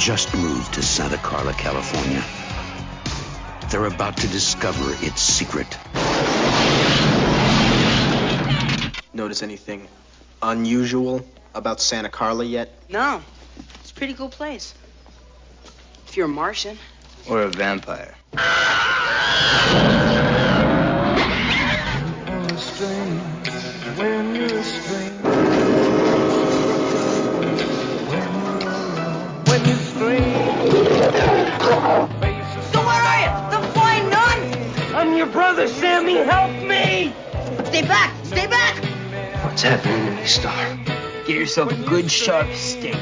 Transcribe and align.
just 0.00 0.34
moved 0.34 0.72
to 0.72 0.82
Santa 0.82 1.18
Carla, 1.18 1.52
California. 1.52 2.24
They're 3.70 3.84
about 3.84 4.16
to 4.16 4.28
discover 4.28 4.96
its 5.04 5.20
secret. 5.20 5.76
Notice 9.12 9.42
anything 9.42 9.88
unusual 10.40 11.20
about 11.54 11.82
Santa 11.82 12.08
Carla 12.08 12.46
yet? 12.46 12.72
No. 12.88 13.20
It's 13.80 13.90
a 13.90 13.94
pretty 13.94 14.14
cool 14.14 14.30
place. 14.30 14.74
If 16.08 16.16
you're 16.16 16.26
a 16.26 16.28
Martian. 16.28 16.78
Or 17.28 17.42
a 17.42 17.48
vampire. 17.48 18.14
Brother, 35.32 35.68
Sammy. 35.68 36.14
Help 36.16 36.50
me! 36.66 37.14
Stay 37.66 37.82
back! 37.82 38.14
Stay 38.24 38.46
back! 38.46 38.76
What's 39.44 39.62
happening 39.62 40.06
to 40.06 40.20
me, 40.20 40.26
Star? 40.26 40.76
Get 41.26 41.36
yourself 41.36 41.70
a 41.70 41.76
good 41.88 42.10
sharp 42.10 42.52
stake. 42.54 42.96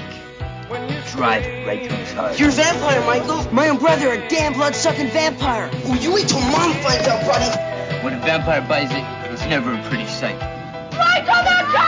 Drive 1.12 1.45
it 1.45 1.66
right 1.66 1.88
through 1.88 1.96
his 1.96 2.12
heart. 2.12 2.38
You're 2.38 2.51
a 2.51 2.52
vampire, 2.52 3.01
Michael. 3.06 3.51
My 3.52 3.68
own 3.70 3.78
brother, 3.78 4.12
a 4.12 4.28
damn 4.28 4.52
blood-sucking 4.52 5.09
vampire. 5.09 5.70
Oh, 5.87 5.95
you 5.95 6.12
wait 6.12 6.28
till 6.28 6.41
mom 6.41 6.73
finds 6.82 7.09
out, 7.09 7.24
buddy. 7.27 8.04
When 8.04 8.12
a 8.12 8.20
vampire 8.20 8.60
buys 8.68 8.90
it, 8.90 9.32
it's 9.32 9.46
never 9.46 9.73
a 9.73 9.82
pretty 9.84 10.06
sight. 10.06 10.38
Michael, 10.92 11.45
they're 11.45 11.65
coming! 11.73 11.87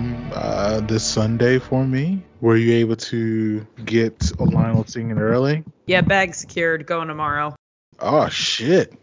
Come 0.00 0.32
uh, 0.34 0.80
this 0.80 1.04
Sunday 1.04 1.58
for 1.58 1.84
me. 1.84 2.22
Were 2.40 2.56
you 2.56 2.72
able 2.72 2.96
to 2.96 3.66
get 3.84 4.32
a 4.38 4.44
Lionel 4.44 4.86
singing 4.86 5.18
early? 5.18 5.62
Yeah, 5.84 6.00
bag 6.00 6.34
secured. 6.34 6.86
Going 6.86 7.08
tomorrow. 7.08 7.54
Oh 7.98 8.30
shit! 8.30 8.94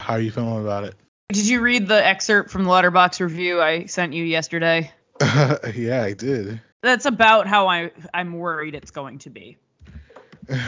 How 0.00 0.14
are 0.14 0.20
you 0.20 0.32
feeling 0.32 0.60
about 0.60 0.82
it? 0.82 0.96
Did 1.28 1.46
you 1.46 1.60
read 1.60 1.86
the 1.86 2.04
excerpt 2.04 2.50
from 2.50 2.64
the 2.64 2.70
Letterboxd 2.70 3.20
review 3.20 3.62
I 3.62 3.86
sent 3.86 4.14
you 4.14 4.24
yesterday? 4.24 4.90
yeah, 5.20 6.02
I 6.02 6.12
did. 6.14 6.60
That's 6.82 7.06
about 7.06 7.46
how 7.46 7.68
I 7.68 7.92
I'm 8.12 8.32
worried 8.32 8.74
it's 8.74 8.90
going 8.90 9.18
to 9.20 9.30
be. 9.30 9.58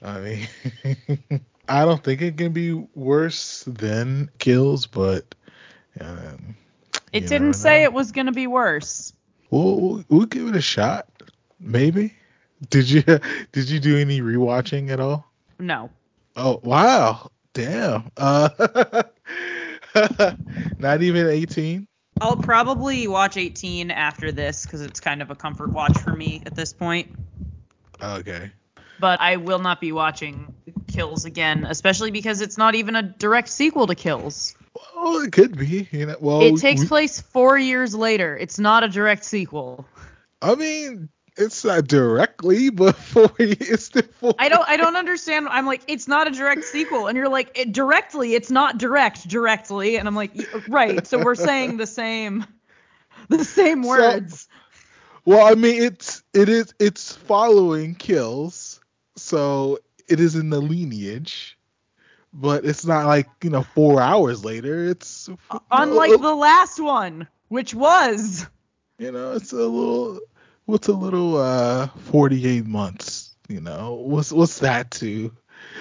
I 0.00 0.20
mean, 0.20 0.46
I 1.68 1.84
don't 1.84 2.04
think 2.04 2.22
it 2.22 2.36
can 2.36 2.52
be 2.52 2.72
worse 2.94 3.64
than 3.66 4.30
Kills, 4.38 4.86
but 4.86 5.34
um, 6.00 6.54
It 7.14 7.28
didn't 7.28 7.54
say 7.54 7.80
know. 7.80 7.84
it 7.84 7.92
was 7.92 8.10
going 8.12 8.26
to 8.26 8.32
be 8.32 8.48
worse. 8.48 9.12
We'll, 9.50 9.80
we'll 9.80 10.04
we'll 10.08 10.26
give 10.26 10.48
it 10.48 10.56
a 10.56 10.60
shot, 10.60 11.06
maybe. 11.60 12.12
Did 12.70 12.90
you 12.90 13.02
did 13.52 13.70
you 13.70 13.78
do 13.78 13.96
any 13.96 14.20
rewatching 14.20 14.90
at 14.90 14.98
all? 14.98 15.24
No. 15.58 15.90
Oh 16.36 16.60
wow, 16.64 17.30
damn. 17.52 18.10
Uh, 18.16 18.48
not 20.78 21.02
even 21.02 21.28
18. 21.28 21.86
I'll 22.20 22.36
probably 22.36 23.06
watch 23.06 23.36
18 23.36 23.90
after 23.90 24.32
this 24.32 24.64
because 24.64 24.82
it's 24.82 25.00
kind 25.00 25.22
of 25.22 25.30
a 25.30 25.36
comfort 25.36 25.72
watch 25.72 25.96
for 25.98 26.14
me 26.14 26.42
at 26.46 26.54
this 26.54 26.72
point. 26.72 27.14
Okay. 28.02 28.50
But 29.00 29.20
I 29.20 29.36
will 29.36 29.58
not 29.58 29.80
be 29.80 29.92
watching 29.92 30.54
Kills 30.88 31.24
again, 31.24 31.64
especially 31.68 32.10
because 32.10 32.40
it's 32.40 32.58
not 32.58 32.74
even 32.74 32.96
a 32.96 33.02
direct 33.02 33.48
sequel 33.48 33.86
to 33.86 33.94
Kills. 33.94 34.56
Well, 34.96 35.18
it 35.22 35.32
could 35.32 35.56
be. 35.56 35.88
You 35.92 36.06
know. 36.06 36.16
Well, 36.20 36.42
it 36.42 36.58
takes 36.58 36.82
we- 36.82 36.88
place 36.88 37.20
four 37.20 37.58
years 37.58 37.94
later. 37.94 38.36
It's 38.36 38.58
not 38.58 38.82
a 38.84 38.88
direct 38.88 39.24
sequel. 39.24 39.86
I 40.42 40.54
mean, 40.56 41.08
it's 41.36 41.64
not 41.64 41.86
directly, 41.86 42.70
but 42.70 42.96
it's 43.38 43.88
the 43.88 44.02
for 44.02 44.34
I 44.38 44.48
don't 44.48 44.68
I 44.68 44.76
don't 44.76 44.96
understand. 44.96 45.48
I'm 45.48 45.66
like, 45.66 45.82
it's 45.88 46.08
not 46.08 46.26
a 46.26 46.30
direct 46.30 46.64
sequel, 46.64 47.06
and 47.06 47.16
you're 47.16 47.28
like, 47.28 47.50
it, 47.58 47.72
directly, 47.72 48.34
it's 48.34 48.50
not 48.50 48.78
direct 48.78 49.26
directly, 49.28 49.96
and 49.96 50.06
I'm 50.06 50.14
like, 50.14 50.32
right. 50.68 51.06
So 51.06 51.22
we're 51.22 51.34
saying 51.34 51.76
the 51.76 51.86
same, 51.86 52.44
the 53.28 53.44
same 53.44 53.82
So- 53.82 53.88
words. 53.88 54.48
Well, 55.26 55.46
I 55.46 55.54
mean, 55.54 55.82
it's 55.82 56.22
it 56.34 56.50
is 56.50 56.74
it's 56.78 57.16
following 57.16 57.94
kills, 57.94 58.80
so 59.16 59.78
it 60.06 60.20
is 60.20 60.34
in 60.36 60.50
the 60.50 60.60
lineage, 60.60 61.53
but 62.34 62.64
it's 62.64 62.84
not 62.84 63.06
like 63.06 63.28
you 63.42 63.50
know 63.50 63.62
four 63.62 64.00
hours 64.00 64.44
later. 64.44 64.86
It's 64.86 65.30
Unlike 65.70 66.20
the 66.20 66.34
last 66.34 66.80
one, 66.80 67.28
which 67.48 67.74
was 67.74 68.46
you 68.98 69.12
know 69.12 69.32
it's 69.32 69.52
a 69.52 69.56
little 69.56 70.20
what's 70.66 70.88
a 70.88 70.92
little 70.92 71.36
uh 71.36 71.86
48 71.86 72.66
months. 72.66 73.34
You 73.48 73.60
know 73.60 73.94
what's 73.94 74.32
what's 74.32 74.58
that 74.58 74.90
to? 74.92 75.32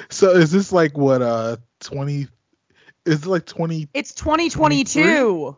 So 0.10 0.32
is 0.32 0.52
this 0.52 0.72
like 0.72 0.98
what 0.98 1.22
uh 1.22 1.58
20? 1.82 2.28
Is 3.06 3.24
it 3.24 3.26
like 3.26 3.46
20? 3.46 3.90
it's 3.94 4.14
2022, 4.14 5.58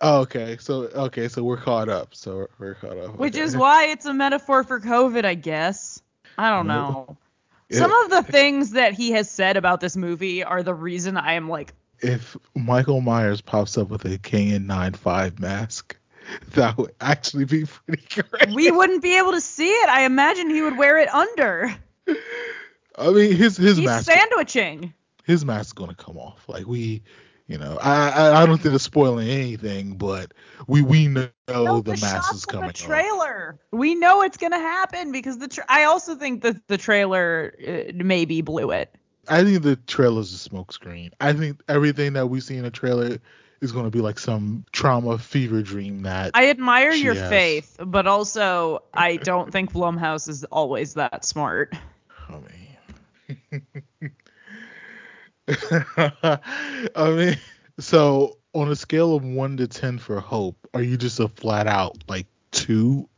Oh, 0.00 0.20
okay. 0.20 0.56
So 0.60 0.82
okay, 0.82 1.28
so 1.28 1.42
we're 1.42 1.56
caught 1.56 1.88
up. 1.88 2.14
So 2.14 2.48
we're 2.58 2.74
caught 2.74 2.98
up. 2.98 3.16
which 3.16 3.36
okay. 3.36 3.42
is 3.42 3.56
why 3.56 3.86
it's 3.86 4.04
a 4.04 4.12
metaphor 4.12 4.64
for 4.64 4.80
COVID, 4.80 5.24
I 5.24 5.34
guess. 5.34 6.02
I 6.36 6.50
don't 6.50 6.66
know. 6.66 7.16
Some 7.72 7.92
of 7.92 8.10
the 8.10 8.22
things 8.22 8.72
that 8.72 8.92
he 8.92 9.12
has 9.12 9.30
said 9.30 9.56
about 9.56 9.80
this 9.80 9.96
movie 9.96 10.44
are 10.44 10.62
the 10.62 10.74
reason 10.74 11.16
I 11.16 11.34
am 11.34 11.48
like, 11.48 11.72
if 12.00 12.36
Michael 12.54 13.00
Myers 13.00 13.40
pops 13.40 13.78
up 13.78 13.88
with 13.88 14.04
a 14.04 14.18
KN95 14.18 15.38
mask, 15.40 15.96
that 16.54 16.76
would 16.76 16.92
actually 17.00 17.44
be 17.46 17.64
pretty 17.64 18.02
great. 18.14 18.54
we 18.54 18.70
wouldn't 18.70 19.02
be 19.02 19.16
able 19.18 19.32
to 19.32 19.40
see 19.40 19.70
it. 19.70 19.88
I 19.88 20.04
imagine 20.04 20.50
he 20.50 20.62
would 20.62 20.76
wear 20.76 20.98
it 20.98 21.12
under. 21.12 21.74
I 22.96 23.10
mean, 23.10 23.32
his 23.34 23.56
his 23.56 23.76
He's 23.78 23.86
mask 23.86 24.04
sandwiching. 24.10 24.92
his 25.24 25.44
mask's 25.44 25.72
gonna 25.72 25.94
come 25.94 26.16
off. 26.18 26.48
Like 26.48 26.66
we, 26.66 27.02
you 27.46 27.58
know, 27.58 27.78
I 27.80 28.42
I, 28.42 28.46
don't 28.46 28.60
think 28.60 28.74
it's 28.74 28.84
spoiling 28.84 29.28
anything, 29.28 29.96
but 29.96 30.32
we 30.66 30.80
we 30.82 31.08
know 31.08 31.28
No, 31.48 31.80
the, 31.80 31.90
mask 31.90 32.28
shots 32.28 32.34
is 32.34 32.44
coming. 32.46 32.68
The 32.68 32.72
trailer. 32.72 33.58
We 33.70 33.94
know 33.94 34.22
it's 34.22 34.38
gonna 34.38 34.58
happen 34.58 35.12
because 35.12 35.38
the. 35.38 35.48
Tra- 35.48 35.66
I 35.68 35.84
also 35.84 36.14
think 36.14 36.42
that 36.42 36.66
the 36.68 36.78
trailer 36.78 37.54
uh, 37.66 37.92
maybe 37.94 38.40
blew 38.40 38.70
it. 38.70 38.94
I 39.28 39.44
think 39.44 39.62
the 39.62 39.76
trailer's 39.76 40.32
a 40.32 40.48
smokescreen. 40.48 41.12
I 41.20 41.32
think 41.34 41.62
everything 41.68 42.14
that 42.14 42.26
we 42.28 42.40
see 42.40 42.56
in 42.56 42.62
the 42.62 42.70
trailer 42.70 43.18
is 43.60 43.72
gonna 43.72 43.90
be 43.90 44.00
like 44.00 44.18
some 44.18 44.64
trauma 44.72 45.18
fever 45.18 45.62
dream 45.62 46.02
that 46.02 46.30
I 46.34 46.48
admire 46.48 46.92
your 46.92 47.14
has. 47.14 47.28
faith, 47.28 47.76
but 47.78 48.06
also 48.06 48.84
I 48.94 49.16
don't 49.16 49.52
think 49.52 49.72
Blumhouse 49.72 50.28
is 50.28 50.44
always 50.44 50.94
that 50.94 51.24
smart. 51.24 51.74
I 52.28 52.32
mean, 52.32 53.84
I 55.96 57.10
mean, 57.16 57.36
so 57.78 58.38
on 58.54 58.70
a 58.70 58.76
scale 58.76 59.14
of 59.14 59.24
one 59.24 59.56
to 59.58 59.66
ten 59.68 59.98
for 59.98 60.20
hope, 60.20 60.56
are 60.74 60.82
you 60.82 60.96
just 60.96 61.20
a 61.20 61.28
flat 61.28 61.66
out 61.66 61.96
like 62.08 62.26
two 62.50 63.08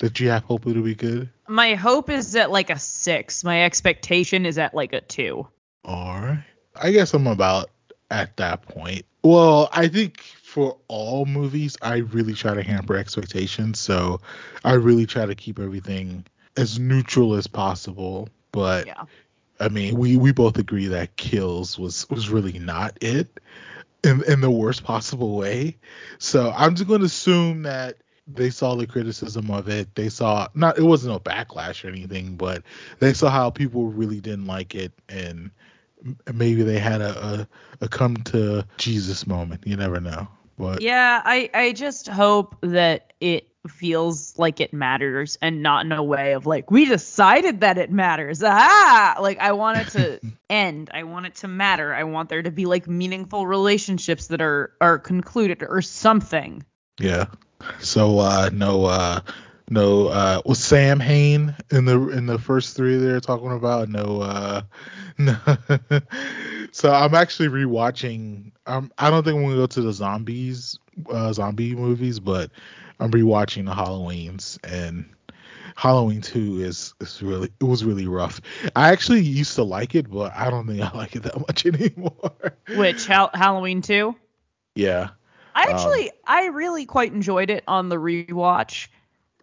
that 0.00 0.20
you 0.20 0.28
have 0.28 0.44
hope 0.44 0.66
it'll 0.66 0.82
be 0.82 0.94
good, 0.94 1.30
My 1.48 1.74
hope 1.74 2.10
is 2.10 2.36
at 2.36 2.50
like 2.50 2.68
a 2.68 2.78
six. 2.78 3.42
My 3.44 3.64
expectation 3.64 4.44
is 4.44 4.58
at 4.58 4.74
like 4.74 4.92
a 4.92 5.00
two. 5.00 5.48
or 5.84 6.44
I 6.76 6.92
guess 6.92 7.14
I'm 7.14 7.26
about 7.26 7.70
at 8.10 8.36
that 8.36 8.62
point. 8.62 9.06
Well, 9.24 9.68
I 9.72 9.88
think 9.88 10.20
for 10.42 10.76
all 10.88 11.24
movies, 11.26 11.76
I 11.82 11.96
really 11.98 12.34
try 12.34 12.54
to 12.54 12.62
hamper 12.62 12.94
expectations, 12.96 13.78
so 13.80 14.20
I 14.64 14.74
really 14.74 15.06
try 15.06 15.24
to 15.26 15.34
keep 15.34 15.58
everything 15.58 16.26
as 16.56 16.78
neutral 16.78 17.34
as 17.34 17.46
possible. 17.46 18.28
But 18.52 18.86
Yeah. 18.86 19.04
I 19.60 19.68
mean, 19.68 19.98
we 19.98 20.16
we 20.16 20.32
both 20.32 20.58
agree 20.58 20.86
that 20.88 21.16
Kills 21.16 21.78
was 21.78 22.08
was 22.10 22.30
really 22.30 22.58
not 22.58 22.96
it 23.00 23.40
in 24.04 24.22
in 24.24 24.40
the 24.40 24.50
worst 24.50 24.84
possible 24.84 25.36
way. 25.36 25.76
So 26.18 26.52
I'm 26.56 26.74
just 26.74 26.88
going 26.88 27.00
to 27.00 27.06
assume 27.06 27.62
that 27.62 27.96
they 28.26 28.50
saw 28.50 28.74
the 28.74 28.86
criticism 28.86 29.50
of 29.50 29.68
it. 29.68 29.94
They 29.94 30.08
saw 30.08 30.48
not 30.54 30.78
it 30.78 30.84
wasn't 30.84 31.16
a 31.16 31.20
backlash 31.20 31.84
or 31.84 31.88
anything, 31.88 32.36
but 32.36 32.62
they 33.00 33.12
saw 33.12 33.30
how 33.30 33.50
people 33.50 33.86
really 33.88 34.20
didn't 34.20 34.46
like 34.46 34.74
it, 34.74 34.92
and 35.08 35.50
maybe 36.32 36.62
they 36.62 36.78
had 36.78 37.00
a 37.00 37.48
a, 37.80 37.84
a 37.84 37.88
come 37.88 38.16
to 38.16 38.64
Jesus 38.76 39.26
moment. 39.26 39.66
You 39.66 39.76
never 39.76 40.00
know. 40.00 40.28
But 40.58 40.82
Yeah, 40.82 41.22
I 41.24 41.50
I 41.54 41.72
just 41.72 42.08
hope 42.08 42.56
that 42.60 43.12
it 43.20 43.47
feels 43.66 44.38
like 44.38 44.60
it 44.60 44.72
matters 44.72 45.36
and 45.42 45.62
not 45.62 45.84
in 45.84 45.92
a 45.92 46.02
way 46.02 46.32
of 46.32 46.46
like 46.46 46.70
we 46.70 46.84
decided 46.84 47.60
that 47.60 47.78
it 47.78 47.90
matters. 47.90 48.42
Ah, 48.42 49.16
like 49.20 49.38
I 49.38 49.52
want 49.52 49.78
it 49.78 49.88
to 49.92 50.20
end. 50.50 50.90
I 50.92 51.02
want 51.02 51.26
it 51.26 51.34
to 51.36 51.48
matter. 51.48 51.92
I 51.94 52.04
want 52.04 52.28
there 52.28 52.42
to 52.42 52.50
be 52.50 52.66
like 52.66 52.86
meaningful 52.86 53.46
relationships 53.46 54.28
that 54.28 54.40
are 54.40 54.72
are 54.80 54.98
concluded 54.98 55.62
or 55.62 55.82
something. 55.82 56.64
yeah. 57.00 57.26
So 57.80 58.18
uh 58.20 58.50
no 58.52 58.84
uh 58.84 59.20
no 59.70 60.08
uh 60.08 60.40
was 60.44 60.58
Samhain 60.58 61.54
in 61.70 61.84
the 61.84 62.08
in 62.10 62.26
the 62.26 62.38
first 62.38 62.76
three 62.76 62.96
they're 62.96 63.20
talking 63.20 63.52
about 63.52 63.88
no 63.88 64.20
uh 64.22 64.62
no 65.18 65.36
so 66.72 66.92
I'm 66.92 67.14
actually 67.14 67.48
rewatching 67.48 68.52
um 68.66 68.92
I 68.98 69.10
don't 69.10 69.24
think 69.24 69.36
I'm 69.36 69.42
gonna 69.44 69.56
go 69.56 69.66
to 69.66 69.80
the 69.82 69.92
zombies 69.92 70.78
uh 71.10 71.32
zombie 71.32 71.74
movies 71.74 72.20
but 72.20 72.50
I'm 73.00 73.10
rewatching 73.10 73.64
the 73.66 73.72
Halloweens 73.72 74.58
and 74.64 75.06
Halloween 75.76 76.20
2 76.20 76.60
is 76.62 76.94
is 77.00 77.22
really 77.22 77.50
it 77.60 77.64
was 77.64 77.84
really 77.84 78.06
rough. 78.06 78.40
I 78.74 78.90
actually 78.90 79.20
used 79.20 79.54
to 79.56 79.62
like 79.64 79.94
it 79.94 80.10
but 80.10 80.32
I 80.34 80.50
don't 80.50 80.66
think 80.66 80.80
I 80.82 80.96
like 80.96 81.14
it 81.16 81.22
that 81.24 81.38
much 81.48 81.66
anymore. 81.66 82.56
Which 82.68 83.06
Hal- 83.06 83.30
Halloween 83.34 83.82
2? 83.82 84.14
yeah. 84.74 85.10
I 85.54 85.64
Um, 85.64 85.70
actually 85.70 86.10
I 86.26 86.46
really 86.46 86.86
quite 86.86 87.12
enjoyed 87.12 87.50
it 87.50 87.64
on 87.66 87.88
the 87.88 87.96
rewatch. 87.96 88.88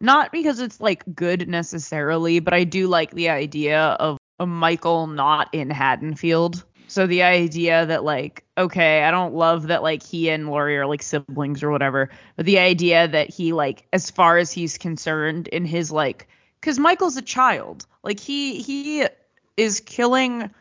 Not 0.02 0.32
because 0.32 0.60
it's 0.60 0.80
like 0.80 1.04
good 1.16 1.48
necessarily, 1.48 2.40
but 2.40 2.54
I 2.54 2.64
do 2.64 2.88
like 2.88 3.12
the 3.12 3.30
idea 3.30 3.80
of 3.82 4.18
a 4.40 4.46
Michael 4.46 5.08
not 5.08 5.50
in 5.54 5.70
Haddonfield. 5.70 6.64
So 6.88 7.08
the 7.08 7.24
idea 7.24 7.86
that 7.86 8.04
like 8.04 8.44
okay, 8.58 9.04
I 9.04 9.12
don't 9.12 9.34
love 9.34 9.68
that 9.68 9.84
like 9.84 10.04
he 10.04 10.30
and 10.30 10.48
Laurie 10.48 10.78
are 10.78 10.86
like 10.86 11.04
siblings 11.04 11.64
or 11.64 11.72
whatever, 11.72 12.10
but 12.36 12.46
the 12.46 12.60
idea 12.60 13.08
that 13.08 13.30
he 13.30 13.54
like 13.54 13.88
as 13.92 14.12
far 14.12 14.38
as 14.38 14.52
he's 14.52 14.78
concerned 14.78 15.48
in 15.48 15.66
his 15.66 15.92
like 15.92 16.28
cuz 16.62 16.78
Michael's 16.78 17.18
a 17.18 17.22
child. 17.22 17.86
Like 18.04 18.20
he 18.20 18.62
he 18.62 19.08
is 19.58 19.80
killing 19.80 20.52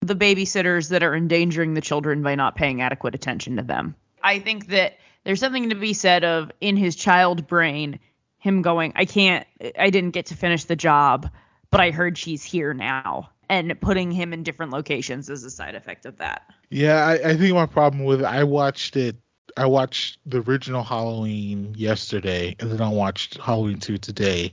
the 0.00 0.14
babysitters 0.14 0.90
that 0.90 1.02
are 1.02 1.14
endangering 1.14 1.74
the 1.74 1.80
children 1.80 2.22
by 2.22 2.34
not 2.34 2.56
paying 2.56 2.82
adequate 2.82 3.14
attention 3.14 3.56
to 3.56 3.62
them. 3.62 3.94
I 4.22 4.38
think 4.38 4.68
that 4.68 4.98
there's 5.24 5.40
something 5.40 5.70
to 5.70 5.74
be 5.74 5.94
said 5.94 6.24
of 6.24 6.50
in 6.60 6.76
his 6.76 6.94
child 6.96 7.46
brain, 7.46 7.98
him 8.44 8.60
going, 8.60 8.92
I 8.94 9.06
can't, 9.06 9.46
I 9.78 9.88
didn't 9.88 10.10
get 10.10 10.26
to 10.26 10.36
finish 10.36 10.64
the 10.64 10.76
job, 10.76 11.30
but 11.70 11.80
I 11.80 11.90
heard 11.90 12.18
she's 12.18 12.44
here 12.44 12.74
now. 12.74 13.30
And 13.48 13.78
putting 13.80 14.10
him 14.10 14.34
in 14.34 14.42
different 14.42 14.70
locations 14.70 15.30
is 15.30 15.44
a 15.44 15.50
side 15.50 15.74
effect 15.74 16.04
of 16.04 16.18
that. 16.18 16.42
Yeah, 16.68 17.06
I, 17.06 17.30
I 17.30 17.36
think 17.36 17.54
my 17.54 17.64
problem 17.64 18.04
with 18.04 18.20
it, 18.20 18.26
I 18.26 18.44
watched 18.44 18.96
it. 18.96 19.16
I 19.56 19.64
watched 19.64 20.18
the 20.26 20.42
original 20.42 20.82
Halloween 20.82 21.74
yesterday, 21.76 22.54
and 22.58 22.70
then 22.70 22.82
I 22.82 22.88
watched 22.90 23.38
Halloween 23.38 23.78
two 23.78 23.96
today, 23.96 24.52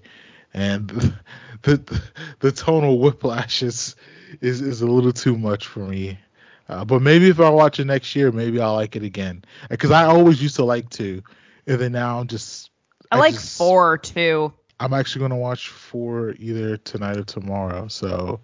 and 0.54 0.90
the 1.62 1.78
the, 1.78 2.02
the 2.40 2.52
tonal 2.52 3.00
whiplash 3.00 3.62
is, 3.62 3.96
is 4.40 4.62
is 4.62 4.82
a 4.82 4.88
little 4.88 5.14
too 5.14 5.38
much 5.38 5.68
for 5.68 5.80
me. 5.82 6.18
Uh, 6.70 6.86
but 6.86 7.02
maybe 7.02 7.30
if 7.30 7.40
I 7.40 7.50
watch 7.50 7.80
it 7.80 7.86
next 7.86 8.16
year, 8.16 8.32
maybe 8.32 8.62
I'll 8.62 8.76
like 8.76 8.96
it 8.96 9.04
again. 9.04 9.44
Because 9.70 9.92
I 9.92 10.06
always 10.06 10.42
used 10.42 10.58
to 10.58 10.66
like 10.66 10.90
two, 10.90 11.24
and 11.68 11.80
then 11.80 11.92
now 11.92 12.20
I'm 12.20 12.28
just. 12.28 12.71
I, 13.12 13.18
like 13.19 13.34
just- 13.34 13.58
four 13.58 13.98
too. 13.98 14.54
I'm 14.80 14.94
actually 14.94 15.22
gonna 15.22 15.38
watch 15.38 15.69
four 15.69 16.34
either 16.40 16.78
tonight 16.78 17.18
or 17.18 17.24
tomorrow. 17.24 17.88
So 17.88 18.40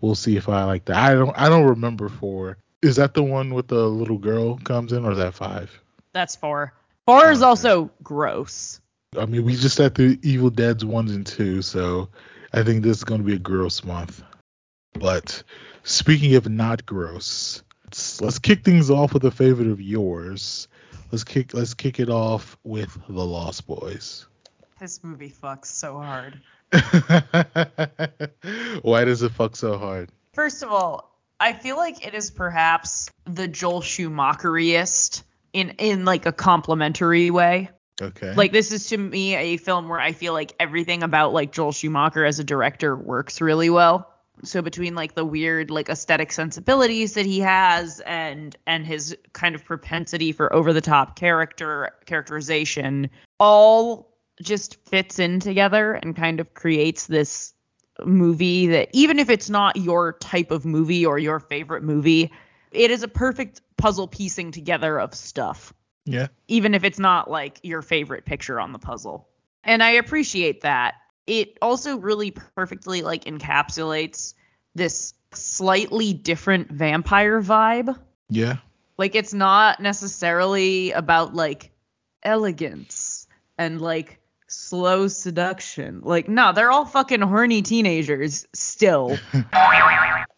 we'll 0.00 0.14
see 0.14 0.36
if 0.36 0.48
I 0.48 0.62
like 0.64 0.84
that. 0.84 0.96
I 0.96 1.14
don't 1.14 1.32
I 1.36 1.48
don't 1.48 1.64
remember 1.66 2.08
four. 2.08 2.58
Is 2.82 2.96
that 2.96 3.14
the 3.14 3.22
one 3.24 3.52
with 3.52 3.68
the 3.68 3.88
little 3.88 4.18
girl 4.18 4.56
comes 4.58 4.92
in 4.92 5.04
or 5.04 5.12
is 5.12 5.18
that 5.18 5.34
five? 5.34 5.70
That's 6.12 6.36
four. 6.36 6.72
Four 7.06 7.30
is 7.32 7.40
Okay. 7.42 7.48
also 7.48 7.90
gross. 8.04 8.80
I 9.18 9.26
mean 9.26 9.44
we 9.44 9.56
just 9.56 9.78
had 9.78 9.94
the 9.96 10.16
Evil 10.22 10.50
Dead's 10.50 10.84
ones 10.84 11.12
and 11.12 11.26
two, 11.26 11.60
so 11.60 12.08
I 12.52 12.62
think 12.62 12.84
this 12.84 12.98
is 12.98 13.04
gonna 13.04 13.24
be 13.24 13.34
a 13.34 13.38
gross 13.40 13.82
month. 13.82 14.22
But 14.94 15.42
speaking 15.82 16.36
of 16.36 16.48
not 16.48 16.86
gross, 16.86 17.64
let's, 17.84 18.20
let's 18.20 18.38
kick 18.38 18.64
things 18.64 18.90
off 18.90 19.12
with 19.12 19.24
a 19.24 19.30
favorite 19.32 19.68
of 19.68 19.80
yours. 19.80 20.68
Let's 21.12 21.24
kick 21.24 21.54
let's 21.54 21.74
kick 21.74 21.98
it 21.98 22.08
off 22.08 22.56
with 22.62 22.96
The 23.08 23.24
Lost 23.24 23.66
Boys. 23.66 24.26
This 24.78 25.02
movie 25.02 25.30
fucks 25.30 25.66
so 25.66 25.98
hard. 25.98 26.40
Why 28.82 29.04
does 29.04 29.22
it 29.22 29.32
fuck 29.32 29.56
so 29.56 29.76
hard? 29.76 30.10
First 30.34 30.62
of 30.62 30.70
all, 30.70 31.18
I 31.40 31.52
feel 31.52 31.76
like 31.76 32.06
it 32.06 32.14
is 32.14 32.30
perhaps 32.30 33.10
the 33.24 33.48
Joel 33.48 33.82
Schumacheriest 33.82 35.24
in 35.52 35.70
in 35.78 36.04
like 36.04 36.26
a 36.26 36.32
complimentary 36.32 37.30
way. 37.30 37.70
Okay. 38.00 38.34
Like 38.34 38.52
this 38.52 38.72
is 38.72 38.88
to 38.88 38.96
me 38.96 39.34
a 39.34 39.56
film 39.56 39.88
where 39.88 40.00
I 40.00 40.12
feel 40.12 40.32
like 40.32 40.54
everything 40.60 41.02
about 41.02 41.32
like 41.32 41.52
Joel 41.52 41.72
Schumacher 41.72 42.24
as 42.24 42.38
a 42.38 42.44
director 42.44 42.96
works 42.96 43.40
really 43.40 43.68
well. 43.68 44.09
So 44.44 44.62
between 44.62 44.94
like 44.94 45.14
the 45.14 45.24
weird 45.24 45.70
like 45.70 45.88
aesthetic 45.88 46.32
sensibilities 46.32 47.14
that 47.14 47.26
he 47.26 47.40
has 47.40 48.00
and 48.00 48.56
and 48.66 48.86
his 48.86 49.16
kind 49.32 49.54
of 49.54 49.64
propensity 49.64 50.32
for 50.32 50.52
over 50.52 50.72
the 50.72 50.80
top 50.80 51.16
character 51.16 51.90
characterization 52.06 53.10
all 53.38 54.16
just 54.42 54.76
fits 54.88 55.18
in 55.18 55.40
together 55.40 55.94
and 55.94 56.16
kind 56.16 56.40
of 56.40 56.54
creates 56.54 57.06
this 57.06 57.52
movie 58.04 58.66
that 58.68 58.88
even 58.92 59.18
if 59.18 59.28
it's 59.28 59.50
not 59.50 59.76
your 59.76 60.14
type 60.14 60.50
of 60.50 60.64
movie 60.64 61.04
or 61.04 61.18
your 61.18 61.38
favorite 61.38 61.82
movie, 61.82 62.32
it 62.72 62.90
is 62.90 63.02
a 63.02 63.08
perfect 63.08 63.60
puzzle 63.76 64.08
piecing 64.08 64.50
together 64.50 64.98
of 64.98 65.14
stuff 65.14 65.74
yeah. 66.04 66.28
even 66.48 66.74
if 66.74 66.84
it's 66.84 66.98
not 66.98 67.30
like 67.30 67.60
your 67.62 67.82
favorite 67.82 68.24
picture 68.24 68.60
on 68.60 68.72
the 68.72 68.78
puzzle. 68.78 69.28
And 69.62 69.82
I 69.82 69.90
appreciate 69.90 70.62
that. 70.62 70.94
It 71.26 71.58
also 71.62 71.98
really 71.98 72.30
perfectly 72.32 73.02
like 73.02 73.24
encapsulates 73.24 74.34
this 74.74 75.14
slightly 75.32 76.12
different 76.12 76.70
vampire 76.70 77.40
vibe. 77.40 77.96
Yeah. 78.28 78.56
Like 78.98 79.14
it's 79.14 79.32
not 79.34 79.80
necessarily 79.80 80.92
about 80.92 81.34
like 81.34 81.70
elegance 82.22 83.26
and 83.58 83.80
like 83.80 84.18
slow 84.48 85.08
seduction. 85.08 86.00
Like 86.02 86.28
no, 86.28 86.52
they're 86.52 86.70
all 86.70 86.84
fucking 86.84 87.20
horny 87.20 87.62
teenagers 87.62 88.46
still. 88.52 89.16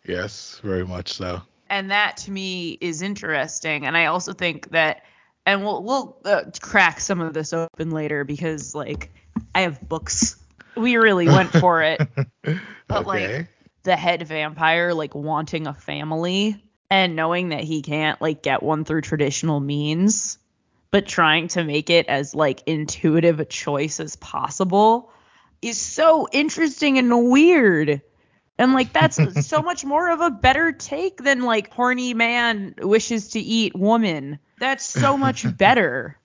Yes, 0.06 0.60
very 0.64 0.84
much 0.84 1.12
so. 1.12 1.42
and 1.70 1.90
that 1.92 2.16
to 2.18 2.30
me 2.32 2.72
is 2.80 3.00
interesting 3.02 3.86
and 3.86 3.96
i 3.96 4.06
also 4.06 4.32
think 4.32 4.68
that 4.72 5.02
and 5.46 5.62
we'll 5.64 5.82
we'll 5.82 6.18
uh, 6.24 6.42
crack 6.60 7.00
some 7.00 7.20
of 7.20 7.32
this 7.34 7.52
open 7.52 7.90
later 7.92 8.24
because 8.24 8.74
like 8.74 9.10
i 9.54 9.60
have 9.62 9.80
books 9.88 10.36
we 10.76 10.96
really 10.96 11.26
went 11.26 11.50
for 11.50 11.82
it. 11.82 12.00
But, 12.88 13.06
like, 13.06 13.46
the 13.84 13.96
head 13.96 14.26
vampire 14.28 14.92
like 14.92 15.14
wanting 15.14 15.66
a 15.66 15.72
family 15.72 16.62
and 16.90 17.16
knowing 17.16 17.48
that 17.48 17.64
he 17.64 17.80
can't 17.80 18.20
like 18.20 18.42
get 18.42 18.62
one 18.62 18.84
through 18.84 19.00
traditional 19.00 19.60
means 19.60 20.36
but 20.92 21.06
trying 21.06 21.48
to 21.48 21.64
make 21.64 21.90
it 21.90 22.06
as 22.06 22.34
like 22.34 22.62
intuitive 22.66 23.40
a 23.40 23.44
choice 23.44 23.98
as 23.98 24.14
possible 24.14 25.10
is 25.62 25.80
so 25.80 26.28
interesting 26.30 26.98
and 26.98 27.30
weird. 27.30 28.02
And 28.58 28.74
like 28.74 28.92
that's 28.92 29.18
so 29.48 29.62
much 29.62 29.84
more 29.84 30.10
of 30.10 30.20
a 30.20 30.30
better 30.30 30.70
take 30.70 31.16
than 31.16 31.42
like 31.42 31.72
horny 31.72 32.14
man 32.14 32.74
wishes 32.78 33.30
to 33.30 33.40
eat 33.40 33.74
woman. 33.74 34.38
That's 34.60 34.84
so 34.84 35.16
much 35.16 35.44
better 35.56 36.18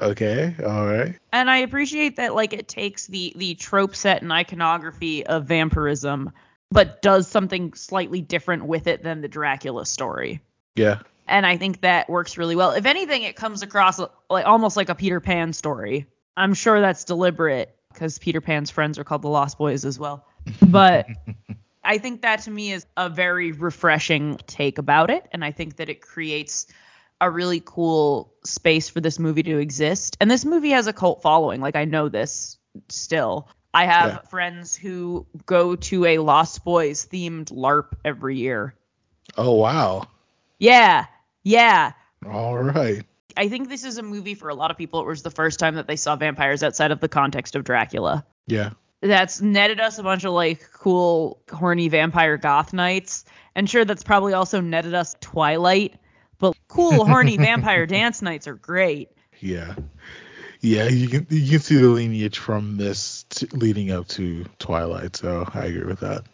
Okay. 0.00 0.54
All 0.64 0.86
right. 0.86 1.14
and 1.32 1.50
I 1.50 1.58
appreciate 1.58 2.16
that 2.16 2.34
like 2.34 2.52
it 2.52 2.68
takes 2.68 3.06
the 3.06 3.32
the 3.36 3.54
trope 3.54 3.96
set 3.96 4.22
and 4.22 4.30
iconography 4.32 5.26
of 5.26 5.44
vampirism, 5.46 6.30
but 6.70 7.02
does 7.02 7.26
something 7.28 7.74
slightly 7.74 8.20
different 8.20 8.66
with 8.66 8.86
it 8.86 9.02
than 9.02 9.20
the 9.20 9.28
Dracula 9.28 9.84
story. 9.86 10.40
Yeah. 10.76 11.00
And 11.26 11.44
I 11.44 11.56
think 11.56 11.80
that 11.82 12.08
works 12.08 12.38
really 12.38 12.56
well. 12.56 12.70
If 12.70 12.86
anything, 12.86 13.22
it 13.22 13.36
comes 13.36 13.62
across 13.62 14.00
like 14.30 14.46
almost 14.46 14.76
like 14.76 14.88
a 14.88 14.94
Peter 14.94 15.20
Pan 15.20 15.52
story. 15.52 16.06
I'm 16.36 16.54
sure 16.54 16.80
that's 16.80 17.04
deliberate 17.04 17.74
because 17.92 18.18
Peter 18.18 18.40
Pan's 18.40 18.70
friends 18.70 18.98
are 18.98 19.04
called 19.04 19.22
the 19.22 19.28
Lost 19.28 19.58
Boys 19.58 19.84
as 19.84 19.98
well. 19.98 20.24
But 20.66 21.06
I 21.84 21.98
think 21.98 22.22
that 22.22 22.42
to 22.42 22.50
me 22.50 22.72
is 22.72 22.86
a 22.96 23.10
very 23.10 23.52
refreshing 23.52 24.38
take 24.46 24.78
about 24.78 25.10
it, 25.10 25.26
and 25.32 25.44
I 25.44 25.50
think 25.52 25.76
that 25.76 25.88
it 25.90 26.00
creates 26.00 26.66
a 27.20 27.30
really 27.30 27.62
cool 27.64 28.32
space 28.44 28.88
for 28.88 29.00
this 29.00 29.18
movie 29.18 29.42
to 29.42 29.58
exist. 29.58 30.16
And 30.20 30.30
this 30.30 30.44
movie 30.44 30.70
has 30.70 30.86
a 30.86 30.92
cult 30.92 31.22
following. 31.22 31.60
Like 31.60 31.76
I 31.76 31.84
know 31.84 32.08
this 32.08 32.56
still. 32.88 33.48
I 33.74 33.84
have 33.86 34.06
Yeah. 34.12 34.18
friends 34.30 34.76
who 34.76 35.26
go 35.46 35.76
to 35.76 36.04
a 36.06 36.18
Lost 36.18 36.64
Boys 36.64 37.06
themed 37.06 37.52
LARP 37.52 37.94
every 38.04 38.36
year. 38.36 38.74
Oh 39.36 39.52
wow. 39.54 40.06
Yeah. 40.58 41.06
Yeah. 41.42 41.92
All 42.26 42.58
right. 42.58 43.04
I 43.36 43.48
think 43.48 43.68
this 43.68 43.84
is 43.84 43.98
a 43.98 44.02
movie 44.02 44.34
for 44.34 44.48
a 44.48 44.54
lot 44.54 44.70
of 44.70 44.76
people. 44.76 45.00
It 45.00 45.06
was 45.06 45.22
the 45.22 45.30
first 45.30 45.60
time 45.60 45.74
that 45.76 45.86
they 45.86 45.96
saw 45.96 46.16
vampires 46.16 46.62
outside 46.62 46.90
of 46.90 47.00
the 47.00 47.08
context 47.08 47.54
of 47.54 47.62
Dracula. 47.64 48.24
Yeah. 48.46 48.70
That's 49.00 49.40
netted 49.40 49.78
us 49.78 49.98
a 49.98 50.02
bunch 50.02 50.24
of 50.24 50.32
like 50.32 50.68
cool, 50.72 51.40
horny 51.52 51.88
vampire 51.88 52.36
goth 52.36 52.72
nights. 52.72 53.24
And 53.54 53.70
sure, 53.70 53.84
that's 53.84 54.02
probably 54.02 54.32
also 54.32 54.60
netted 54.60 54.94
us 54.94 55.14
Twilight. 55.20 55.94
But 56.38 56.56
cool, 56.68 57.04
horny 57.04 57.36
vampire 57.38 57.86
dance 57.86 58.22
nights 58.22 58.46
are 58.46 58.54
great. 58.54 59.10
Yeah. 59.40 59.74
Yeah, 60.60 60.88
you 60.88 61.08
can 61.08 61.26
you 61.30 61.50
can 61.50 61.60
see 61.60 61.76
the 61.76 61.88
lineage 61.88 62.38
from 62.38 62.76
this 62.76 63.24
t- 63.28 63.46
leading 63.52 63.92
up 63.92 64.08
to 64.08 64.44
Twilight, 64.58 65.16
so 65.16 65.48
I 65.54 65.66
agree 65.66 65.84
with 65.84 66.00
that. 66.00 66.24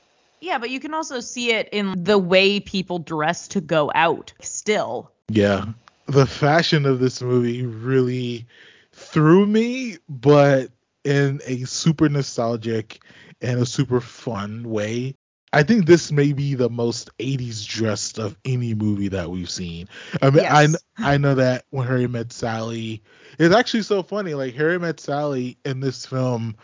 Yeah, 0.41 0.59
but 0.59 0.71
you 0.71 0.81
can 0.81 0.95
also 0.95 1.21
see 1.21 1.53
it 1.53 1.69
in 1.73 2.05
the 2.05 2.19
way 2.19 2.61
people 2.61 2.99
dress 2.99 3.49
to 3.49 3.61
go 3.61 3.91
out 3.95 4.33
still. 4.41 5.11
Yeah. 5.29 5.67
The 6.07 6.27
fashion 6.27 6.85
of 6.85 7.01
this 7.01 7.23
movie 7.23 7.65
really 7.65 8.47
threw 8.93 9.47
me, 9.47 9.99
but 10.09 10.71
in 11.03 11.41
a 11.47 11.65
super 11.65 12.09
nostalgic 12.09 13.03
and 13.41 13.61
a 13.61 13.67
super 13.67 14.01
fun 14.01 14.69
way. 14.69 15.17
I 15.55 15.63
think 15.65 15.87
this 15.87 16.13
may 16.13 16.33
be 16.33 16.55
the 16.55 16.71
most 16.71 17.11
80s 17.21 17.65
dressed 17.65 18.19
of 18.19 18.37
any 18.45 18.75
movie 18.75 19.09
that 19.09 19.31
we've 19.31 19.51
seen. 19.51 19.89
I 20.23 20.31
mean, 20.31 20.45
Yes. 20.45 20.77
I 20.99 21.15
I 21.15 21.19
know 21.19 21.35
that 21.37 21.67
when 21.71 21.87
Harry 21.87 22.09
Met 22.09 22.33
Sally, 22.33 23.03
it's 23.39 23.55
actually 23.55 23.83
so 23.83 24.03
funny. 24.03 24.35
Like 24.35 24.55
Harry 24.55 24.79
Met 24.79 25.01
Sally 25.01 25.59
in 25.65 25.81
this 25.81 26.07
film 26.07 26.57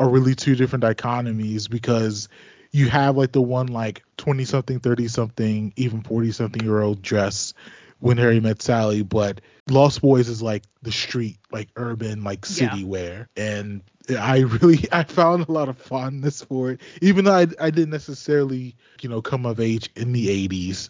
are 0.00 0.08
really 0.08 0.34
two 0.34 0.56
different 0.56 0.84
dichotomies 0.84 1.68
because 1.70 2.28
you 2.72 2.88
have 2.88 3.16
like 3.16 3.32
the 3.32 3.42
one 3.42 3.66
like 3.68 4.02
20 4.18 4.44
something, 4.44 4.80
30 4.80 5.08
something, 5.08 5.72
even 5.76 6.02
40 6.02 6.32
something 6.32 6.62
year 6.64 6.80
old 6.82 7.02
dress 7.02 7.54
when 8.00 8.18
Harry 8.18 8.40
Met 8.40 8.62
Sally, 8.62 9.02
but 9.02 9.40
Lost 9.68 10.00
Boys 10.02 10.28
is 10.28 10.42
like 10.42 10.64
the 10.82 10.92
street, 10.92 11.38
like 11.52 11.68
urban, 11.76 12.24
like 12.24 12.46
Yeah. 12.48 12.78
city 12.78 12.84
wear. 12.84 13.28
And 13.36 13.82
I 14.10 14.38
really 14.40 14.86
I 14.92 15.02
found 15.04 15.48
a 15.48 15.52
lot 15.52 15.68
of 15.68 15.78
fondness 15.78 16.42
for 16.42 16.70
it, 16.72 16.80
even 17.02 17.24
though 17.24 17.34
I, 17.34 17.46
I 17.60 17.70
didn't 17.70 17.90
necessarily, 17.90 18.74
you 19.00 19.08
know, 19.08 19.20
come 19.20 19.44
of 19.46 19.60
age 19.60 19.90
in 19.96 20.12
the 20.12 20.28
80s. 20.28 20.88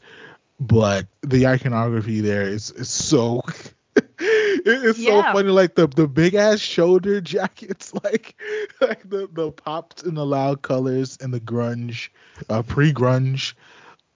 But 0.61 1.07
the 1.23 1.47
iconography 1.47 2.21
there 2.21 2.43
is, 2.43 2.71
is 2.73 2.89
so 2.89 3.43
it- 3.97 4.63
it's 4.65 5.03
so 5.03 5.23
funny 5.33 5.51
like 5.51 5.75
the 5.77 5.87
the 5.87 6.07
big 6.09 6.35
ass 6.35 6.59
shoulder 6.61 7.21
jackets 7.23 7.93
like 8.05 8.35
like 8.81 9.09
the 9.09 9.29
the 9.33 9.51
popped 9.53 10.03
and 10.03 10.17
the 10.17 10.27
loud 10.27 10.63
colors 10.63 11.17
and 11.21 11.33
the 11.33 11.41
grunge 11.41 12.09
uh 12.49 12.63
pre-grunge 12.63 13.55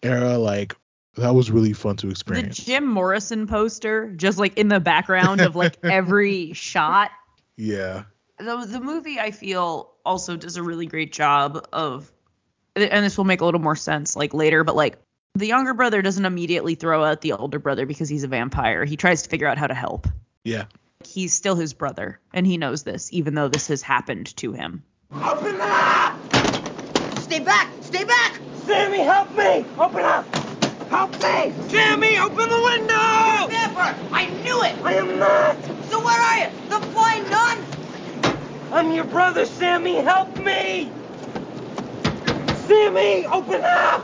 era 0.03 0.37
like 0.39 0.75
that 1.17 1.35
was 1.35 1.51
really 1.51 1.73
fun 1.73 1.97
to 1.97 2.09
experience 2.09 2.57
The 2.59 2.65
Jim 2.65 2.87
Morrison 2.87 3.47
poster, 3.47 4.11
just 4.17 4.39
like 4.39 4.57
in 4.59 4.69
the 4.69 4.81
background 4.81 5.41
of 5.43 5.55
like 5.55 5.77
every 5.85 6.53
shot. 6.55 7.11
yeah 7.57 8.05
The, 8.43 8.67
the 8.67 8.81
movie, 8.81 9.21
I 9.21 9.31
feel, 9.31 9.93
also 10.05 10.37
does 10.37 10.57
a 10.57 10.65
really 10.65 10.87
great 10.87 11.13
job 11.13 11.65
of, 11.73 12.11
and 12.75 13.05
this 13.05 13.17
will 13.17 13.25
make 13.25 13.41
a 13.41 13.45
little 13.45 13.61
more 13.61 13.77
sense 13.77 14.17
like 14.17 14.35
later, 14.35 14.65
but 14.65 14.75
like 14.75 14.99
the 15.37 15.47
younger 15.47 15.75
brother 15.75 16.03
doesn't 16.03 16.25
immediately 16.25 16.75
throw 16.75 17.05
out 17.05 17.21
the 17.21 17.35
older 17.35 17.61
brother 17.61 17.87
because 17.87 18.09
he's 18.09 18.25
a 18.25 18.29
vampire. 18.29 18.85
He 18.85 18.97
tries 18.97 19.23
to 19.23 19.31
figure 19.31 19.47
out 19.47 19.59
how 19.59 19.69
to 19.69 19.75
help. 19.75 20.09
yeah 20.43 20.65
He's 21.05 21.33
still 21.33 21.55
his 21.55 21.73
brother, 21.73 22.19
and 22.35 22.45
he 22.45 22.59
knows 22.59 22.83
this, 22.83 23.13
even 23.13 23.35
though 23.35 23.47
this 23.47 23.69
has 23.69 23.81
happened 23.81 24.37
to 24.39 24.53
him. 24.53 24.83
Open 25.15 25.57
up! 25.61 26.19
Stay 27.21 27.39
back! 27.39 27.71
Stay 27.81 28.03
back! 28.03 28.41
Sammy, 28.65 28.99
help 28.99 29.31
me! 29.37 29.65
Open 29.79 30.05
up! 30.05 30.27
Help 30.89 31.13
me! 31.13 31.53
Sammy, 31.69 32.19
open 32.19 32.49
the 32.49 32.63
window! 32.65 33.47
Vampire! 33.49 33.97
I 34.11 34.27
knew 34.43 34.63
it! 34.65 34.77
I 34.83 34.95
am 34.95 35.19
not! 35.21 35.57
So 35.91 36.05
where 36.05 36.21
are 36.21 36.39
you? 36.39 36.62
I'm 38.73 38.91
your 38.91 39.05
brother, 39.05 39.45
Sammy! 39.45 39.97
Help 39.97 40.39
me! 40.39 40.91
Sammy, 42.67 43.27
open 43.27 43.61
up! 43.63 44.03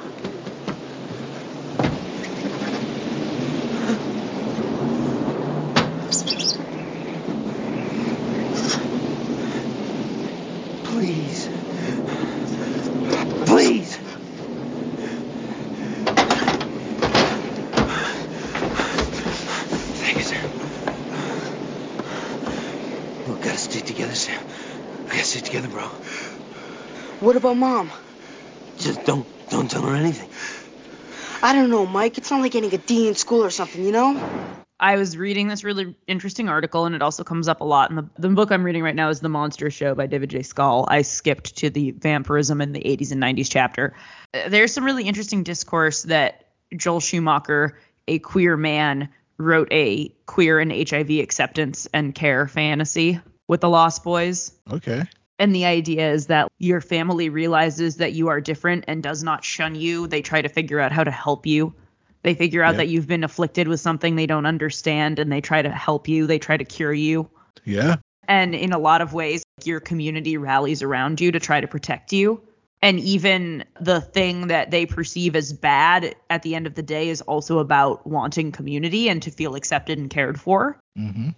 Please. 10.84 11.48
Please. 13.46 13.96
Thank 19.96 20.16
you, 20.18 20.24
sir. 20.24 20.36
We 23.26 23.34
gotta 23.40 23.56
stick 23.58 23.84
together, 23.84 24.14
Sam. 24.14 24.40
We 25.06 25.12
gotta 25.12 25.24
stick 25.24 25.44
together, 25.44 25.68
bro. 25.68 25.88
What 27.28 27.36
about 27.36 27.58
mom? 27.58 27.90
Just 28.78 29.04
don't 29.04 29.26
don't 29.50 29.70
tell 29.70 29.82
her 29.82 29.94
anything. 29.94 30.30
I 31.42 31.52
don't 31.52 31.68
know, 31.68 31.84
Mike. 31.84 32.16
It's 32.16 32.30
not 32.30 32.40
like 32.40 32.52
getting 32.52 32.72
a 32.72 32.78
D 32.78 33.06
in 33.06 33.16
school 33.16 33.44
or 33.44 33.50
something, 33.50 33.84
you 33.84 33.92
know? 33.92 34.18
I 34.80 34.96
was 34.96 35.14
reading 35.14 35.46
this 35.46 35.62
really 35.62 35.94
interesting 36.06 36.48
article, 36.48 36.86
and 36.86 36.94
it 36.94 37.02
also 37.02 37.24
comes 37.24 37.46
up 37.46 37.60
a 37.60 37.64
lot. 37.64 37.90
And 37.90 37.98
the, 37.98 38.08
the 38.18 38.30
book 38.30 38.50
I'm 38.50 38.64
reading 38.64 38.82
right 38.82 38.94
now 38.94 39.10
is 39.10 39.20
The 39.20 39.28
Monster 39.28 39.70
Show 39.70 39.94
by 39.94 40.06
David 40.06 40.30
J. 40.30 40.40
Skal. 40.40 40.86
I 40.88 41.02
skipped 41.02 41.54
to 41.56 41.68
the 41.68 41.90
vampirism 41.90 42.62
in 42.62 42.72
the 42.72 42.80
80s 42.80 43.12
and 43.12 43.22
90s 43.22 43.48
chapter. 43.50 43.94
There's 44.48 44.72
some 44.72 44.86
really 44.86 45.06
interesting 45.06 45.42
discourse 45.42 46.04
that 46.04 46.46
Joel 46.74 47.00
Schumacher, 47.00 47.78
a 48.06 48.20
queer 48.20 48.56
man, 48.56 49.10
wrote 49.36 49.68
a 49.70 50.08
queer 50.24 50.60
and 50.60 50.72
HIV 50.72 51.10
acceptance 51.10 51.88
and 51.92 52.14
care 52.14 52.48
fantasy 52.48 53.20
with 53.48 53.60
the 53.60 53.68
Lost 53.68 54.02
Boys. 54.02 54.52
okay 54.72 55.04
And 55.38 55.54
the 55.54 55.64
idea 55.66 56.10
is 56.12 56.26
that 56.26 56.50
your 56.58 56.80
family 56.80 57.28
realizes 57.28 57.96
that 57.96 58.12
you 58.12 58.28
are 58.28 58.40
different 58.40 58.84
and 58.88 59.02
does 59.02 59.22
not 59.22 59.44
shun 59.44 59.74
you. 59.74 60.06
They 60.06 60.20
try 60.22 60.42
to 60.42 60.48
figure 60.48 60.80
out 60.80 60.90
how 60.92 61.04
to 61.04 61.10
help 61.10 61.46
you. 61.46 61.74
They 62.24 62.34
figure 62.34 62.62
out 62.64 62.74
Yeah. 62.74 62.78
that 62.78 62.88
you've 62.88 63.06
been 63.06 63.22
afflicted 63.22 63.68
with 63.68 63.78
something 63.80 64.16
they 64.16 64.26
don't 64.26 64.46
understand 64.46 65.18
and 65.20 65.30
they 65.30 65.40
try 65.40 65.62
to 65.62 65.70
help 65.70 66.08
you. 66.08 66.26
They 66.26 66.38
try 66.40 66.56
to 66.56 66.64
cure 66.64 66.92
you. 66.92 67.28
yeah 67.64 67.96
And 68.26 68.54
in 68.54 68.72
a 68.72 68.78
lot 68.78 69.00
of 69.00 69.12
ways, 69.12 69.42
your 69.64 69.80
community 69.80 70.36
rallies 70.36 70.82
around 70.82 71.20
you 71.20 71.30
to 71.32 71.38
try 71.40 71.60
to 71.60 71.68
protect 71.68 72.12
you. 72.12 72.40
And 72.82 73.00
even 73.00 73.64
the 73.80 74.00
thing 74.00 74.48
that 74.48 74.70
they 74.70 74.86
perceive 74.86 75.34
as 75.34 75.52
bad 75.52 76.14
at 76.30 76.42
the 76.42 76.54
end 76.54 76.66
of 76.66 76.74
the 76.74 76.82
day 76.82 77.08
is 77.08 77.20
also 77.22 77.58
about 77.58 78.06
wanting 78.06 78.52
community 78.52 79.08
and 79.08 79.20
to 79.22 79.30
feel 79.30 79.54
accepted 79.54 79.98
and 79.98 80.10
cared 80.10 80.40
for. 80.40 80.78
mm-hmm 80.98 81.30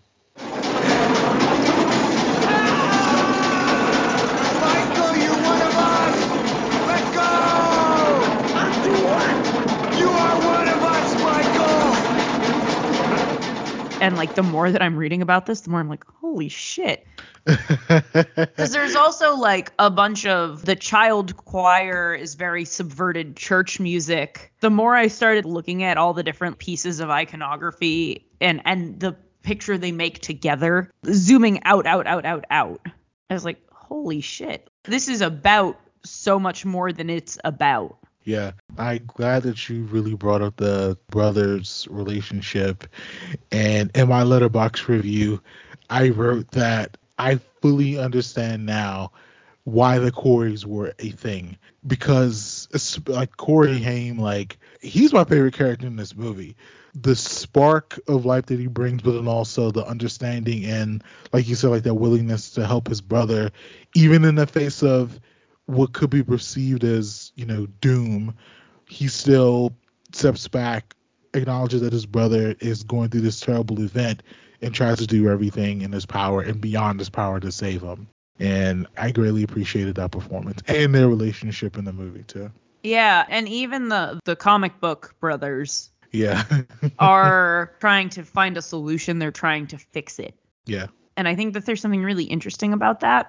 And 14.01 14.17
like 14.17 14.35
the 14.35 14.43
more 14.43 14.71
that 14.71 14.83
I'm 14.83 14.97
reading 14.97 15.23
about 15.23 15.47
this, 15.47 15.61
the 15.61 15.71
more 15.71 15.81
I'm 15.81 15.89
like, 15.89 16.05
holy 16.05 16.49
shit. 16.49 17.07
Because 17.47 18.73
there's 18.73 18.95
also 18.95 19.35
like 19.35 19.73
a 19.79 19.91
bunch 19.91 20.27
of 20.27 20.67
the 20.67 20.77
child 20.77 21.37
choir 21.37 22.15
is 22.15 22.35
very 22.35 22.65
subverted 22.65 23.37
church 23.37 23.81
music. 23.81 24.53
The 24.61 24.71
more 24.71 24.95
I 24.95 25.09
started 25.09 25.47
looking 25.47 25.83
at 25.83 25.97
all 25.97 26.13
the 26.13 26.23
different 26.23 26.59
pieces 26.59 27.01
of 27.01 27.09
iconography 27.09 28.27
and 28.41 28.61
and 28.65 29.01
the 29.01 29.17
picture 29.43 29.79
they 29.79 29.93
make 29.93 30.21
together, 30.21 30.91
zooming 31.07 31.63
out, 31.65 31.87
out, 31.87 32.07
out, 32.07 32.27
out, 32.27 32.45
out, 32.51 32.81
I 33.31 33.35
was 33.35 33.45
like, 33.45 33.59
holy 33.73 34.21
shit. 34.21 34.69
This 34.85 35.09
is 35.09 35.21
about 35.21 35.79
so 36.05 36.39
much 36.39 36.65
more 36.65 36.93
than 36.93 37.09
it's 37.09 37.39
about. 37.45 37.97
Yeah, 38.25 38.53
I'm 38.79 39.05
glad 39.07 39.45
that 39.45 39.69
you 39.69 39.85
really 39.85 40.15
brought 40.15 40.43
up 40.43 40.57
the 40.57 40.97
brothers' 41.09 41.89
relationship. 41.91 42.87
And 43.51 43.91
in 43.95 44.09
my 44.09 44.23
Letterboxd 44.23 44.89
review, 44.89 45.41
I 45.89 46.11
wrote 46.11 46.51
that 46.51 46.97
I 47.19 47.37
fully 47.63 47.99
understand 47.99 48.67
now 48.67 49.13
why 49.65 49.99
the 49.99 50.13
Coreys 50.13 50.67
were 50.67 50.95
a 50.99 51.11
thing 51.11 51.57
because 51.87 52.69
like 53.07 53.37
Corey 53.37 53.79
Haim, 53.79 54.19
like 54.19 54.59
he's 54.81 55.13
my 55.13 55.25
favorite 55.25 55.55
character 55.55 55.87
in 55.87 55.97
this 55.97 56.15
movie. 56.15 56.57
The 56.95 57.15
spark 57.15 58.01
of 58.09 58.27
life 58.27 58.47
that 58.47 58.59
he 58.59 58.67
brings, 58.67 59.03
but 59.03 59.13
then 59.13 59.29
also 59.29 59.71
the 59.71 59.87
understanding 59.87 60.65
and, 60.65 61.05
like 61.33 61.49
you 61.49 61.55
said, 61.55 61.71
like 61.71 61.85
that 61.85 61.95
willingness 61.95 62.51
to 62.53 62.67
help 62.67 62.89
his 62.89 63.01
brother, 63.01 63.51
even 63.95 64.25
in 64.25 64.35
the 64.35 64.47
face 64.47 64.83
of 64.83 65.21
what 65.71 65.93
could 65.93 66.11
be 66.11 66.23
perceived 66.23 66.85
as, 66.85 67.33
you 67.37 67.47
know, 67.47 67.67
doom, 67.81 68.35
he 68.89 69.09
still 69.09 69.75
steps 70.13 70.49
back, 70.49 70.95
acknowledges 71.35 71.81
that 71.83 71.93
his 71.93 72.07
brother 72.07 72.55
is 72.61 72.83
going 72.83 73.09
through 73.11 73.21
this 73.23 73.41
terrible 73.41 73.81
event, 73.83 74.23
and 74.63 74.75
tries 74.75 74.99
to 74.99 75.07
do 75.07 75.29
everything 75.31 75.81
in 75.83 75.93
his 75.93 76.05
power 76.05 76.43
and 76.43 76.61
beyond 76.61 76.99
his 76.99 77.09
power 77.09 77.41
to 77.41 77.51
save 77.53 77.81
him. 77.83 78.09
And 78.39 78.87
I 78.97 79.11
greatly 79.11 79.43
appreciated 79.43 79.95
that 79.97 80.11
performance 80.13 80.63
and 80.67 80.95
their 80.95 81.09
relationship 81.09 81.77
in 81.79 81.85
the 81.85 81.93
movie 81.93 82.25
too. 82.25 82.51
Yeah, 82.83 83.25
and 83.29 83.47
even 83.49 83.89
the 83.91 84.19
the 84.25 84.37
comic 84.37 84.81
book 84.81 85.15
brothers 85.21 85.91
Yeah. 86.13 86.45
are 86.99 87.73
trying 87.81 88.09
to 88.11 88.25
find 88.25 88.57
a 88.57 88.63
solution. 88.63 89.19
They're 89.19 89.31
trying 89.31 89.67
to 89.69 89.79
fix 89.79 90.19
it. 90.19 90.35
yeah. 90.67 90.87
And 91.17 91.29
I 91.29 91.35
think 91.35 91.53
that 91.55 91.67
there's 91.67 91.83
something 91.83 92.03
really 92.03 92.25
interesting 92.25 92.73
about 92.73 93.01
that. 93.01 93.27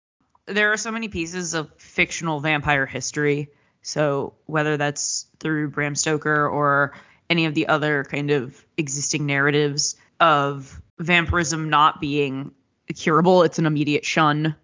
There 0.54 0.72
are 0.72 0.78
so 0.78 0.92
many 0.92 1.08
pieces 1.08 1.54
of 1.54 1.72
fictional 1.78 2.40
vampire 2.40 2.86
history. 2.86 3.50
So 3.82 4.34
whether 4.46 4.78
that's 4.78 5.26
through 5.40 5.70
Bram 5.70 5.96
Stoker 5.96 6.48
or 6.48 6.94
any 7.30 7.46
of 7.46 7.54
the 7.54 7.68
other 7.68 8.04
kind 8.04 8.32
of 8.32 8.64
existing 8.78 9.26
narratives 9.26 9.96
of 10.20 10.82
vampirism 11.00 11.70
not 11.70 12.00
being 12.00 12.52
curable, 12.96 13.44
it's 13.44 13.58
an 13.58 13.66
immediate 13.66 14.06
shun. 14.06 14.56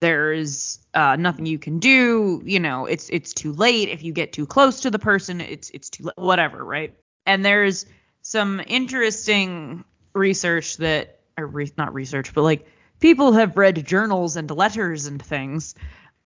There's 0.00 0.78
uh, 0.94 1.16
nothing 1.16 1.46
you 1.46 1.58
can 1.58 1.78
do. 1.78 2.42
You 2.44 2.60
know, 2.60 2.86
it's 2.86 3.08
it's 3.08 3.32
too 3.32 3.52
late. 3.52 3.88
If 3.88 4.02
you 4.02 4.12
get 4.12 4.32
too 4.32 4.46
close 4.46 4.80
to 4.80 4.90
the 4.90 4.98
person, 4.98 5.40
it's 5.40 5.70
it's 5.70 5.90
too 5.90 6.04
late. 6.04 6.18
Whatever, 6.18 6.64
right? 6.64 6.94
And 7.24 7.44
there's 7.44 7.86
some 8.22 8.60
interesting 8.66 9.84
research 10.14 10.78
that, 10.78 11.20
or 11.38 11.46
re- 11.46 11.72
not 11.78 11.94
research, 11.94 12.34
but 12.34 12.42
like 12.42 12.66
people 13.00 13.32
have 13.32 13.56
read 13.56 13.86
journals 13.86 14.36
and 14.36 14.50
letters 14.50 15.06
and 15.06 15.22
things. 15.22 15.74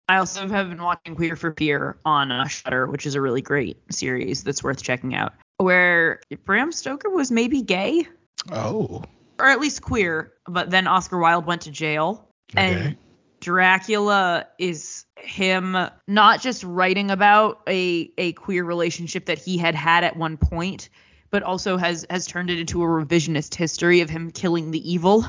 I 0.09 0.19
also 0.19 0.47
have 0.49 0.69
been 0.69 0.83
watching 0.83 1.15
Queer 1.15 1.35
for 1.37 1.53
Fear 1.57 1.97
on 2.05 2.31
uh, 2.31 2.47
Shudder, 2.47 2.87
which 2.87 3.07
is 3.07 3.15
a 3.15 3.21
really 3.21 3.41
great 3.41 3.79
series 3.91 4.45
that's 4.45 4.63
worth 4.63 4.83
checking 4.83 5.15
out. 5.15 5.33
Where 5.57 6.21
Bram 6.45 6.73
Stoker 6.73 7.09
was 7.09 7.31
maybe 7.31 7.63
gay, 7.63 8.07
Oh. 8.53 9.03
or 9.39 9.47
at 9.47 9.61
least 9.61 9.81
queer, 9.83 10.33
but 10.47 10.71
then 10.71 10.87
Oscar 10.87 11.19
Wilde 11.19 11.47
went 11.47 11.63
to 11.63 11.71
jail, 11.71 12.29
and 12.55 12.97
Dracula 13.41 14.47
is 14.59 15.07
him 15.17 15.77
not 16.07 16.41
just 16.43 16.65
writing 16.65 17.11
about 17.11 17.63
a 17.69 18.11
a 18.19 18.33
queer 18.33 18.65
relationship 18.65 19.27
that 19.27 19.39
he 19.39 19.57
had 19.57 19.75
had 19.75 20.05
at 20.05 20.17
one 20.17 20.37
point, 20.37 20.91
but 21.31 21.43
also 21.43 21.77
has 21.79 22.05
has 22.11 22.27
turned 22.27 22.51
it 22.51 22.59
into 22.59 22.83
a 22.83 22.87
revisionist 22.87 23.55
history 23.55 24.01
of 24.01 24.11
him 24.11 24.31
killing 24.31 24.71
the 24.71 24.93
evil 24.93 25.25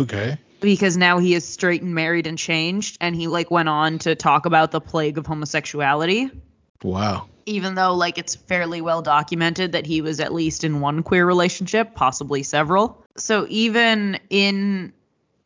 Okay. 0.00 0.38
Because 0.60 0.96
now 0.96 1.18
he 1.18 1.34
is 1.34 1.46
straight 1.46 1.82
and 1.82 1.94
married 1.94 2.26
and 2.26 2.38
changed 2.38 2.96
and 3.00 3.14
he 3.14 3.26
like 3.26 3.50
went 3.50 3.68
on 3.68 3.98
to 4.00 4.14
talk 4.14 4.46
about 4.46 4.70
the 4.70 4.80
plague 4.80 5.18
of 5.18 5.26
homosexuality 5.26 6.30
Wow. 6.82 7.26
even 7.46 7.74
though 7.74 7.94
like 7.94 8.18
it's 8.18 8.34
fairly 8.34 8.80
well 8.80 9.02
documented 9.02 9.72
that 9.72 9.86
he 9.86 10.00
was 10.00 10.20
at 10.20 10.32
least 10.32 10.62
in 10.64 10.80
one 10.80 11.02
queer 11.02 11.26
relationship, 11.26 11.94
possibly 11.94 12.42
several. 12.42 13.04
So 13.16 13.46
even 13.48 14.18
in 14.30 14.92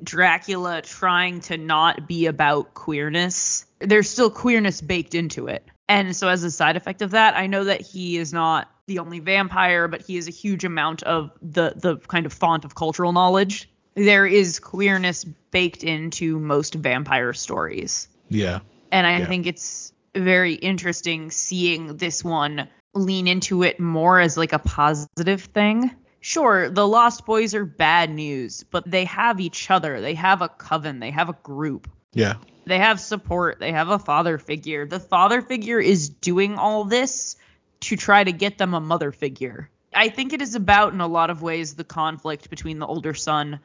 Dracula 0.02 0.82
trying 0.82 1.40
to 1.42 1.56
not 1.56 2.06
be 2.08 2.26
about 2.26 2.74
queerness, 2.74 3.64
there's 3.78 4.10
still 4.10 4.30
queerness 4.30 4.80
baked 4.80 5.14
into 5.14 5.46
it. 5.46 5.66
And 5.88 6.14
so 6.14 6.28
as 6.28 6.42
a 6.42 6.50
side 6.50 6.76
effect 6.76 7.02
of 7.02 7.12
that, 7.12 7.36
I 7.36 7.46
know 7.46 7.64
that 7.64 7.80
he 7.80 8.16
is 8.16 8.32
not 8.32 8.68
the 8.86 8.98
only 8.98 9.20
vampire, 9.20 9.88
but 9.88 10.02
he 10.02 10.16
is 10.16 10.26
a 10.28 10.30
huge 10.32 10.64
amount 10.64 11.02
of 11.04 11.30
the 11.40 11.74
the 11.76 11.96
kind 11.98 12.26
of 12.26 12.32
font 12.32 12.64
of 12.64 12.74
cultural 12.74 13.12
knowledge. 13.12 13.70
There 13.94 14.26
is 14.26 14.58
queerness 14.58 15.24
baked 15.24 15.84
into 15.84 16.38
most 16.38 16.74
vampire 16.74 17.32
stories. 17.32 18.08
Yeah. 18.28 18.60
And 18.90 19.06
I 19.06 19.18
Yeah. 19.18 19.26
think 19.26 19.46
it's 19.46 19.92
very 20.14 20.54
interesting 20.54 21.30
seeing 21.30 21.96
this 21.96 22.24
one 22.24 22.68
lean 22.94 23.26
into 23.26 23.62
it 23.62 23.80
more 23.80 24.20
as 24.20 24.36
like 24.36 24.52
a 24.52 24.58
positive 24.58 25.42
thing. 25.42 25.90
Sure, 26.20 26.70
the 26.70 26.86
Lost 26.86 27.26
Boys 27.26 27.54
are 27.54 27.64
bad 27.64 28.10
news, 28.10 28.64
but 28.70 28.88
they 28.88 29.04
have 29.06 29.40
each 29.40 29.70
other. 29.70 30.00
They 30.00 30.14
have 30.14 30.40
a 30.40 30.48
coven. 30.48 31.00
They 31.00 31.10
have 31.10 31.28
a 31.28 31.36
group. 31.42 31.90
Yeah. 32.12 32.34
They 32.64 32.78
have 32.78 33.00
support. 33.00 33.58
They 33.58 33.72
have 33.72 33.88
a 33.88 33.98
father 33.98 34.38
figure. 34.38 34.86
The 34.86 35.00
father 35.00 35.42
figure 35.42 35.80
is 35.80 36.08
doing 36.08 36.56
all 36.58 36.84
this 36.84 37.36
to 37.80 37.96
try 37.96 38.22
to 38.22 38.30
get 38.30 38.58
them 38.58 38.72
a 38.74 38.80
mother 38.80 39.10
figure. 39.10 39.68
I 39.94 40.08
think 40.10 40.32
it 40.32 40.40
is 40.40 40.54
about, 40.54 40.92
in 40.92 41.00
a 41.00 41.08
lot 41.08 41.30
of 41.30 41.42
ways, 41.42 41.74
the 41.74 41.84
conflict 41.84 42.50
between 42.50 42.78
the 42.78 42.86
older 42.86 43.14
son 43.14 43.58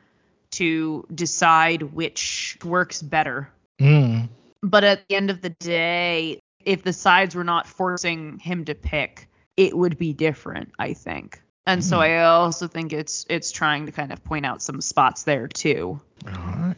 to 0.51 1.05
decide 1.13 1.81
which 1.81 2.57
works 2.63 3.01
better 3.01 3.49
Mm. 3.79 4.27
but 4.63 4.83
at 4.83 5.07
the 5.07 5.15
end 5.15 5.29
of 5.29 5.41
the 5.41 5.49
day, 5.51 6.39
if 6.65 6.83
the 6.83 6.93
sides 6.93 7.35
were 7.35 7.43
not 7.43 7.67
forcing 7.67 8.39
him 8.39 8.65
to 8.65 8.73
pick, 8.73 9.29
it 9.55 9.77
would 9.77 9.97
be 9.97 10.13
different, 10.13 10.71
I 10.79 10.93
think. 10.93 11.41
And 11.67 11.83
so 11.83 11.99
I 11.99 12.23
also 12.23 12.67
think 12.67 12.93
it's 12.93 13.25
it's 13.29 13.51
trying 13.51 13.85
to 13.85 13.91
kind 13.91 14.11
of 14.13 14.23
point 14.23 14.45
out 14.45 14.61
some 14.61 14.81
spots 14.81 15.23
there 15.23 15.47
too. 15.47 15.99
All 16.25 16.31
right. 16.33 16.75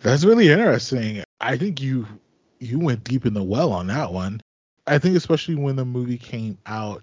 That's 0.00 0.24
really 0.24 0.50
interesting. 0.50 1.24
I 1.40 1.56
think 1.56 1.80
you 1.80 2.06
you 2.60 2.78
went 2.78 3.04
deep 3.04 3.26
in 3.26 3.34
the 3.34 3.42
well 3.42 3.72
on 3.72 3.86
that 3.88 4.12
one. 4.12 4.40
I 4.86 4.98
think 4.98 5.16
especially 5.16 5.54
when 5.54 5.76
the 5.76 5.84
movie 5.84 6.18
came 6.18 6.58
out, 6.66 7.02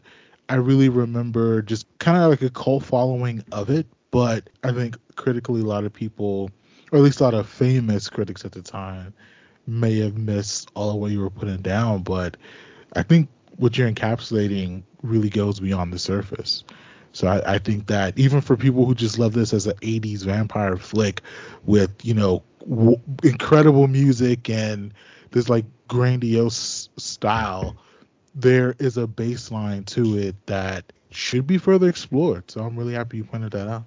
I 0.50 0.56
really 0.56 0.88
remember 0.90 1.62
just 1.62 1.88
kind 2.00 2.18
of 2.24 2.30
like 2.30 2.42
a 2.42 2.50
cult 2.50 2.84
following 2.84 3.44
of 3.52 3.70
it. 3.70 3.88
But 4.12 4.50
I 4.64 4.72
think 4.72 4.96
critically, 5.16 5.62
a 5.62 5.66
lot 5.66 5.84
of 5.86 5.94
people, 5.94 6.50
or 6.92 7.00
at 7.00 7.04
least 7.04 7.20
a 7.20 7.24
lot 7.24 7.34
of 7.34 7.48
famous 7.48 8.10
critics 8.10 8.46
at 8.46 8.52
the 8.52 8.62
time, 8.62 9.14
may 9.68 9.98
have 10.00 10.18
missed 10.18 10.70
all 10.76 10.92
of 10.92 10.98
what 10.98 11.12
you 11.12 11.20
were 11.20 11.30
putting 11.30 11.62
down. 11.62 12.04
But 12.04 12.38
I 12.96 13.04
think 13.04 13.30
what 13.58 13.78
you're 13.78 13.92
encapsulating 13.92 14.84
really 15.02 15.30
goes 15.30 15.60
beyond 15.60 15.94
the 15.94 16.00
surface. 16.00 16.64
So 17.14 17.28
I, 17.28 17.56
I 17.56 17.58
think 17.60 17.88
that 17.88 18.18
even 18.20 18.42
for 18.42 18.58
people 18.58 18.86
who 18.86 18.94
just 18.94 19.18
love 19.18 19.34
this 19.34 19.54
as 19.54 19.68
an 19.68 19.78
80s 19.82 20.24
vampire 20.24 20.76
flick 20.76 21.22
with, 21.66 21.92
you 22.04 22.14
know, 22.14 22.44
w- 22.70 23.00
incredible 23.24 23.88
music 23.88 24.50
and 24.50 24.94
this 25.32 25.48
like 25.48 25.66
grandiose 25.88 26.90
style, 26.98 27.78
there 28.36 28.76
is 28.80 28.98
a 28.98 29.08
baseline 29.08 29.86
to 29.88 30.18
it 30.18 30.36
that 30.48 30.92
should 31.10 31.48
be 31.48 31.58
further 31.58 31.88
explored. 31.88 32.52
So 32.52 32.62
I'm 32.62 32.76
really 32.78 32.94
happy 32.94 33.18
you 33.18 33.24
pointed 33.24 33.52
that 33.54 33.70
out. 33.70 33.86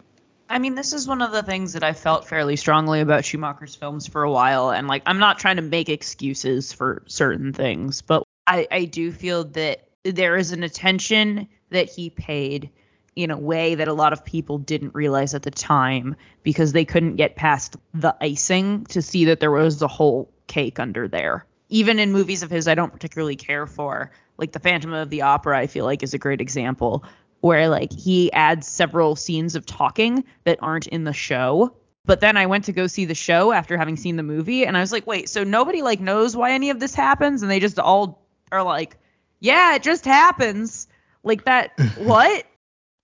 I 0.51 0.59
mean, 0.59 0.75
this 0.75 0.93
is 0.93 1.07
one 1.07 1.21
of 1.21 1.33
the 1.33 1.43
things 1.43 1.75
that 1.75 1.85
I 1.85 1.93
felt 1.93 2.27
fairly 2.27 2.57
strongly 2.57 3.01
about 3.01 3.25
Schumacher's 3.25 3.75
films 3.75 4.07
for 4.07 4.23
a 4.23 4.31
while, 4.31 4.71
and 4.71 4.89
like 4.89 5.03
I'm 5.07 5.19
not 5.19 5.39
trying 5.39 5.57
to 5.57 5.63
make 5.63 5.89
excuses 5.89 6.73
for 6.73 7.03
certain 7.07 7.53
things, 7.53 8.01
but 8.01 8.23
I, 8.47 8.67
I 8.71 8.85
do 8.87 9.13
feel 9.13 9.45
that 9.45 9.89
there 10.05 10.37
is 10.37 10.53
an 10.53 10.63
attention 10.63 11.49
that 11.71 11.89
he 11.89 12.11
paid 12.11 12.71
in 13.15 13.31
a 13.31 13.37
way 13.37 13.75
that 13.75 13.89
a 13.89 13.93
lot 13.93 14.13
of 14.13 14.25
people 14.25 14.59
didn't 14.59 14.95
realize 14.95 15.35
at 15.35 15.43
the 15.43 15.51
time 15.51 16.17
because 16.45 16.73
they 16.73 16.85
couldn't 16.85 17.17
get 17.17 17.37
past 17.37 17.77
the 17.93 18.17
icing 18.21 18.85
to 18.87 19.03
see 19.03 19.25
that 19.27 19.41
there 19.41 19.51
was 19.51 19.83
a 19.83 19.89
whole 19.89 20.33
cake 20.47 20.79
under 20.79 21.09
there. 21.09 21.45
Even 21.69 21.99
in 21.99 22.13
movies 22.13 22.43
of 22.43 22.51
his 22.51 22.69
I 22.69 22.75
don't 22.75 22.93
particularly 22.93 23.37
care 23.37 23.67
for, 23.67 24.13
like 24.39 24.53
The 24.53 24.61
Phantom 24.61 24.95
of 24.95 25.11
the 25.11 25.23
Opera, 25.23 25.59
I 25.59 25.67
feel 25.67 25.85
like 25.85 26.03
is 26.03 26.15
a 26.15 26.19
great 26.19 26.41
example 26.41 27.05
where 27.41 27.69
like 27.69 27.93
he 27.93 28.33
adds 28.33 28.67
several 28.67 29.17
scenes 29.17 29.55
of 29.55 29.67
talking 29.67 30.25
that 30.45 30.59
aren't 30.63 30.87
in 30.89 31.05
the 31.05 31.13
show. 31.13 31.75
But 32.05 32.21
then 32.21 32.37
I 32.37 32.47
went 32.47 32.65
to 32.65 32.73
go 32.73 32.87
see 32.87 33.05
the 33.05 33.15
show 33.15 33.53
after 33.53 33.77
having 33.77 33.97
seen 33.97 34.17
the 34.17 34.23
movie 34.23 34.65
and 34.65 34.77
I 34.77 34.81
was 34.81 34.93
like, 34.93 35.07
"Wait, 35.07 35.29
so 35.29 35.45
nobody 35.45 35.83
like 35.83 36.01
knows 36.01 36.37
why 36.37 36.53
any 36.53 36.71
of 36.71 36.81
this 36.81 36.95
happens?" 36.95 37.43
And 37.43 37.51
they 37.51 37.61
just 37.61 37.79
all 37.79 38.27
are 38.51 38.63
like, 38.63 38.97
"Yeah, 39.41 39.75
it 39.75 39.83
just 39.83 40.05
happens." 40.05 40.89
Like 41.23 41.45
that 41.45 41.73
what? 41.99 42.45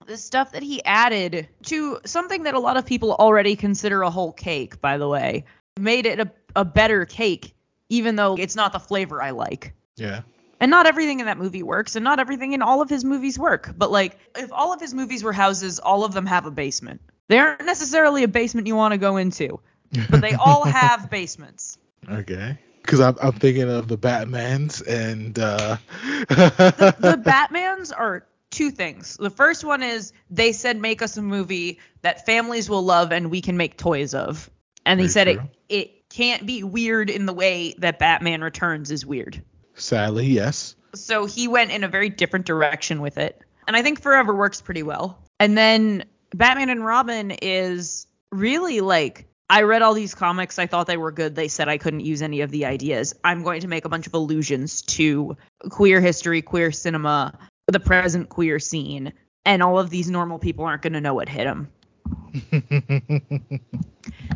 The 0.07 0.17
stuff 0.17 0.53
that 0.53 0.63
he 0.63 0.85
added 0.85 1.49
to 1.65 1.99
something 2.05 2.43
that 2.43 2.55
a 2.55 2.59
lot 2.59 2.77
of 2.77 2.85
people 2.85 3.15
already 3.15 3.57
consider 3.57 4.03
a 4.03 4.11
whole 4.11 4.33
cake, 4.33 4.81
by 4.81 4.99
the 4.99 5.09
way, 5.09 5.45
made 5.79 6.05
it 6.05 6.21
a, 6.21 6.31
a 6.57 6.65
better 6.65 7.07
cake, 7.07 7.55
even 7.89 8.17
though 8.17 8.37
it's 8.37 8.55
not 8.55 8.73
the 8.73 8.79
flavor 8.79 9.23
I 9.23 9.31
like. 9.31 9.73
Yeah. 9.97 10.23
And 10.65 10.71
not 10.71 10.87
everything 10.87 11.21
in 11.21 11.27
that 11.27 11.37
movie 11.37 11.63
works, 11.63 11.95
and 11.95 12.03
not 12.03 12.21
everything 12.21 12.55
in 12.55 12.63
all 12.63 12.81
of 12.81 12.89
his 12.89 13.05
movies 13.05 13.39
work. 13.39 13.75
But 13.77 13.91
like, 13.91 14.17
if 14.35 14.51
all 14.51 14.73
of 14.73 14.81
his 14.81 14.95
movies 14.95 15.23
were 15.23 15.35
houses, 15.35 15.79
all 15.79 16.07
of 16.07 16.15
them 16.15 16.25
have 16.25 16.47
a 16.47 16.51
basement. 16.51 17.03
They 17.29 17.39
aren't 17.39 17.67
necessarily 17.67 18.23
a 18.23 18.29
basement 18.29 18.67
you 18.67 18.75
want 18.75 18.93
to 18.93 18.97
go 18.97 19.19
into, 19.19 19.61
but 20.09 20.23
they 20.23 20.33
all 20.33 20.65
have 20.81 21.11
basements. 21.11 21.77
Okay. 22.11 22.57
Because 22.81 23.01
I'm, 23.01 23.15
I'm 23.21 23.33
thinking 23.33 23.69
of 23.69 23.89
the 23.89 23.99
Batmans 23.99 24.83
and. 24.89 25.39
Uh... 25.39 25.77
The 26.31 27.23
Batmans 27.27 27.93
are 27.95 28.27
two 28.49 28.71
things. 28.71 29.19
The 29.19 29.29
first 29.29 29.65
one 29.65 29.83
is 29.83 30.15
they 30.31 30.53
said 30.53 30.81
make 30.81 31.03
us 31.03 31.19
a 31.19 31.23
movie 31.23 31.79
that 32.01 32.25
families 32.25 32.71
will 32.71 32.83
love 32.83 33.13
and 33.13 33.31
we 33.31 33.43
can 33.43 33.59
make 33.59 33.77
toys 33.77 34.15
of. 34.15 34.49
And 34.87 34.99
he 34.99 35.09
Very 35.09 35.13
said 35.13 35.29
it 35.29 35.41
it 35.69 36.09
can't 36.09 36.47
be 36.47 36.65
weird 36.65 37.11
in 37.11 37.27
the 37.27 37.35
way 37.35 37.75
that 37.81 37.99
Batman 37.99 38.41
Returns 38.41 38.91
is 38.91 39.05
weird. 39.05 39.43
Sadly, 39.75 40.27
yes. 40.27 40.77
So 40.95 41.27
he 41.27 41.49
went 41.49 41.71
in 41.71 41.85
a 41.85 41.89
very 41.89 42.09
different 42.09 42.47
direction 42.47 43.01
with 43.01 43.19
it. 43.19 43.41
And 43.67 43.77
I 43.77 43.83
think 43.83 44.01
Forever 44.01 44.35
works 44.35 44.61
pretty 44.61 44.83
well. 44.83 45.19
And 45.41 45.57
then 45.57 46.05
Batman 46.35 46.71
and 46.71 46.85
Robin 46.85 47.31
is 47.31 48.07
really 48.31 48.81
like 48.81 49.27
I 49.51 49.63
read 49.63 49.83
all 49.83 49.93
these 49.93 50.15
comics, 50.15 50.59
I 50.59 50.67
thought 50.67 50.87
they 50.87 50.97
were 50.97 51.13
good. 51.13 51.35
They 51.35 51.49
said 51.49 51.69
I 51.69 51.77
couldn't 51.77 52.01
use 52.01 52.23
any 52.23 52.41
of 52.41 52.51
the 52.51 52.65
ideas. 52.65 53.15
I'm 53.23 53.43
going 53.43 53.61
to 53.61 53.69
make 53.69 53.85
a 53.85 53.89
bunch 53.91 54.07
of 54.07 54.15
allusions 54.15 54.83
to 54.83 55.37
queer 55.69 56.01
history, 56.01 56.41
queer 56.41 56.73
cinema, 56.73 57.39
the 57.67 57.81
present 57.81 58.31
queer 58.31 58.59
scene, 58.59 59.13
and 59.45 59.63
all 59.63 59.79
of 59.79 59.91
these 59.91 60.09
normal 60.09 60.39
people 60.39 60.65
aren't 60.65 60.83
going 60.83 60.95
to 60.95 61.01
know 61.01 61.15
what 61.15 61.29
hit 61.29 61.45
them. 61.45 61.69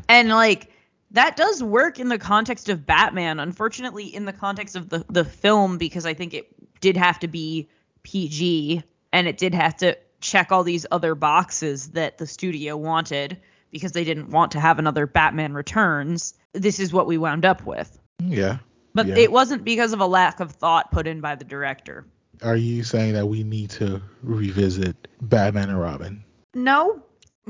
And 0.08 0.30
like 0.30 0.70
that 1.12 1.36
does 1.36 1.62
work 1.62 1.98
in 1.98 2.08
the 2.08 2.18
context 2.18 2.68
of 2.68 2.84
Batman. 2.86 3.40
Unfortunately, 3.40 4.04
in 4.14 4.24
the 4.24 4.32
context 4.32 4.76
of 4.76 4.88
the 4.88 5.04
the 5.08 5.24
film, 5.24 5.78
because 5.78 6.06
I 6.06 6.14
think 6.14 6.34
it 6.34 6.48
did 6.80 6.96
have 6.96 7.18
to 7.20 7.28
be 7.28 7.68
PG 8.02 8.82
and 9.12 9.26
it 9.26 9.38
did 9.38 9.54
have 9.54 9.76
to 9.78 9.96
check 10.20 10.50
all 10.52 10.64
these 10.64 10.86
other 10.90 11.14
boxes 11.14 11.88
that 11.90 12.18
the 12.18 12.26
studio 12.26 12.76
wanted 12.76 13.38
because 13.70 13.92
they 13.92 14.04
didn't 14.04 14.30
want 14.30 14.52
to 14.52 14.60
have 14.60 14.78
another 14.78 15.06
Batman 15.06 15.52
Returns. 15.52 16.34
This 16.52 16.80
is 16.80 16.92
what 16.92 17.06
we 17.06 17.18
wound 17.18 17.44
up 17.44 17.64
with. 17.64 17.98
Yeah. 18.18 18.58
But 18.94 19.06
Yeah. 19.06 19.16
it 19.16 19.32
wasn't 19.32 19.64
because 19.64 19.92
of 19.92 20.00
a 20.00 20.06
lack 20.06 20.40
of 20.40 20.52
thought 20.52 20.90
put 20.90 21.06
in 21.06 21.20
by 21.20 21.34
the 21.34 21.44
director. 21.44 22.06
Are 22.42 22.56
you 22.56 22.82
saying 22.82 23.14
that 23.14 23.26
we 23.26 23.44
need 23.44 23.70
to 23.70 24.00
revisit 24.22 24.96
Batman 25.22 25.68
and 25.70 25.80
Robin? 25.80 26.24
No, 26.54 27.02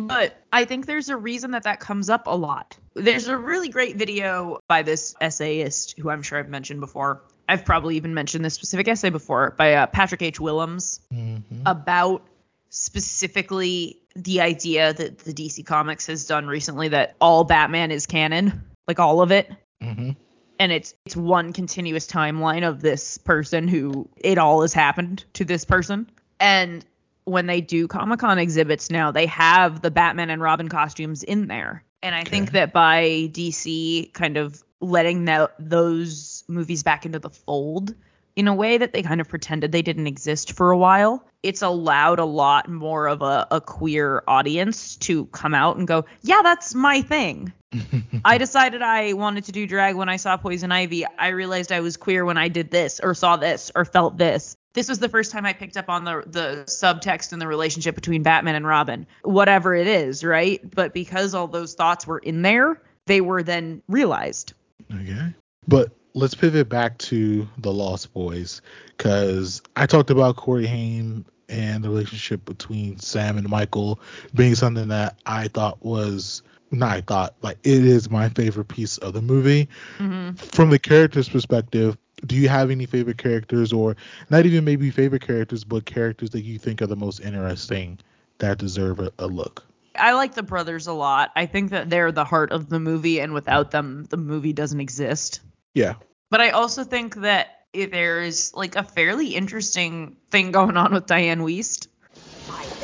but 0.06 0.36
I 0.52 0.64
think 0.64 0.86
there's 0.86 1.08
a 1.08 1.16
reason 1.16 1.50
that 1.52 1.64
that 1.64 1.80
comes 1.80 2.08
up 2.10 2.26
a 2.26 2.36
lot. 2.36 2.76
There's 2.94 3.28
a 3.28 3.36
really 3.36 3.68
great 3.68 3.96
video 3.96 4.60
by 4.68 4.82
this 4.82 5.14
essayist 5.20 5.98
who 5.98 6.10
I'm 6.10 6.22
sure 6.22 6.38
I've 6.38 6.48
mentioned 6.48 6.80
before. 6.80 7.22
I've 7.48 7.64
probably 7.64 7.96
even 7.96 8.14
mentioned 8.14 8.44
this 8.44 8.54
specific 8.54 8.88
essay 8.88 9.10
before 9.10 9.54
by 9.56 9.74
uh, 9.74 9.86
Patrick 9.86 10.22
H. 10.22 10.38
Willems 10.40 11.00
Mm-hmm. 11.12 11.62
about 11.66 12.22
specifically 12.70 14.00
the 14.14 14.40
idea 14.40 14.92
that 14.92 15.18
the 15.20 15.32
DC 15.32 15.64
Comics 15.64 16.06
has 16.06 16.26
done 16.26 16.46
recently 16.46 16.88
that 16.88 17.14
all 17.20 17.44
Batman 17.44 17.90
is 17.90 18.06
canon, 18.06 18.64
like 18.86 18.98
all 18.98 19.20
of 19.22 19.30
it. 19.32 19.50
Mm-hmm. 19.82 20.10
and 20.58 20.72
it's 20.72 20.94
it's 21.06 21.14
one 21.14 21.52
continuous 21.52 22.08
timeline 22.08 22.66
of 22.68 22.80
this 22.80 23.16
person 23.18 23.68
who 23.68 24.08
it 24.16 24.36
all 24.38 24.62
has 24.62 24.72
happened 24.72 25.24
to 25.34 25.44
this 25.44 25.64
person 25.64 26.10
and 26.40 26.84
when 27.28 27.46
they 27.46 27.60
do 27.60 27.86
comic-con 27.86 28.38
exhibits 28.38 28.90
now 28.90 29.10
they 29.10 29.26
have 29.26 29.80
the 29.80 29.90
batman 29.90 30.30
and 30.30 30.42
robin 30.42 30.68
costumes 30.68 31.22
in 31.22 31.46
there 31.46 31.84
and 32.02 32.14
i 32.14 32.24
think 32.24 32.52
that 32.52 32.72
by 32.72 33.28
dc 33.32 34.12
kind 34.12 34.36
of 34.36 34.62
letting 34.80 35.24
tho- 35.24 35.48
those 35.58 36.44
movies 36.48 36.82
back 36.82 37.04
into 37.04 37.18
the 37.18 37.30
fold 37.30 37.94
in 38.36 38.46
a 38.46 38.54
way 38.54 38.78
that 38.78 38.92
they 38.92 39.02
kind 39.02 39.20
of 39.20 39.28
pretended 39.28 39.72
they 39.72 39.82
didn't 39.82 40.06
exist 40.06 40.52
for 40.52 40.70
a 40.70 40.78
while 40.78 41.24
it's 41.42 41.62
allowed 41.62 42.18
a 42.18 42.24
lot 42.24 42.68
more 42.68 43.06
of 43.06 43.22
a, 43.22 43.46
a 43.50 43.60
queer 43.60 44.22
audience 44.28 44.96
to 44.96 45.26
come 45.26 45.54
out 45.54 45.76
and 45.76 45.88
go 45.88 46.04
yeah 46.22 46.42
that's 46.42 46.74
my 46.74 47.02
thing 47.02 47.52
I 48.24 48.38
decided 48.38 48.82
I 48.82 49.12
wanted 49.12 49.44
to 49.44 49.52
do 49.52 49.66
drag 49.66 49.94
when 49.94 50.08
I 50.08 50.16
saw 50.16 50.36
Poison 50.36 50.72
Ivy. 50.72 51.04
I 51.18 51.28
realized 51.28 51.72
I 51.72 51.80
was 51.80 51.96
queer 51.96 52.24
when 52.24 52.38
I 52.38 52.48
did 52.48 52.70
this 52.70 53.00
or 53.00 53.14
saw 53.14 53.36
this 53.36 53.70
or 53.74 53.84
felt 53.84 54.16
this. 54.16 54.56
This 54.78 54.88
was 54.88 55.00
the 55.00 55.08
first 55.08 55.32
time 55.32 55.44
I 55.44 55.52
picked 55.52 55.76
up 55.76 55.88
on 55.88 56.04
the 56.04 56.22
the 56.24 56.62
subtext 56.68 57.32
in 57.32 57.40
the 57.40 57.48
relationship 57.48 57.96
between 57.96 58.22
Batman 58.22 58.54
and 58.54 58.64
Robin. 58.64 59.08
Whatever 59.24 59.74
it 59.74 59.88
is, 59.88 60.22
right? 60.22 60.60
But 60.72 60.94
because 60.94 61.34
all 61.34 61.48
those 61.48 61.74
thoughts 61.74 62.06
were 62.06 62.20
in 62.20 62.42
there, 62.42 62.80
they 63.06 63.20
were 63.20 63.42
then 63.42 63.82
realized. 63.88 64.52
Okay. 64.94 65.34
But 65.66 65.90
let's 66.14 66.36
pivot 66.36 66.68
back 66.68 66.96
to 66.98 67.48
the 67.58 67.72
Lost 67.72 68.14
Boys 68.14 68.62
because 68.96 69.62
I 69.74 69.86
talked 69.86 70.10
about 70.10 70.36
Corey 70.36 70.68
Haim 70.68 71.24
and 71.48 71.82
the 71.82 71.88
relationship 71.88 72.44
between 72.44 73.00
Sam 73.00 73.36
and 73.36 73.48
Michael 73.48 73.98
being 74.32 74.54
something 74.54 74.86
that 74.86 75.18
I 75.26 75.48
thought 75.48 75.84
was 75.84 76.42
not 76.70 76.92
I 76.92 77.00
thought 77.00 77.34
like 77.42 77.58
it 77.64 77.84
is 77.84 78.10
my 78.10 78.28
favorite 78.28 78.68
piece 78.68 78.96
of 78.98 79.12
the 79.12 79.22
movie. 79.22 79.68
Mm-hmm. 79.98 80.36
From 80.36 80.70
the 80.70 80.78
character's 80.78 81.28
perspective, 81.28 81.98
do 82.26 82.36
you 82.36 82.48
have 82.48 82.70
any 82.70 82.86
favorite 82.86 83.18
characters 83.18 83.72
or 83.72 83.96
not 84.30 84.46
even 84.46 84.64
maybe 84.64 84.90
favorite 84.90 85.22
characters, 85.22 85.64
but 85.64 85.84
characters 85.84 86.30
that 86.30 86.42
you 86.42 86.58
think 86.58 86.82
are 86.82 86.86
the 86.86 86.96
most 86.96 87.20
interesting 87.20 87.98
that 88.38 88.58
deserve 88.58 89.00
a, 89.00 89.12
a 89.18 89.26
look? 89.26 89.64
I 89.96 90.12
like 90.12 90.34
the 90.34 90.42
brothers 90.42 90.86
a 90.86 90.92
lot. 90.92 91.32
I 91.34 91.46
think 91.46 91.70
that 91.70 91.90
they're 91.90 92.12
the 92.12 92.24
heart 92.24 92.52
of 92.52 92.68
the 92.68 92.78
movie 92.78 93.20
and 93.20 93.34
without 93.34 93.70
them 93.70 94.04
the 94.04 94.16
movie 94.16 94.52
doesn't 94.52 94.80
exist. 94.80 95.40
Yeah. 95.74 95.94
But 96.30 96.40
I 96.40 96.50
also 96.50 96.84
think 96.84 97.16
that 97.16 97.48
there's 97.72 98.54
like 98.54 98.76
a 98.76 98.82
fairly 98.82 99.34
interesting 99.34 100.16
thing 100.30 100.52
going 100.52 100.76
on 100.76 100.92
with 100.92 101.06
Dianne 101.06 101.40
Wiest. 101.40 101.88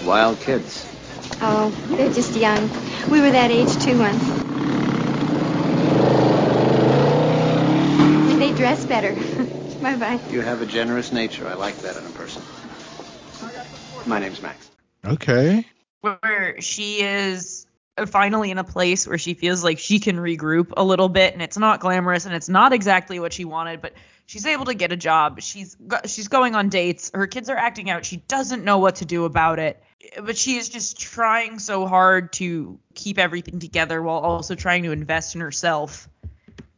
Wild 0.03 0.40
kids. 0.40 0.87
Oh, 1.40 1.70
they're 1.88 2.11
just 2.11 2.37
young. 2.37 2.70
We 3.11 3.20
were 3.20 3.31
that 3.31 3.51
age 3.51 3.77
too 3.79 3.99
once. 3.99 4.54
And 8.85 8.88
better. 8.88 9.16
bye 9.81 9.97
bye. 9.97 10.20
You 10.31 10.40
have 10.42 10.61
a 10.62 10.66
generous 10.66 11.12
nature. 11.12 11.47
I 11.47 11.55
like 11.55 11.79
that 11.79 11.97
in 11.97 12.05
a 12.05 12.11
person. 12.11 12.42
My 14.07 14.18
name's 14.18 14.42
Max. 14.42 14.70
Okay. 15.05 15.66
where 16.01 16.61
she 16.61 17.01
is 17.03 17.66
finally 18.07 18.51
in 18.51 18.59
a 18.59 18.64
place 18.64 19.07
where 19.07 19.18
she 19.18 19.35
feels 19.35 19.62
like 19.62 19.79
she 19.79 20.01
can 20.01 20.16
regroup 20.16 20.73
a 20.77 20.85
little 20.85 21.09
bit 21.09 21.33
and 21.33 21.42
it's 21.42 21.57
not 21.57 21.81
glamorous 21.81 22.27
and 22.27 22.35
it's 22.35 22.49
not 22.49 22.73
exactly 22.73 23.20
what 23.20 23.33
she 23.33 23.44
wanted 23.44 23.81
but 23.81 23.92
she's 24.27 24.47
able 24.47 24.64
to 24.64 24.75
get 24.75 24.90
a 24.90 24.97
job 24.97 25.40
she's 25.40 25.77
go- 25.77 26.01
she's 26.07 26.29
going 26.29 26.55
on 26.55 26.68
dates 26.68 27.11
her 27.14 27.27
kids 27.27 27.49
are 27.49 27.57
acting 27.57 27.90
out 27.90 28.05
she 28.05 28.16
doesn't 28.16 28.64
know 28.64 28.79
what 28.79 28.97
to 28.97 29.05
do 29.05 29.25
about 29.25 29.59
it 29.61 29.81
but 30.23 30.37
she 30.37 30.57
is 30.57 30.68
just 30.68 30.99
trying 30.99 31.59
so 31.59 31.87
hard 31.87 32.33
to 32.33 32.79
keep 32.94 33.18
everything 33.18 33.61
together 33.61 34.03
while 34.03 34.18
also 34.18 34.55
trying 34.57 34.83
to 34.83 34.90
invest 34.90 35.35
in 35.37 35.40
herself 35.40 36.09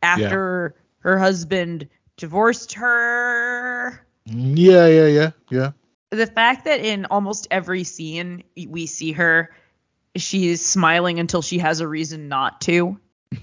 after 0.03 0.75
her 0.99 1.19
husband 1.19 1.88
divorced 2.16 2.74
her 2.74 4.05
Yeah, 4.24 4.87
yeah, 4.87 5.07
yeah, 5.07 5.31
yeah. 5.50 5.70
the 6.11 6.26
fact 6.26 6.64
that 6.64 6.81
in 6.81 7.05
almost 7.07 7.46
every 7.50 7.85
scene 7.85 8.42
we 8.68 8.87
see 8.87 9.12
her 9.12 9.50
she's 10.16 10.64
smiling 10.64 11.18
until 11.20 11.42
she 11.42 11.59
has 11.59 11.81
a 11.81 11.88
reason 11.88 12.29
not 12.29 12.61
to 12.62 12.98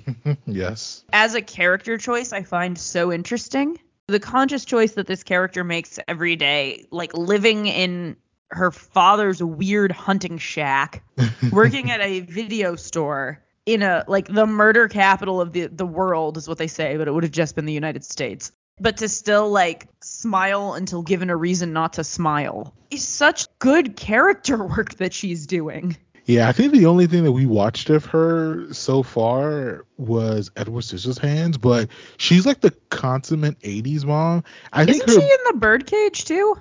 yes. 0.46 1.04
as 1.14 1.36
a 1.36 1.42
character 1.42 1.98
choice 1.98 2.34
i 2.34 2.42
find 2.42 2.78
so 2.78 3.12
interesting 3.12 3.78
the 4.08 4.20
conscious 4.20 4.66
choice 4.66 4.94
that 4.94 5.08
this 5.08 5.24
character 5.24 5.64
makes 5.64 6.00
every 6.08 6.36
day 6.36 6.86
like 6.92 7.16
living 7.16 7.68
in 7.68 8.16
her 8.50 8.72
father's 8.72 9.42
weird 9.44 9.92
hunting 9.92 10.38
shack 10.38 11.04
working 11.52 11.92
at 11.92 12.02
a 12.02 12.22
video 12.22 12.76
store 12.76 13.42
in 13.66 13.82
a 13.82 14.04
like 14.08 14.28
the 14.28 14.46
murder 14.46 14.88
capital 14.88 15.40
of 15.40 15.54
the 15.54 15.68
the 15.68 15.86
world 15.86 16.38
is 16.38 16.48
what 16.48 16.58
they 16.58 16.68
say 16.68 16.98
but 16.98 17.08
it 17.08 17.12
would 17.12 17.24
have 17.24 17.32
just 17.32 17.56
been 17.56 17.66
the 17.66 17.74
united 17.74 18.04
states 18.04 18.52
but 18.80 18.98
to 18.98 19.10
still 19.10 19.50
like 19.50 19.88
smile 20.02 20.74
until 20.74 21.02
given 21.02 21.30
a 21.30 21.36
reason 21.36 21.74
not 21.74 21.94
to 21.94 22.04
smile 22.04 22.74
is 22.92 23.08
such 23.08 23.48
good 23.60 23.96
character 23.96 24.64
work 24.76 24.96
that 24.96 25.14
she's 25.14 25.48
doing 25.48 25.96
Yeah, 26.26 26.48
I 26.48 26.52
think 26.54 26.72
the 26.72 26.86
only 26.86 27.08
thing 27.08 27.24
that 27.24 27.32
we 27.34 27.46
watched 27.46 27.90
of 27.90 28.06
her 28.06 28.72
so 28.74 29.04
far 29.04 29.86
was 29.98 30.50
Edward 30.56 30.84
Scissorhands, 30.84 31.60
but 31.60 31.90
she's 32.18 32.46
like 32.46 32.62
the 32.62 32.72
consummate 32.90 33.60
80s 33.60 34.06
mom. 34.06 34.44
I 34.72 34.86
think 34.86 35.04
isn't 35.04 35.10
her 35.10 35.22
she 35.22 35.34
in 35.34 35.40
the 35.52 35.58
birdcage 35.58 36.26
too 36.26 36.56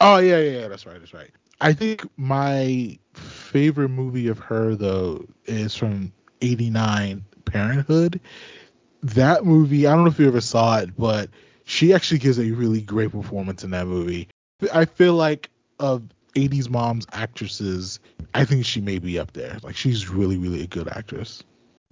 Oh 0.00 0.18
yeah, 0.18 0.38
yeah, 0.38 0.60
yeah, 0.60 0.68
that's 0.68 0.86
right, 0.86 0.98
that's 0.98 1.14
right. 1.14 1.30
I 1.60 1.72
think 1.72 2.06
my 2.16 2.98
favorite 3.14 3.88
movie 3.88 4.28
of 4.28 4.38
her 4.40 4.74
though 4.74 5.24
is 5.46 5.74
from 5.74 6.12
'89, 6.42 7.24
Parenthood. 7.46 8.20
That 9.02 9.44
movie, 9.44 9.86
I 9.86 9.94
don't 9.94 10.04
know 10.04 10.10
if 10.10 10.18
you 10.18 10.26
ever 10.26 10.40
saw 10.40 10.78
it, 10.78 10.96
but 10.98 11.30
she 11.66 11.92
actually 11.92 12.18
gives 12.18 12.38
a 12.38 12.50
really 12.52 12.80
great 12.80 13.10
performance 13.12 13.62
in 13.64 13.70
that 13.72 13.86
movie. 13.86 14.28
I 14.72 14.84
feel 14.86 15.14
like 15.14 15.50
of 15.78 16.02
'80s 16.34 16.70
moms 16.70 17.06
actresses, 17.12 18.00
I 18.34 18.44
think 18.44 18.64
she 18.64 18.80
may 18.80 18.98
be 18.98 19.18
up 19.18 19.32
there. 19.32 19.58
Like 19.62 19.76
she's 19.76 20.08
really, 20.08 20.38
really 20.38 20.62
a 20.62 20.66
good 20.66 20.88
actress. 20.88 21.42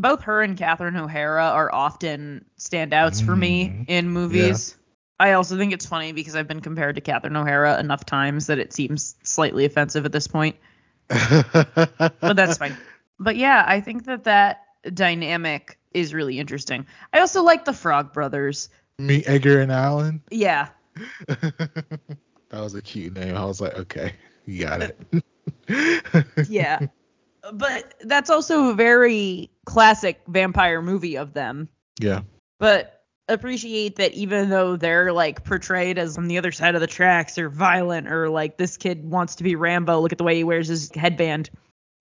both 0.00 0.22
her 0.22 0.42
and 0.42 0.56
Catherine 0.58 0.96
O'Hara 0.96 1.44
are 1.44 1.72
often 1.72 2.44
standouts 2.58 3.22
for 3.24 3.36
me 3.36 3.68
Mhm. 3.68 3.84
in 3.86 4.08
movies. 4.10 4.76
I 5.20 5.32
also 5.32 5.56
think 5.56 5.72
it's 5.72 5.86
funny 5.86 6.10
because 6.10 6.34
I've 6.34 6.48
been 6.48 6.60
compared 6.60 6.96
to 6.96 7.00
Catherine 7.00 7.36
O'Hara 7.36 7.78
enough 7.78 8.04
times 8.04 8.48
that 8.48 8.58
it 8.58 8.72
seems 8.72 9.14
slightly 9.22 9.64
offensive 9.64 10.04
at 10.04 10.10
this 10.12 10.26
point. 10.26 10.56
But 11.08 12.34
that's 12.34 12.58
fine. 12.58 12.76
But 13.20 13.36
yeah, 13.36 13.64
I 13.66 13.80
think 13.80 14.04
that 14.06 14.24
that 14.24 14.62
dynamic 14.92 15.78
is 15.92 16.12
really 16.12 16.38
interesting. 16.40 16.86
I 17.12 17.20
also 17.20 17.42
like 17.44 17.64
the 17.64 17.72
Frog 17.72 18.12
Brothers. 18.12 18.68
Me, 18.98 19.24
Edgar 19.26 19.60
and 19.60 19.72
Allen. 19.72 20.22
Yeah. 20.30 20.68
that 21.26 22.00
was 22.52 22.74
a 22.74 22.82
cute 22.82 23.14
name. 23.14 23.36
I 23.36 23.44
was 23.44 23.60
like, 23.60 23.74
okay, 23.74 24.12
you 24.46 24.64
got 24.64 24.82
it. 24.82 24.98
Yeah. 26.48 26.80
but 27.52 27.94
that's 28.02 28.30
also 28.30 28.70
a 28.70 28.74
very 28.74 29.50
classic 29.66 30.20
vampire 30.28 30.80
movie 30.82 31.16
of 31.16 31.32
them. 31.34 31.68
yeah. 31.98 32.20
but 32.58 33.04
appreciate 33.28 33.96
that 33.96 34.12
even 34.12 34.50
though 34.50 34.76
they're 34.76 35.12
like 35.12 35.44
portrayed 35.44 35.98
as 35.98 36.18
on 36.18 36.28
the 36.28 36.36
other 36.36 36.52
side 36.52 36.74
of 36.74 36.80
the 36.82 36.86
tracks 36.86 37.38
or 37.38 37.48
violent 37.48 38.08
or 38.08 38.28
like 38.28 38.58
this 38.58 38.76
kid 38.76 39.04
wants 39.04 39.34
to 39.36 39.44
be 39.44 39.56
Rambo, 39.56 40.00
look 40.00 40.12
at 40.12 40.18
the 40.18 40.24
way 40.24 40.36
he 40.36 40.44
wears 40.44 40.68
his 40.68 40.90
headband. 40.94 41.50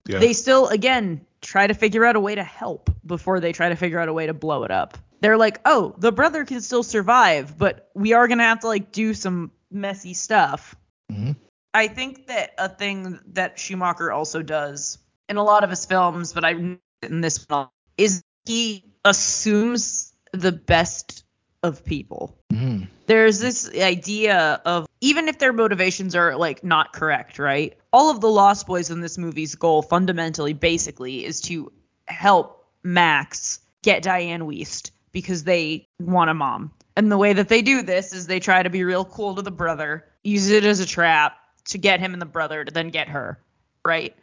Yeah. 0.06 0.18
They 0.18 0.34
still 0.34 0.68
again 0.68 1.24
try 1.40 1.66
to 1.66 1.74
figure 1.74 2.04
out 2.04 2.16
a 2.16 2.20
way 2.20 2.34
to 2.34 2.44
help 2.44 2.90
before 3.06 3.40
they 3.40 3.52
try 3.52 3.70
to 3.70 3.76
figure 3.76 3.98
out 3.98 4.08
a 4.08 4.12
way 4.12 4.26
to 4.26 4.34
blow 4.34 4.64
it 4.64 4.70
up. 4.70 4.98
They're 5.24 5.38
like, 5.38 5.62
"Oh, 5.64 5.94
the 5.96 6.12
brother 6.12 6.44
can 6.44 6.60
still 6.60 6.82
survive, 6.82 7.56
but 7.56 7.88
we 7.94 8.12
are 8.12 8.28
going 8.28 8.36
to 8.36 8.44
have 8.44 8.60
to 8.60 8.66
like 8.66 8.92
do 8.92 9.14
some 9.14 9.52
messy 9.70 10.12
stuff." 10.12 10.76
Mhm. 11.10 11.36
I 11.72 11.88
think 11.88 12.26
that 12.26 12.52
a 12.58 12.68
thing 12.68 13.18
that 13.28 13.58
Schumacher 13.58 14.12
also 14.12 14.42
does 14.42 14.98
in 15.30 15.38
a 15.38 15.42
lot 15.42 15.64
of 15.64 15.70
his 15.70 15.86
films, 15.86 16.34
but 16.34 16.44
I 16.44 16.50
in 16.50 17.20
this 17.22 17.42
one 17.48 17.68
is 17.96 18.22
he 18.44 18.84
assumes 19.02 20.12
the 20.34 20.52
best 20.52 21.24
of 21.62 21.86
people. 21.86 22.36
Mhm. 22.52 22.88
There's 23.06 23.38
this 23.38 23.70
idea 23.74 24.60
of 24.66 24.86
even 25.00 25.28
if 25.28 25.38
their 25.38 25.54
motivations 25.54 26.14
are 26.14 26.36
like 26.36 26.62
not 26.62 26.92
correct, 26.92 27.38
right? 27.38 27.78
All 27.94 28.10
of 28.10 28.20
the 28.20 28.28
Lost 28.28 28.66
Boys 28.66 28.90
in 28.90 29.00
this 29.00 29.16
movie's 29.16 29.54
goal 29.54 29.80
fundamentally 29.80 30.52
basically 30.52 31.24
is 31.24 31.40
to 31.42 31.72
help 32.08 32.66
Max 32.82 33.60
get 33.80 34.02
Dianne 34.02 34.42
Wiest 34.42 34.90
because 35.14 35.44
they 35.44 35.88
want 35.98 36.28
a 36.28 36.34
mom. 36.34 36.70
And 36.96 37.10
the 37.10 37.16
way 37.16 37.32
that 37.32 37.48
they 37.48 37.62
do 37.62 37.80
this 37.80 38.12
is 38.12 38.26
they 38.26 38.40
try 38.40 38.62
to 38.62 38.68
be 38.68 38.84
real 38.84 39.04
cool 39.06 39.34
to 39.36 39.42
the 39.42 39.50
brother, 39.50 40.04
use 40.22 40.50
it 40.50 40.64
as 40.64 40.80
a 40.80 40.86
trap 40.86 41.36
to 41.66 41.78
get 41.78 42.00
him 42.00 42.12
and 42.12 42.20
the 42.20 42.26
brother 42.26 42.62
to 42.64 42.70
then 42.70 42.90
get 42.90 43.08
her, 43.08 43.38
right? 43.86 44.14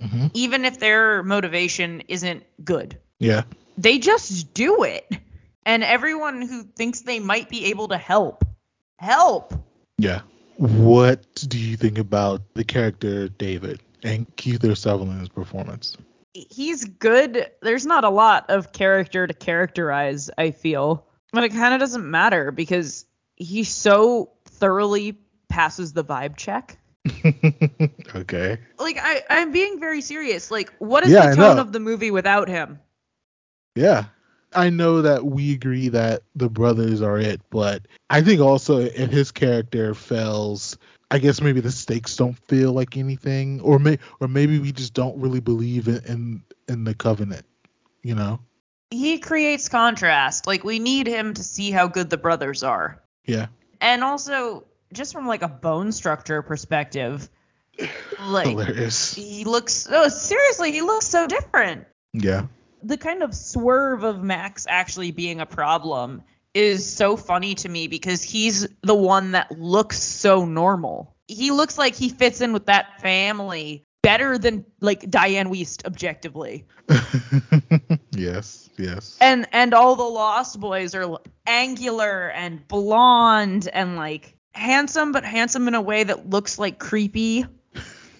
Mhm. 0.00 0.30
Even 0.34 0.64
if 0.64 0.78
their 0.78 1.22
motivation 1.24 2.02
isn't 2.06 2.44
good 2.64 2.98
Yeah. 3.18 3.42
they 3.78 3.98
just 3.98 4.54
do 4.54 4.84
it. 4.84 5.10
And 5.64 5.82
everyone 5.82 6.42
who 6.42 6.62
thinks 6.62 7.00
they 7.00 7.18
might 7.18 7.48
be 7.48 7.64
able 7.66 7.88
to 7.88 7.98
help, 7.98 8.44
help. 8.98 9.52
Yeah. 9.98 10.20
What 10.58 11.26
do 11.48 11.58
you 11.58 11.76
think 11.76 11.98
about 11.98 12.40
the 12.54 12.62
character 12.62 13.28
David 13.28 13.80
and 14.04 14.28
Kiefer 14.36 14.76
Sutherland's 14.76 15.28
performance? 15.28 15.96
He's 16.50 16.84
good. 16.84 17.50
There's 17.62 17.86
not 17.86 18.04
a 18.04 18.10
lot 18.10 18.50
of 18.50 18.72
character 18.72 19.26
to 19.26 19.34
characterize, 19.34 20.30
I 20.36 20.50
feel. 20.50 21.06
But 21.32 21.44
it 21.44 21.50
kind 21.50 21.74
of 21.74 21.80
doesn't 21.80 22.08
matter 22.08 22.50
because 22.50 23.04
he 23.36 23.64
so 23.64 24.30
thoroughly 24.44 25.18
passes 25.48 25.92
the 25.92 26.04
vibe 26.04 26.36
check. 26.36 26.78
okay. 28.14 28.58
Like 28.78 28.98
I, 29.00 29.22
I'm 29.30 29.52
being 29.52 29.80
very 29.80 30.00
serious. 30.00 30.50
Like, 30.50 30.72
what 30.78 31.04
is 31.04 31.10
Yeah, 31.10 31.30
the 31.30 31.36
tone 31.36 31.58
of 31.58 31.72
the 31.72 31.80
movie 31.80 32.10
without 32.10 32.48
him? 32.48 32.80
Yeah. 33.74 34.06
I 34.54 34.70
know 34.70 35.02
that 35.02 35.24
we 35.24 35.52
agree 35.52 35.88
that 35.88 36.22
the 36.34 36.48
brothers 36.48 37.02
are 37.02 37.18
it, 37.18 37.40
but 37.50 37.86
I 38.08 38.22
think 38.22 38.40
also 38.40 38.78
if 38.78 39.10
his 39.10 39.30
character 39.30 39.94
fails, 39.94 40.78
I 41.10 41.18
guess 41.18 41.40
maybe 41.40 41.60
the 41.60 41.70
stakes 41.70 42.16
don't 42.16 42.36
feel 42.48 42.72
like 42.72 42.96
anything, 42.96 43.60
or 43.60 43.78
may 43.78 43.98
or 44.20 44.28
maybe 44.28 44.58
we 44.58 44.72
just 44.72 44.92
don't 44.94 45.16
really 45.20 45.40
believe 45.40 45.86
in 45.88 46.00
in, 46.06 46.42
in 46.68 46.84
the 46.84 46.94
covenant, 46.94 47.46
you 48.02 48.14
know? 48.14 48.40
He 48.90 49.18
creates 49.18 49.68
contrast. 49.68 50.46
Like 50.46 50.64
we 50.64 50.78
need 50.78 51.06
him 51.06 51.34
to 51.34 51.42
see 51.44 51.70
how 51.70 51.86
good 51.88 52.10
the 52.10 52.16
brothers 52.16 52.62
are. 52.62 53.02
Yeah. 53.24 53.46
and 53.80 54.02
also 54.04 54.64
just 54.92 55.12
from 55.12 55.26
like 55.26 55.42
a 55.42 55.48
bone 55.48 55.90
structure 55.92 56.42
perspective 56.42 57.28
like 58.24 58.46
Hilarious. 58.48 59.14
he 59.14 59.44
looks 59.44 59.88
oh 59.90 60.08
seriously 60.08 60.70
he 60.72 60.80
looks 60.80 61.06
so 61.08 61.26
different 61.26 61.84
Yeah. 62.12 62.46
the 62.84 62.96
kind 62.96 63.22
of 63.24 63.34
swerve 63.34 64.04
of 64.04 64.22
max 64.22 64.64
actually 64.68 65.10
being 65.10 65.40
a 65.40 65.46
problem 65.46 66.22
is 66.56 66.90
so 66.90 67.16
funny 67.16 67.54
to 67.54 67.68
me 67.68 67.86
because 67.86 68.22
he's 68.22 68.66
the 68.82 68.94
one 68.94 69.32
that 69.32 69.50
looks 69.60 70.02
so 70.02 70.44
normal 70.46 71.14
he 71.28 71.50
looks 71.50 71.76
like 71.76 71.94
he 71.94 72.08
fits 72.08 72.40
in 72.40 72.52
with 72.52 72.66
that 72.66 73.00
family 73.00 73.84
better 74.02 74.38
than 74.38 74.64
like 74.80 75.02
dianne 75.10 75.48
wiest 75.48 75.84
objectively 75.84 76.64
yes. 78.12 78.70
Yes. 78.78 79.18
and 79.20 79.46
and 79.52 79.74
all 79.74 79.96
the 79.96 80.02
lost 80.02 80.58
boys 80.60 80.94
are 80.94 81.18
angular 81.46 82.30
and 82.30 82.66
blonde 82.68 83.68
and 83.72 83.96
like 83.96 84.34
handsome 84.54 85.12
but 85.12 85.24
handsome 85.24 85.68
in 85.68 85.74
a 85.74 85.82
way 85.82 86.04
that 86.04 86.30
looks 86.30 86.58
like 86.58 86.78
creepy 86.78 87.44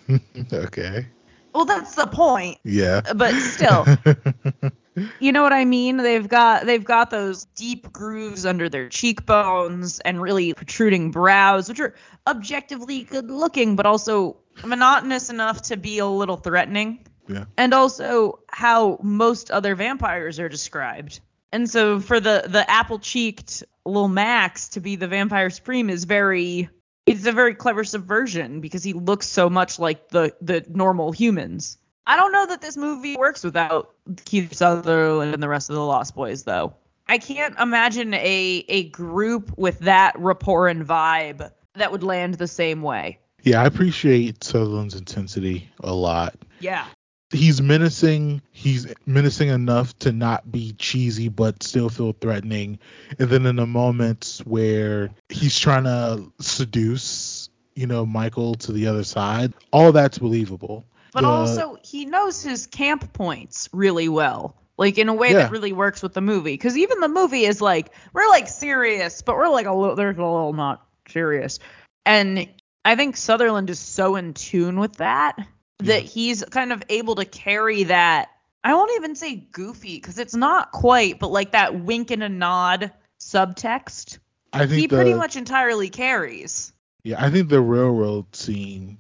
okay. 0.53 1.07
well 1.55 1.65
that's 1.65 1.95
the 1.95 2.07
point 2.07 2.59
Yeah. 2.65 3.01
but 3.15 3.33
still 3.35 3.87
you 5.21 5.33
know 5.33 5.43
what 5.43 5.53
i 5.53 5.65
mean 5.65 5.99
they've 5.99 6.29
got 6.29 6.67
they've 6.67 6.85
got 6.85 7.11
those 7.11 7.45
deep 7.55 7.93
grooves 7.93 8.47
under 8.47 8.69
their 8.69 8.89
cheekbones 8.89 10.01
and 10.01 10.21
really 10.21 10.55
protruding 10.55 11.11
brows 11.11 11.69
which 11.69 11.81
are 11.81 11.95
objectively 12.27 13.03
good 13.03 13.31
looking 13.31 13.77
but 13.77 13.87
also 13.87 14.37
monotonous 14.65 15.31
enough 15.31 15.63
to 15.63 15.77
be 15.77 15.99
a 15.99 16.07
little 16.07 16.37
threatening 16.37 16.99
yeah. 17.29 17.45
and 17.57 17.75
also 17.75 18.41
how 18.49 18.99
most 19.03 19.51
other 19.51 19.75
vampires 19.75 20.39
are 20.39 20.49
described. 20.49 21.21
And 21.53 21.69
so 21.69 22.01
for 22.01 22.21
the 22.21 22.45
the 22.47 22.69
apple 22.71 22.99
cheeked 22.99 23.65
little 23.85 24.09
Max 24.09 24.69
to 24.71 24.81
be 24.81 24.97
the 24.97 25.09
vampire 25.09 25.51
supreme 25.51 25.91
is 25.91 26.05
very 26.05 26.69
it's 27.07 27.25
a 27.27 27.33
very 27.33 27.55
clever 27.55 27.85
subversion 27.85 28.61
because 28.61 28.83
he 28.83 28.93
looks 28.93 29.27
so 29.27 29.49
much 29.49 29.79
like 29.79 30.09
the 30.09 30.35
the 30.41 30.65
normal 30.69 31.13
humans. 31.13 31.79
I 32.07 32.17
don't 32.17 32.33
know 32.33 32.47
that 32.47 32.61
this 32.61 32.77
movie 32.77 33.17
works 33.17 33.43
without 33.43 33.95
Kiefer 34.09 34.55
Sutherland 34.55 35.35
and 35.35 35.43
the 35.43 35.49
rest 35.49 35.71
of 35.71 35.77
the 35.77 35.85
Lost 35.85 36.15
Boys 36.15 36.45
though. 36.45 36.75
I 37.09 37.19
can't 37.19 37.59
imagine 37.59 38.15
a 38.15 38.65
a 38.69 38.89
group 38.91 39.57
with 39.57 39.81
that 39.81 40.19
rapport 40.19 40.69
and 40.69 40.87
vibe 40.87 41.51
that 41.75 41.93
would 41.93 42.03
land 42.03 42.35
the 42.35 42.49
same 42.49 42.83
way. 42.83 43.19
Yeah, 43.43 43.63
I 43.63 43.67
appreciate 43.67 44.43
Sutherland's 44.43 44.95
intensity 44.95 45.71
a 45.81 45.95
lot. 45.95 46.35
Yeah. 46.61 46.87
He's 47.31 47.61
menacing. 47.61 48.43
He's 48.51 48.93
menacing 49.05 49.49
enough 49.49 49.97
to 50.01 50.13
not 50.13 50.51
be 50.51 50.73
cheesy, 50.73 51.29
but 51.29 51.63
still 51.63 51.89
feel 51.89 52.13
threatening. 52.13 52.79
And 53.19 53.29
then 53.29 53.47
in 53.47 53.57
the 53.57 53.67
moments 53.67 54.39
where 54.47 55.11
he's 55.29 55.59
trying 55.59 55.85
to 55.85 56.33
seduce, 56.41 57.49
you 57.75 57.87
know, 57.87 58.07
Michael 58.07 58.55
to 58.57 58.73
the 58.73 58.87
other 58.87 59.05
side, 59.05 59.53
all 59.73 59.93
that's 59.93 60.19
believable. 60.19 60.85
But 61.17 61.23
The- 61.23 61.29
also, 61.29 61.79
he 61.83 62.05
knows 62.05 62.43
his 62.43 62.67
camp 62.67 63.15
points 63.15 63.71
really 63.73 64.07
well. 64.07 64.55
Like 64.77 64.99
in 64.99 65.09
a 65.09 65.15
way 65.15 65.29
Yeah. 65.29 65.39
that 65.39 65.51
really 65.51 65.73
works 65.73 66.03
with 66.03 66.13
the 66.13 66.21
movie. 66.21 66.53
Because 66.53 66.77
even 66.77 67.01
the 67.01 67.09
movie 67.09 67.47
is 67.47 67.63
like, 67.63 67.89
we're 68.13 68.29
like 68.29 68.47
serious, 68.49 69.23
but 69.23 69.35
we're 69.35 69.49
like 69.49 69.65
a 69.65 69.73
little, 69.73 69.97
there's 69.97 70.19
a 70.19 70.21
little 70.21 70.53
not 70.53 70.87
serious. 71.09 71.59
And 72.05 72.47
I 72.85 72.97
think 72.97 73.17
Sutherland 73.17 73.71
is 73.71 73.79
so 73.79 74.17
in 74.17 74.35
tune 74.35 74.79
with 74.79 74.97
that 74.97 75.37
that 75.79 76.03
he's 76.03 76.45
kind 76.45 76.71
of 76.71 76.83
able 76.91 77.15
to 77.15 77.25
carry 77.25 77.85
that. 77.85 78.29
I 78.63 78.75
won't 78.75 78.93
even 78.97 79.15
say 79.17 79.37
goofy 79.37 79.97
because 79.97 80.19
it's 80.19 80.35
not 80.35 80.71
quite, 80.73 81.19
but 81.19 81.31
like 81.31 81.53
that 81.53 81.81
wink 81.81 82.11
and 82.11 82.23
a 82.23 82.29
nod 82.29 82.93
subtext. 83.19 84.19
I 84.53 84.67
think 84.67 84.73
He 84.73 84.87
the, 84.87 84.97
pretty 84.97 85.15
much 85.15 85.37
entirely 85.37 85.89
carries. 85.89 86.75
Yeah, 87.05 87.25
I 87.25 87.31
think 87.31 87.49
the 87.49 87.63
railroad 87.63 88.37
scene 88.37 88.99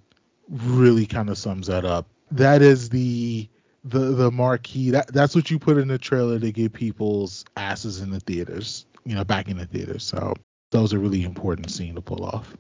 really 0.49 1.07
kind 1.07 1.29
of 1.31 1.39
sums 1.39 1.67
that 1.67 1.85
up. 1.85 2.07
That 2.31 2.63
is 2.63 2.89
the 2.89 3.49
the 3.85 3.99
the 3.99 4.31
marquee. 4.31 4.91
That 4.91 5.09
that's 5.13 5.35
what 5.35 5.51
you 5.51 5.59
put 5.59 5.79
in 5.79 5.89
the 5.89 5.99
trailer 5.99 6.39
to 6.39 6.53
get 6.53 6.73
people's 6.73 7.45
asses 7.57 8.01
in 8.01 8.11
the 8.11 8.21
theaters. 8.21 8.87
You 9.05 9.15
know, 9.15 9.25
back 9.25 9.49
in 9.49 9.57
the 9.59 9.67
theaters. 9.67 10.03
So 10.05 10.35
that 10.73 10.81
was 10.83 10.93
a 10.93 10.99
really 10.99 11.23
important 11.23 11.71
scene 11.71 11.95
to 11.95 12.01
pull 12.01 12.25
off. 12.25 12.57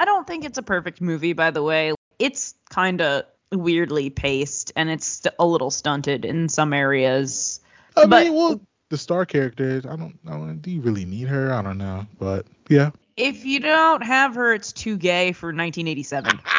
I 0.00 0.04
don't 0.04 0.26
think 0.26 0.44
it's 0.44 0.58
a 0.58 0.62
perfect 0.62 1.00
movie, 1.00 1.32
by 1.32 1.50
the 1.52 1.62
way. 1.62 1.92
It's 2.18 2.54
kind 2.70 3.00
of 3.00 3.24
weirdly 3.52 4.10
paced 4.10 4.72
and 4.74 4.90
it's 4.90 5.06
st- 5.06 5.34
a 5.38 5.46
little 5.46 5.70
stunted 5.70 6.24
in 6.24 6.48
some 6.48 6.72
areas. 6.72 7.60
I 7.96 8.06
But- 8.06 8.24
mean, 8.24 8.34
well, 8.34 8.60
the 8.90 8.98
star 8.98 9.24
character. 9.24 9.80
I 9.88 9.94
don't. 9.96 10.18
I 10.26 10.30
don't. 10.32 10.58
Do 10.60 10.70
you 10.72 10.80
really 10.80 11.04
need 11.04 11.28
her? 11.28 11.52
I 11.52 11.62
don't 11.62 11.78
know. 11.78 12.06
But 12.18 12.46
yeah. 12.68 12.90
If 13.16 13.44
you 13.44 13.60
don't 13.60 14.02
have 14.02 14.34
her, 14.34 14.52
it's 14.52 14.72
too 14.72 14.96
gay 14.96 15.30
for 15.30 15.46
1987. 15.46 16.40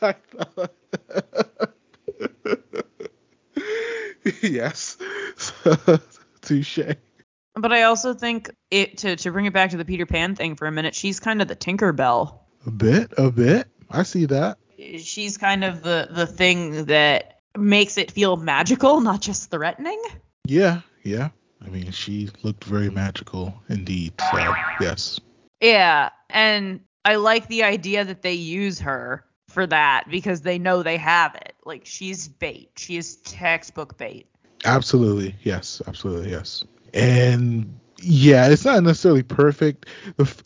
Yes. 4.42 4.96
Touche. 6.42 6.78
but 7.54 7.72
I 7.72 7.82
also 7.82 8.14
think 8.14 8.50
it 8.70 8.98
to 8.98 9.16
to 9.16 9.30
bring 9.30 9.46
it 9.46 9.52
back 9.52 9.70
to 9.70 9.76
the 9.76 9.84
Peter 9.84 10.06
Pan 10.06 10.34
thing 10.34 10.56
for 10.56 10.66
a 10.66 10.72
minute. 10.72 10.94
She's 10.94 11.20
kind 11.20 11.42
of 11.42 11.48
the 11.48 11.56
Tinkerbell. 11.56 12.38
A 12.66 12.70
bit, 12.70 13.12
a 13.16 13.30
bit. 13.30 13.68
I 13.90 14.02
see 14.02 14.26
that. 14.26 14.58
She's 14.98 15.38
kind 15.38 15.64
of 15.64 15.82
the 15.82 16.08
the 16.10 16.26
thing 16.26 16.86
that 16.86 17.38
makes 17.56 17.98
it 17.98 18.10
feel 18.10 18.36
magical, 18.36 19.00
not 19.00 19.20
just 19.20 19.50
threatening. 19.50 20.00
Yeah, 20.46 20.80
yeah. 21.02 21.30
I 21.64 21.68
mean, 21.68 21.90
she 21.90 22.30
looked 22.42 22.64
very 22.64 22.90
magical 22.90 23.54
indeed. 23.68 24.14
So, 24.32 24.54
yes. 24.80 25.20
Yeah, 25.60 26.08
and 26.30 26.80
I 27.04 27.16
like 27.16 27.48
the 27.48 27.64
idea 27.64 28.04
that 28.04 28.22
they 28.22 28.32
use 28.32 28.80
her 28.80 29.24
for 29.50 29.66
that 29.66 30.04
because 30.10 30.42
they 30.42 30.58
know 30.58 30.82
they 30.82 30.98
have 30.98 31.34
it. 31.36 31.54
Like 31.64 31.84
she's 31.86 32.28
bait. 32.28 32.70
She 32.76 32.96
is 32.96 33.16
textbook 33.18 33.98
bait. 33.98 34.28
Absolutely. 34.64 35.34
Yes. 35.42 35.82
Absolutely. 35.86 36.30
Yes. 36.30 36.64
And 36.94 37.78
yeah, 38.00 38.48
it's 38.48 38.64
not 38.64 38.82
necessarily 38.82 39.22
perfect. 39.22 39.86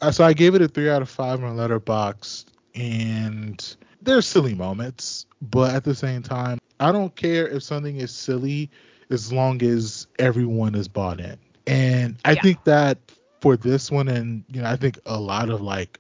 Uh, 0.01 0.11
so 0.11 0.25
I 0.25 0.33
gave 0.35 0.55
it 0.55 0.63
a 0.63 0.69
three 0.69 0.91
out 0.91 1.03
of 1.03 1.09
five 1.09 1.43
on 1.43 1.57
Letterboxd, 1.57 2.47
and 2.75 3.77
there's 4.03 4.27
silly 4.27 4.55
moments, 4.55 5.27
but 5.43 5.75
at 5.75 5.85
the 5.85 5.95
same 5.95 6.23
time, 6.23 6.59
I 6.81 6.93
don't 6.93 7.15
care 7.17 7.49
if 7.49 7.63
something 7.63 7.97
is 7.97 8.11
silly 8.13 8.71
as 9.11 9.33
long 9.33 9.63
as 9.63 10.07
everyone 10.19 10.75
is 10.75 10.89
bought 10.89 11.21
in. 11.21 11.39
And 11.67 12.17
I 12.25 12.35
Yeah. 12.35 12.43
think 12.43 12.65
that 12.65 12.99
for 13.41 13.57
this 13.57 13.91
one, 13.91 14.09
and 14.09 14.45
you 14.49 14.63
know, 14.63 14.69
I 14.69 14.77
think 14.77 14.99
a 15.07 15.19
lot 15.19 15.51
of 15.51 15.61
like 15.61 15.99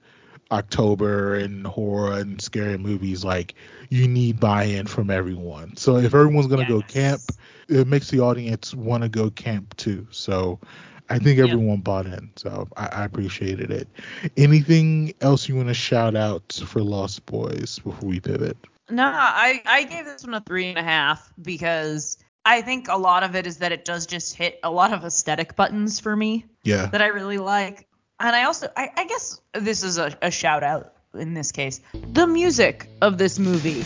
October 0.50 1.34
and 1.34 1.66
horror 1.66 2.12
and 2.18 2.40
scary 2.40 2.76
movies, 2.78 3.24
like 3.24 3.54
you 3.88 4.06
need 4.06 4.38
buy-in 4.40 4.86
from 4.86 5.10
everyone. 5.10 5.76
So 5.76 5.96
if 5.96 6.14
everyone's 6.14 6.46
gonna 6.46 6.64
go 6.64 6.80
camp, 6.82 7.20
it 7.68 7.86
makes 7.86 8.10
the 8.10 8.20
audience 8.20 8.74
want 8.74 9.02
to 9.02 9.08
go 9.08 9.30
camp 9.30 9.76
too. 9.76 10.06
So 10.10 10.58
I 11.10 11.18
think 11.18 11.38
everyone 11.38 11.80
bought 11.80 12.06
in, 12.06 12.30
so 12.36 12.68
I, 12.76 12.86
I 12.86 13.04
appreciated 13.04 13.70
it. 13.70 13.88
Anything 14.36 15.14
else 15.20 15.48
you 15.48 15.56
want 15.56 15.68
to 15.68 15.74
shout 15.74 16.16
out 16.16 16.60
for 16.66 16.82
Lost 16.82 17.26
Boys 17.26 17.78
before 17.84 18.08
we 18.08 18.20
pivot? 18.20 18.56
No, 18.90 19.04
I, 19.06 19.62
I 19.64 19.84
gave 19.84 20.04
this 20.04 20.24
one 20.24 20.34
a 20.34 20.40
three 20.40 20.68
and 20.68 20.78
a 20.78 20.82
half 20.82 21.32
because 21.40 22.18
I 22.44 22.60
think 22.60 22.88
a 22.88 22.96
lot 22.98 23.22
of 23.22 23.34
it 23.34 23.46
is 23.46 23.58
that 23.58 23.72
it 23.72 23.84
does 23.84 24.06
just 24.06 24.34
hit 24.34 24.60
a 24.62 24.70
lot 24.70 24.92
of 24.92 25.04
aesthetic 25.04 25.56
buttons 25.56 26.00
for 26.00 26.14
me 26.14 26.44
Yeah. 26.64 26.86
that 26.86 27.00
I 27.00 27.06
really 27.06 27.38
like. 27.38 27.86
And 28.24 28.34
I 28.34 28.44
also, 28.44 28.68
I, 28.74 28.90
I 28.96 29.04
guess 29.04 29.38
this 29.52 29.82
is 29.82 29.98
a, 29.98 30.16
a 30.22 30.30
shout 30.30 30.62
out 30.62 30.94
in 31.12 31.34
this 31.34 31.52
case. 31.52 31.82
The 32.14 32.26
music 32.26 32.88
of 33.02 33.18
this 33.18 33.38
movie. 33.38 33.84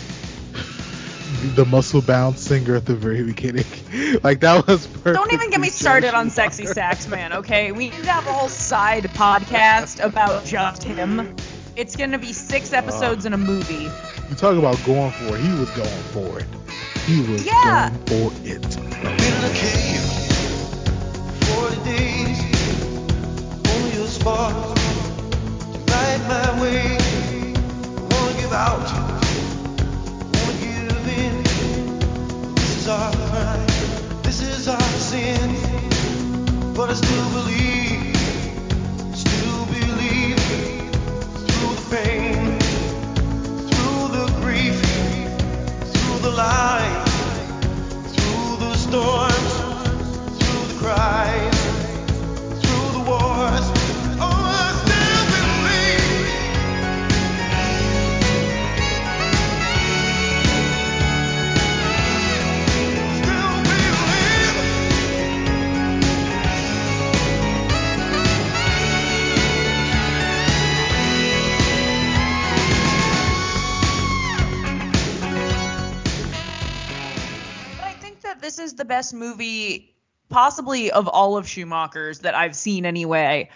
The 1.56 1.66
muscle 1.66 2.00
bound 2.00 2.38
singer 2.38 2.76
at 2.76 2.86
the 2.86 2.94
very 2.94 3.24
beginning. 3.24 3.64
like 4.22 4.38
that 4.40 4.64
was 4.68 4.86
perfect. 4.86 5.16
Don't 5.16 5.32
even 5.32 5.50
get 5.50 5.60
me 5.60 5.70
started 5.70 6.14
on 6.14 6.30
Sexy 6.30 6.66
Sax 6.66 7.08
Man, 7.08 7.32
okay? 7.32 7.72
We 7.72 7.90
need 7.90 8.04
to 8.04 8.12
have 8.12 8.28
a 8.28 8.32
whole 8.32 8.48
side 8.48 9.02
podcast 9.14 10.04
about 10.04 10.44
just 10.44 10.84
him. 10.84 11.34
It's 11.74 11.96
going 11.96 12.12
to 12.12 12.18
be 12.18 12.32
six 12.32 12.72
uh, 12.72 12.76
episodes 12.76 13.26
in 13.26 13.32
a 13.32 13.38
movie. 13.38 13.88
You 14.30 14.36
talk 14.36 14.56
about 14.56 14.80
going 14.86 15.10
for 15.10 15.36
it. 15.36 15.40
He 15.40 15.50
was 15.58 15.70
going 15.72 15.88
for 16.12 16.38
it. 16.38 16.46
He 17.06 17.20
was 17.28 17.44
Yeah. 17.44 17.90
going 17.90 18.30
for 18.30 18.32
it. 18.46 19.87
Through 41.46 41.74
the 41.74 41.86
pain, 41.90 42.58
through 43.68 44.08
the 44.16 44.26
grief, 44.40 44.78
the 78.78 78.84
best 78.86 79.12
movie, 79.12 79.94
possibly 80.30 80.90
of 80.90 81.06
all 81.06 81.36
of 81.36 81.46
Schumacher's 81.46 82.20
that 82.20 82.34
I've 82.34 82.56
seen 82.56 82.86
anyway, 82.86 83.50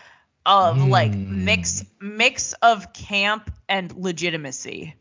of 0.45 0.87
like 0.87 1.13
mix 1.15 1.85
mix 2.01 2.53
of 2.55 2.93
camp 2.93 3.51
and 3.69 3.95
legitimacy. 3.97 4.95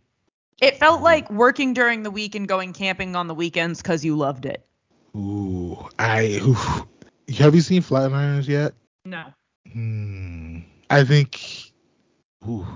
It 0.61 0.77
felt 0.77 1.01
like 1.01 1.29
working 1.31 1.73
during 1.73 2.03
the 2.03 2.11
week 2.11 2.35
and 2.35 2.47
going 2.47 2.73
camping 2.73 3.15
on 3.15 3.27
the 3.27 3.33
weekends 3.33 3.81
because 3.81 4.05
you 4.05 4.15
loved 4.15 4.45
it. 4.45 4.65
Ooh, 5.15 5.89
I. 5.97 6.39
Ooh. 6.43 6.87
Have 7.37 7.55
you 7.55 7.61
seen 7.61 7.81
Flatliners 7.81 8.47
yet? 8.47 8.73
No. 9.03 9.25
Hmm. 9.71 10.59
I 10.89 11.03
think. 11.03 11.71
Ooh. 12.47 12.67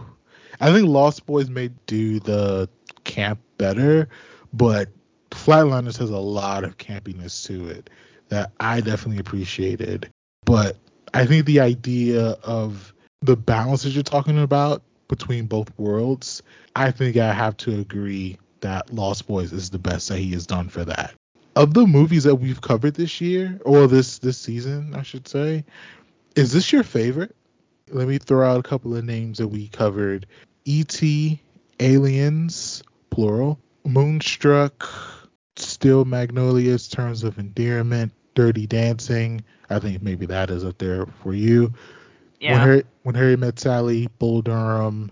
I 0.59 0.71
think 0.71 0.87
Lost 0.87 1.25
Boys 1.25 1.49
may 1.49 1.69
do 1.85 2.19
the 2.19 2.69
camp 3.03 3.39
better, 3.57 4.09
but 4.53 4.89
Flatliners 5.35 5.97
has 5.97 6.09
a 6.09 6.17
lot 6.17 6.63
of 6.63 6.77
campiness 6.77 7.45
to 7.45 7.67
it 7.67 7.89
that 8.29 8.51
I 8.59 8.81
definitely 8.81 9.19
appreciated. 9.19 10.09
But 10.45 10.77
I 11.13 11.25
think 11.25 11.45
the 11.45 11.59
idea 11.59 12.31
of 12.43 12.93
the 13.21 13.35
balance 13.35 13.83
that 13.83 13.91
you're 13.91 14.03
talking 14.03 14.39
about 14.39 14.81
between 15.07 15.45
both 15.45 15.71
worlds, 15.77 16.41
I 16.75 16.91
think 16.91 17.17
I 17.17 17.33
have 17.33 17.57
to 17.57 17.79
agree 17.79 18.37
that 18.61 18.91
Lost 18.93 19.27
Boys 19.27 19.53
is 19.53 19.69
the 19.69 19.77
best 19.77 20.09
that 20.09 20.17
he 20.17 20.31
has 20.31 20.47
done 20.47 20.69
for 20.69 20.83
that. 20.85 21.13
Of 21.55 21.73
the 21.73 21.85
movies 21.85 22.23
that 22.23 22.35
we've 22.35 22.61
covered 22.61 22.95
this 22.95 23.21
year, 23.21 23.59
or 23.63 23.87
this 23.87 24.17
this 24.17 24.37
season, 24.37 24.95
I 24.95 25.03
should 25.03 25.27
say, 25.27 25.63
is 26.35 26.51
this 26.51 26.71
your 26.71 26.83
favorite? 26.83 27.35
Let 27.91 28.07
me 28.07 28.17
throw 28.17 28.49
out 28.49 28.59
a 28.59 28.63
couple 28.67 28.95
of 28.95 29.05
names 29.05 29.37
that 29.37 29.47
we 29.47 29.67
covered. 29.67 30.25
E.T., 30.65 31.39
Aliens, 31.79 32.81
plural, 33.11 33.59
Moonstruck, 33.85 34.89
Steel 35.75 36.05
Magnolias, 36.05 36.87
Terms 36.87 37.25
of 37.25 37.37
Endearment, 37.37 38.13
Dirty 38.33 38.65
Dancing. 38.65 39.43
I 39.69 39.77
think 39.79 40.01
maybe 40.01 40.25
that 40.25 40.49
is 40.49 40.63
up 40.63 40.77
there 40.77 41.05
for 41.21 41.33
you. 41.33 41.73
Yeah. 42.39 42.53
When 42.53 42.61
Harry, 42.61 42.83
when 43.03 43.15
Harry 43.15 43.35
Met 43.35 43.59
Sally, 43.59 44.07
Bull 44.17 44.41
Durham, 44.41 45.11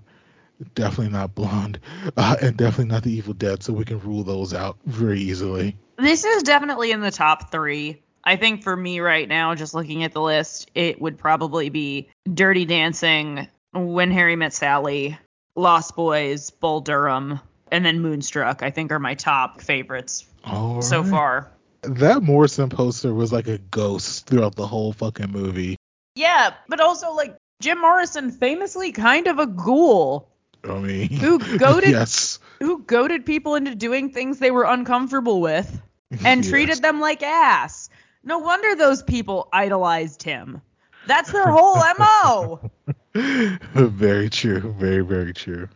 definitely 0.73 1.11
not 1.11 1.35
Blonde, 1.35 1.81
uh, 2.17 2.37
and 2.41 2.55
definitely 2.55 2.93
not 2.93 3.03
The 3.03 3.11
Evil 3.11 3.33
Dead, 3.33 3.61
so 3.61 3.73
we 3.73 3.83
can 3.83 3.99
rule 3.99 4.23
those 4.23 4.53
out 4.53 4.77
very 4.85 5.19
easily. 5.19 5.75
This 5.97 6.23
is 6.23 6.43
definitely 6.43 6.91
in 6.91 7.01
the 7.01 7.11
top 7.11 7.51
three. 7.51 8.01
I 8.23 8.37
think 8.37 8.63
for 8.63 8.77
me 8.77 9.01
right 9.01 9.27
now, 9.27 9.53
just 9.55 9.73
looking 9.73 10.05
at 10.05 10.13
the 10.13 10.21
list, 10.21 10.71
it 10.75 11.01
would 11.01 11.17
probably 11.17 11.67
be 11.67 12.07
Dirty 12.33 12.63
Dancing, 12.63 13.49
When 13.73 14.11
Harry 14.11 14.37
Met 14.37 14.53
Sally, 14.53 15.17
Lost 15.57 15.97
Boys, 15.97 16.51
Bull 16.51 16.79
Durham, 16.79 17.41
and 17.69 17.85
then 17.85 17.99
Moonstruck. 17.99 18.63
I 18.63 18.71
think 18.71 18.93
are 18.93 18.99
my 18.99 19.15
top 19.15 19.59
favorites 19.59 20.25
All 20.45 20.81
so 20.81 21.01
right. 21.01 21.09
far. 21.09 21.51
That 21.83 22.23
Morrison 22.23 22.69
poster 22.69 23.13
was 23.13 23.33
like 23.33 23.47
a 23.47 23.57
ghost 23.57 24.25
throughout 24.27 24.55
the 24.55 24.67
whole 24.67 24.93
fucking 24.93 25.31
movie. 25.31 25.75
Yeah, 26.15 26.53
but 26.69 26.79
also 26.79 27.13
like 27.13 27.35
Jim 27.61 27.81
Morrison, 27.81 28.31
famously 28.31 28.91
kind 28.91 29.27
of 29.27 29.39
a 29.39 29.47
ghoul 29.47 30.29
I 30.63 30.79
mean, 30.79 31.09
who 31.09 31.39
goaded 31.57 31.89
yes, 31.91 32.39
who 32.59 32.83
goaded 32.83 33.25
people 33.25 33.55
into 33.55 33.75
doing 33.75 34.11
things 34.11 34.39
they 34.39 34.51
were 34.51 34.63
uncomfortable 34.63 35.41
with 35.41 35.81
and 36.25 36.41
Yes. 36.43 36.49
treated 36.49 36.81
them 36.81 36.99
like 37.01 37.21
ass. 37.23 37.89
No 38.23 38.39
wonder 38.39 38.75
those 38.75 39.03
people 39.03 39.49
idolized 39.51 40.23
him. 40.23 40.61
That's 41.05 41.31
their 41.31 41.51
whole 41.51 41.81
MO. 41.99 42.69
very 43.13 44.29
true, 44.29 44.73
very 44.77 45.03
very 45.03 45.33
true. 45.33 45.67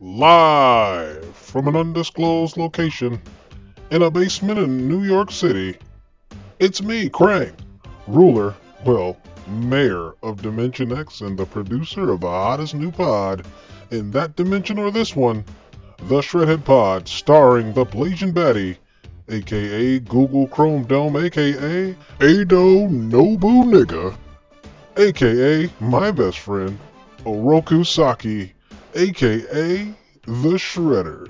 Live 0.00 1.31
from 1.52 1.68
an 1.68 1.76
undisclosed 1.76 2.56
location 2.56 3.20
in 3.90 4.00
a 4.00 4.10
basement 4.10 4.58
in 4.58 4.88
New 4.88 5.02
York 5.04 5.30
City, 5.30 5.76
it's 6.58 6.82
me, 6.82 7.10
Krang, 7.10 7.52
ruler, 8.06 8.54
well, 8.86 9.18
mayor 9.46 10.14
of 10.22 10.40
Dimension 10.40 10.96
X 10.96 11.20
and 11.20 11.38
the 11.38 11.44
producer 11.44 12.10
of 12.10 12.22
the 12.22 12.26
hottest 12.26 12.74
new 12.74 12.90
pod 12.90 13.44
in 13.90 14.10
that 14.12 14.34
dimension 14.34 14.78
or 14.78 14.90
this 14.90 15.14
one, 15.14 15.44
the 16.04 16.22
Shredhead 16.22 16.64
Pod, 16.64 17.06
starring 17.06 17.74
the 17.74 17.84
Blasian 17.84 18.32
Batty, 18.32 18.78
aka 19.28 19.98
Google 19.98 20.46
Chrome 20.46 20.84
Dome, 20.84 21.18
aka 21.18 21.94
Ado 22.20 22.88
Nobu 22.88 23.64
Nigga, 23.64 24.16
aka 24.96 25.70
my 25.80 26.10
best 26.10 26.38
friend, 26.38 26.78
Oroku 27.26 27.84
Saki, 27.84 28.54
aka 28.94 29.94
the 30.24 30.56
Shredder. 30.56 31.28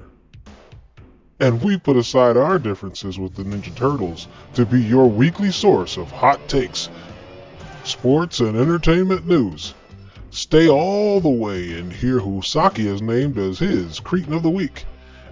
And 1.42 1.61
we 1.61 1.76
put 1.76 1.96
aside 1.96 2.37
our 2.37 2.57
differences 2.57 3.18
with 3.18 3.35
the 3.35 3.42
Ninja 3.42 3.74
Turtles 3.74 4.28
to 4.55 4.64
be 4.64 4.81
your 4.81 5.11
weekly 5.11 5.50
source 5.50 5.96
of 5.96 6.09
hot 6.09 6.38
takes, 6.46 6.88
sports, 7.83 8.38
and 8.38 8.57
entertainment 8.57 9.26
news. 9.26 9.74
Stay 10.31 10.68
all 10.68 11.20
the 11.20 11.28
way 11.28 11.72
and 11.72 11.92
hear 11.92 12.20
who 12.20 12.42
Saki 12.42 12.87
has 12.87 13.02
named 13.02 13.38
as 13.38 13.58
his 13.58 13.98
Cretin 13.98 14.35
of 14.35 14.44
the 14.44 14.50
Week, 14.50 14.85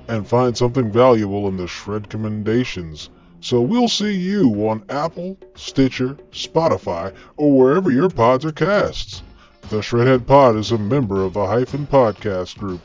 and 0.08 0.26
find 0.26 0.56
something 0.56 0.90
valuable 0.90 1.46
in 1.46 1.56
the 1.56 1.68
Shred 1.68 2.10
Commendations. 2.10 3.08
So 3.40 3.60
we'll 3.60 3.86
see 3.86 4.10
you 4.10 4.68
on 4.68 4.82
Apple, 4.88 5.38
Stitcher, 5.54 6.16
Spotify, 6.32 7.14
or 7.36 7.56
wherever 7.56 7.88
your 7.88 8.10
pods 8.10 8.44
are 8.44 8.50
casts. 8.50 9.22
The 9.68 9.76
Shredhead 9.76 10.26
Pod 10.26 10.56
is 10.56 10.72
a 10.72 10.76
member 10.76 11.22
of 11.22 11.34
the 11.34 11.46
Hyphen 11.46 11.86
Podcast 11.86 12.58
Group. 12.58 12.80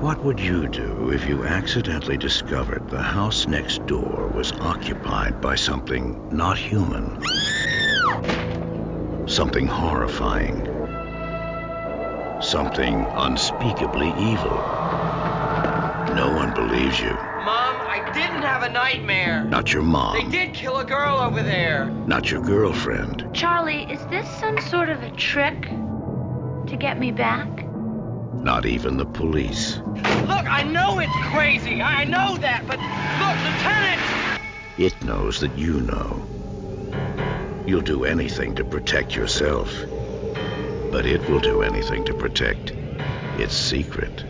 What 0.00 0.24
would 0.24 0.40
you 0.40 0.66
do 0.66 1.10
if 1.10 1.26
you 1.28 1.44
accidentally 1.44 2.16
discovered 2.16 2.88
the 2.88 3.02
house 3.02 3.46
next 3.46 3.84
door 3.86 4.32
was 4.34 4.50
occupied 4.52 5.42
by 5.42 5.56
something 5.56 6.18
not 6.30 6.56
human? 6.56 7.20
Something 9.28 9.66
horrifying. 9.66 10.66
something 12.40 13.04
unspeakably 13.16 14.08
evil. 14.18 14.56
No 16.16 16.32
one 16.34 16.54
believes 16.54 16.98
you. 16.98 17.12
Mom, 17.12 17.76
I 17.86 18.10
didn't 18.14 18.42
have 18.42 18.62
a 18.62 18.70
nightmare. 18.72 19.44
Not 19.44 19.72
your 19.72 19.82
mom. 19.82 20.16
They 20.16 20.30
did 20.30 20.54
kill 20.54 20.78
a 20.78 20.84
girl 20.84 21.18
over 21.18 21.42
there. 21.42 21.90
Not 22.06 22.30
your 22.30 22.40
girlfriend. 22.40 23.28
Charlie, 23.34 23.82
is 23.92 24.04
this 24.06 24.26
some 24.40 24.58
sort 24.62 24.88
of 24.88 25.02
a 25.02 25.10
trick 25.10 25.60
to 26.68 26.76
get 26.78 26.98
me 26.98 27.12
back? 27.12 27.69
Not 28.32 28.64
even 28.66 28.96
the 28.96 29.04
police. 29.04 29.78
Look, 29.78 30.46
I 30.50 30.62
know 30.62 30.98
it's 30.98 31.12
crazy. 31.32 31.82
I 31.82 32.04
know 32.04 32.36
that, 32.38 32.64
but 32.66 32.78
look, 33.20 33.36
Lieutenant! 33.44 34.00
It 34.78 35.04
knows 35.04 35.40
that 35.40 35.58
you 35.58 35.80
know. 35.80 36.26
You'll 37.66 37.82
do 37.82 38.04
anything 38.04 38.54
to 38.54 38.64
protect 38.64 39.14
yourself. 39.14 39.84
But 40.90 41.06
it 41.06 41.28
will 41.28 41.40
do 41.40 41.62
anything 41.62 42.04
to 42.04 42.14
protect 42.14 42.72
its 43.38 43.54
secret. 43.54 44.24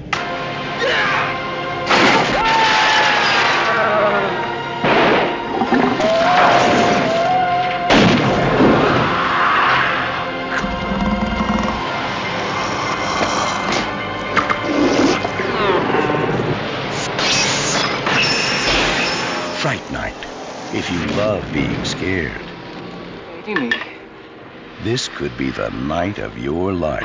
Could 25.21 25.37
be 25.37 25.51
the 25.51 25.69
night 25.69 26.19
of 26.19 26.39
your 26.39 26.73
life. 26.73 27.03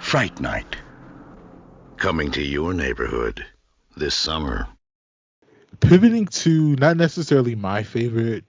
Fright 0.00 0.40
Night. 0.40 0.76
Coming 1.96 2.30
to 2.30 2.40
your 2.40 2.72
neighborhood 2.72 3.44
this 3.96 4.14
summer. 4.14 4.68
Pivoting 5.80 6.26
to 6.26 6.76
not 6.76 6.96
necessarily 6.96 7.56
my 7.56 7.82
favorite 7.82 8.44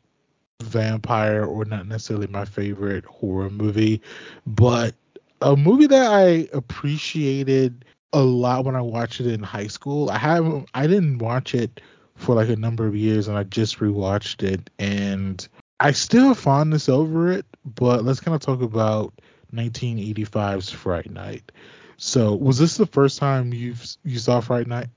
vampire 0.61 1.43
or 1.43 1.66
not 1.66 1.88
necessarily 1.88 2.28
my 2.28 2.45
favorite 2.45 3.03
horror 3.05 3.49
movie, 3.49 3.99
but 4.45 4.93
a 5.41 5.55
movie 5.55 5.88
that 5.88 6.11
I 6.11 6.47
appreciated 6.53 7.84
a 8.14 8.22
lot 8.22 8.64
when 8.64 8.76
I 8.76 8.82
watched 8.82 9.22
it 9.22 9.26
in 9.26 9.41
high 9.41 9.66
school. 9.66 10.11
I 10.11 10.20
haven't 10.20 10.70
I 10.76 10.86
didn't 10.86 11.18
watch 11.18 11.55
it 11.55 11.82
for 12.14 12.36
like 12.36 12.49
a 12.49 12.55
number 12.55 12.86
of 12.86 12.95
years 12.95 13.28
and 13.28 13.39
I 13.39 13.43
just 13.43 13.80
rewatched 13.80 14.43
it 14.43 14.70
and 14.78 15.47
I 15.84 15.91
still 15.91 16.29
have 16.29 16.39
fondness 16.39 16.88
over 16.88 17.29
it, 17.29 17.45
but 17.65 18.05
let's 18.05 18.21
kind 18.21 18.34
of 18.34 18.39
talk 18.39 18.61
about 18.61 19.13
1985's 19.53 20.69
Fright 20.69 21.11
Night. 21.11 21.51
So, 21.97 22.36
was 22.36 22.57
this 22.57 22.77
the 22.77 22.86
first 22.86 23.19
time 23.19 23.53
you 23.53 23.75
you 24.05 24.17
saw 24.17 24.39
Fright 24.39 24.65
Night? 24.65 24.88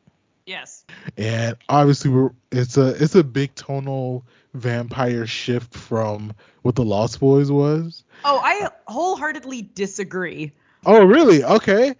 Yes. 0.46 0.84
And 1.16 1.56
obviously, 1.68 2.12
we're 2.12 2.30
it's 2.52 2.76
a 2.76 2.90
it's 3.02 3.16
a 3.16 3.24
big 3.24 3.56
tonal 3.56 4.24
vampire 4.54 5.26
shift 5.26 5.74
from 5.74 6.32
what 6.62 6.76
the 6.76 6.84
Lost 6.84 7.18
Boys 7.18 7.50
was. 7.50 8.04
Oh, 8.24 8.38
I 8.38 8.70
wholeheartedly 8.86 9.62
disagree. 9.74 10.52
Oh, 10.86 11.04
really? 11.04 11.42
Okay. 11.42 11.96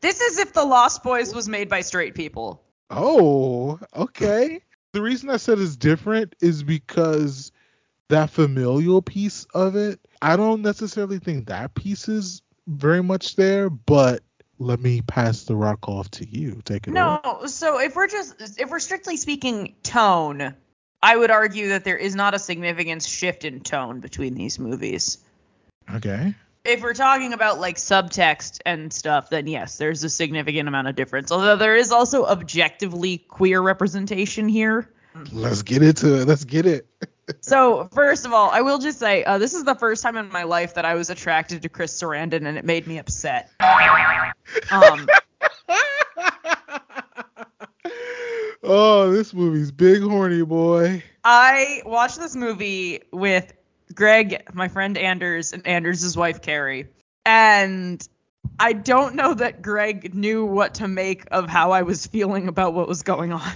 This 0.00 0.22
is 0.22 0.38
if 0.38 0.54
the 0.54 0.64
Lost 0.64 1.02
Boys 1.02 1.34
was 1.34 1.46
made 1.46 1.68
by 1.68 1.82
straight 1.82 2.14
people. 2.14 2.62
Oh, 2.88 3.78
okay. 3.94 4.62
the 4.92 5.02
reason 5.02 5.28
I 5.28 5.36
said 5.36 5.58
it's 5.58 5.76
different 5.76 6.36
is 6.40 6.62
because 6.62 7.52
that 8.10 8.30
familial 8.30 9.02
piece 9.02 9.44
of 9.54 9.74
it, 9.76 9.98
I 10.22 10.36
don't 10.36 10.62
necessarily 10.62 11.18
think 11.18 11.46
that 11.46 11.74
piece 11.74 12.08
is 12.08 12.42
very 12.66 13.02
much 13.02 13.36
there, 13.36 13.70
but 13.70 14.22
let 14.58 14.80
me 14.80 15.00
pass 15.02 15.44
the 15.44 15.56
rock 15.56 15.88
off 15.88 16.10
to 16.12 16.28
you. 16.28 16.60
Take 16.64 16.86
it 16.86 16.92
No, 16.92 17.18
away. 17.24 17.46
so 17.46 17.80
if 17.80 17.96
we're 17.96 18.06
just 18.08 18.60
if 18.60 18.68
we're 18.70 18.78
strictly 18.78 19.16
speaking 19.16 19.74
tone, 19.82 20.54
I 21.02 21.16
would 21.16 21.30
argue 21.30 21.68
that 21.70 21.84
there 21.84 21.96
is 21.96 22.14
not 22.14 22.34
a 22.34 22.38
significant 22.38 23.02
shift 23.02 23.44
in 23.46 23.60
tone 23.60 24.00
between 24.00 24.34
these 24.34 24.58
movies. 24.58 25.18
Okay. 25.94 26.34
If 26.62 26.82
we're 26.82 26.92
talking 26.92 27.32
about 27.32 27.58
like 27.58 27.76
subtext 27.76 28.60
and 28.66 28.92
stuff, 28.92 29.30
then 29.30 29.46
yes, 29.46 29.78
there's 29.78 30.04
a 30.04 30.10
significant 30.10 30.68
amount 30.68 30.88
of 30.88 30.94
difference. 30.94 31.32
Although 31.32 31.56
there 31.56 31.74
is 31.74 31.90
also 31.90 32.26
objectively 32.26 33.16
queer 33.16 33.62
representation 33.62 34.46
here. 34.46 34.90
Let's 35.32 35.62
get 35.62 35.82
into 35.82 36.20
it. 36.20 36.28
Let's 36.28 36.44
get 36.44 36.66
it. 36.66 36.86
So 37.40 37.88
first 37.92 38.26
of 38.26 38.32
all, 38.32 38.50
I 38.50 38.60
will 38.60 38.78
just 38.78 38.98
say 38.98 39.24
uh, 39.24 39.38
this 39.38 39.54
is 39.54 39.64
the 39.64 39.74
first 39.74 40.02
time 40.02 40.16
in 40.16 40.30
my 40.30 40.44
life 40.44 40.74
that 40.74 40.84
I 40.84 40.94
was 40.94 41.10
attracted 41.10 41.62
to 41.62 41.68
Chris 41.68 42.00
Sarandon, 42.00 42.46
and 42.46 42.58
it 42.58 42.64
made 42.64 42.86
me 42.86 42.98
upset. 42.98 43.50
Um, 44.70 45.08
oh, 48.62 49.10
this 49.10 49.32
movie's 49.32 49.70
big 49.70 50.02
horny 50.02 50.42
boy. 50.42 51.02
I 51.24 51.82
watched 51.84 52.18
this 52.18 52.34
movie 52.34 53.02
with 53.12 53.52
Greg, 53.94 54.42
my 54.52 54.68
friend 54.68 54.96
Anders, 54.96 55.52
and 55.52 55.66
Anders' 55.66 56.16
wife 56.16 56.42
Carrie, 56.42 56.88
and 57.24 58.06
I 58.58 58.72
don't 58.72 59.14
know 59.14 59.34
that 59.34 59.62
Greg 59.62 60.14
knew 60.14 60.44
what 60.44 60.74
to 60.74 60.88
make 60.88 61.24
of 61.30 61.48
how 61.48 61.72
I 61.72 61.82
was 61.82 62.06
feeling 62.06 62.48
about 62.48 62.74
what 62.74 62.88
was 62.88 63.02
going 63.02 63.32
on. 63.32 63.40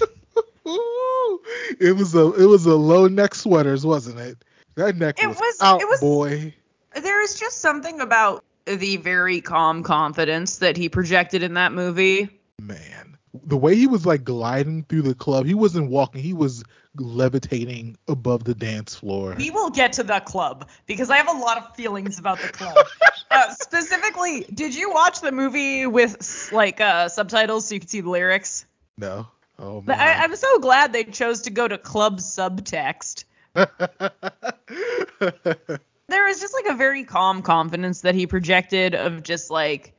It 1.80 1.96
was 1.96 2.14
a 2.14 2.32
it 2.34 2.46
was 2.46 2.66
a 2.66 2.74
low 2.74 3.06
neck 3.08 3.34
sweaters, 3.34 3.84
wasn't 3.84 4.18
it? 4.20 4.38
That 4.76 4.96
neck 4.96 5.22
It 5.22 5.28
was, 5.28 5.38
was- 5.38 5.58
out, 5.60 5.80
it 5.80 5.88
was- 5.88 6.00
boy. 6.00 6.54
there 7.02 7.22
is 7.22 7.38
just 7.38 7.58
something 7.60 8.00
about 8.00 8.44
the 8.66 8.96
very 8.96 9.40
calm 9.40 9.82
confidence 9.82 10.58
that 10.58 10.76
he 10.76 10.88
projected 10.88 11.42
in 11.42 11.54
that 11.54 11.72
movie. 11.72 12.28
Man, 12.60 13.16
the 13.44 13.56
way 13.56 13.74
he 13.76 13.86
was 13.86 14.06
like 14.06 14.24
gliding 14.24 14.84
through 14.84 15.02
the 15.02 15.14
club, 15.14 15.44
he 15.46 15.54
wasn't 15.54 15.90
walking, 15.90 16.22
he 16.22 16.32
was 16.32 16.64
levitating 16.96 17.96
above 18.08 18.44
the 18.44 18.54
dance 18.54 18.94
floor. 18.94 19.34
We 19.36 19.50
will 19.50 19.70
get 19.70 19.92
to 19.94 20.02
the 20.02 20.20
club 20.20 20.68
because 20.86 21.10
I 21.10 21.16
have 21.16 21.28
a 21.28 21.38
lot 21.38 21.58
of 21.58 21.74
feelings 21.76 22.18
about 22.18 22.40
the 22.40 22.48
club. 22.48 22.76
uh, 23.30 23.50
specifically, 23.50 24.46
did 24.54 24.74
you 24.74 24.90
watch 24.90 25.20
the 25.20 25.32
movie 25.32 25.86
with 25.86 26.50
like 26.52 26.80
uh, 26.80 27.08
subtitles 27.08 27.66
so 27.68 27.74
you 27.74 27.80
could 27.80 27.90
see 27.90 28.00
the 28.00 28.10
lyrics? 28.10 28.66
No. 28.96 29.26
Oh 29.58 29.80
man. 29.82 29.98
I, 29.98 30.24
I'm 30.24 30.36
so 30.36 30.58
glad 30.58 30.92
they 30.92 31.04
chose 31.04 31.42
to 31.42 31.50
go 31.50 31.68
to 31.68 31.78
club 31.78 32.18
subtext. 32.18 33.24
There 36.06 36.26
was 36.26 36.40
just 36.40 36.52
like 36.52 36.66
a 36.66 36.74
very 36.74 37.04
calm 37.04 37.40
confidence 37.42 38.02
that 38.02 38.14
he 38.14 38.26
projected 38.26 38.94
of 38.94 39.22
just 39.22 39.50
like, 39.50 39.94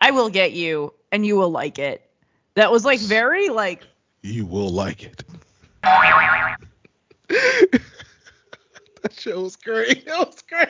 I 0.00 0.10
will 0.10 0.30
get 0.30 0.52
you 0.52 0.94
and 1.12 1.26
you 1.26 1.36
will 1.36 1.50
like 1.50 1.78
it. 1.78 2.08
That 2.54 2.72
was 2.72 2.84
like 2.84 3.00
very 3.00 3.50
like 3.50 3.82
you 4.22 4.46
will 4.46 4.70
like 4.70 5.04
it. 5.04 5.22
that 7.28 7.82
show 9.12 9.42
was 9.42 9.56
great. 9.56 9.98
It 9.98 10.06
was 10.06 10.42
great. 10.48 10.68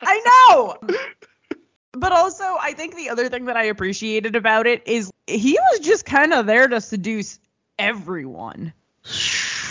I 0.00 0.46
know. 0.48 0.78
But 1.92 2.12
also, 2.12 2.56
I 2.60 2.72
think 2.72 2.96
the 2.96 3.10
other 3.10 3.28
thing 3.28 3.44
that 3.46 3.56
I 3.56 3.64
appreciated 3.64 4.36
about 4.36 4.66
it 4.66 4.82
is 4.86 5.10
he 5.26 5.58
was 5.72 5.80
just 5.80 6.06
kind 6.06 6.32
of 6.32 6.46
there 6.46 6.68
to 6.68 6.80
seduce 6.80 7.40
everyone. 7.78 8.72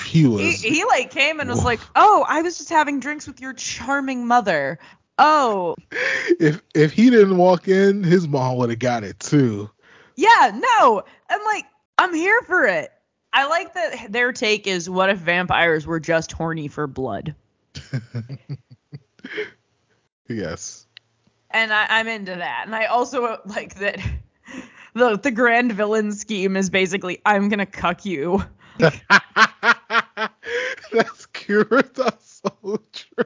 He 0.06 0.26
was. 0.26 0.62
He, 0.62 0.70
he 0.70 0.86
like 0.86 1.12
came 1.12 1.40
and 1.40 1.50
was 1.50 1.64
like, 1.64 1.80
"Oh, 1.96 2.26
I 2.28 2.42
was 2.42 2.58
just 2.58 2.70
having 2.70 3.00
drinks 3.00 3.28
with 3.28 3.42
your 3.42 3.54
charming 3.54 4.26
mother." 4.26 4.80
Oh, 5.18 5.76
if 6.40 6.62
if 6.74 6.94
he 6.94 7.10
didn't 7.10 7.38
walk 7.38 7.68
in, 7.68 8.04
his 8.04 8.28
mom 8.28 8.58
would 8.58 8.70
have 8.70 8.80
got 8.80 9.04
it 9.04 9.20
too. 9.20 9.70
yeah, 10.16 10.52
no. 10.54 11.04
I'm 11.30 11.44
like, 11.44 11.66
I'm 11.98 12.14
here 12.14 12.42
for 12.44 12.66
it. 12.66 12.92
I 13.34 13.48
like 13.48 13.74
that 13.74 14.12
their 14.12 14.32
take 14.32 14.66
is 14.68 14.90
what 14.90 15.10
if 15.10 15.18
vampires 15.18 15.86
were 15.86 16.00
just 16.00 16.32
horny 16.32 16.68
for 16.68 16.88
blood? 16.88 17.36
Yes. 20.30 20.86
And 21.52 21.72
I, 21.72 21.86
I'm 21.90 22.08
into 22.08 22.36
that. 22.36 22.64
And 22.66 22.76
I 22.76 22.86
also 22.86 23.40
like 23.46 23.76
that 23.76 24.00
the 24.98 25.18
the 25.18 25.32
grand 25.32 25.72
villain 25.74 26.12
scheme 26.12 26.58
is 26.58 26.70
basically 26.70 27.20
I'm 27.26 27.50
gonna 27.50 27.66
cuck 27.66 28.06
you. 28.06 28.44
That's 28.78 29.00
cure. 31.34 31.82
That's 31.94 32.42
so 32.44 32.80
true. 32.92 33.26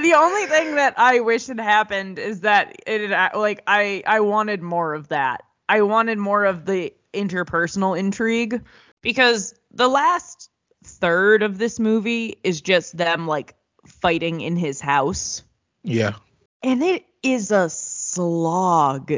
The 0.00 0.14
only 0.14 0.46
thing 0.46 0.74
that 0.74 0.94
I 0.96 1.20
wish 1.20 1.46
had 1.46 1.60
happened 1.60 2.18
is 2.18 2.40
that 2.40 2.74
it 2.86 3.10
like 3.36 3.62
I 3.66 4.02
I 4.06 4.20
wanted 4.20 4.62
more 4.62 4.94
of 4.94 5.08
that. 5.08 5.42
I 5.68 5.82
wanted 5.82 6.18
more 6.18 6.44
of 6.44 6.66
the 6.66 6.92
interpersonal 7.12 7.98
intrigue 7.98 8.62
because 9.02 9.54
the 9.70 9.88
last 9.88 10.50
third 10.84 11.42
of 11.42 11.58
this 11.58 11.78
movie 11.78 12.36
is 12.42 12.60
just 12.60 12.96
them 12.96 13.26
like 13.26 13.54
fighting 13.86 14.40
in 14.40 14.56
his 14.56 14.80
house 14.80 15.42
yeah. 15.84 16.14
and 16.62 16.82
it 16.82 17.04
is 17.22 17.50
a 17.50 17.68
slog. 18.14 19.10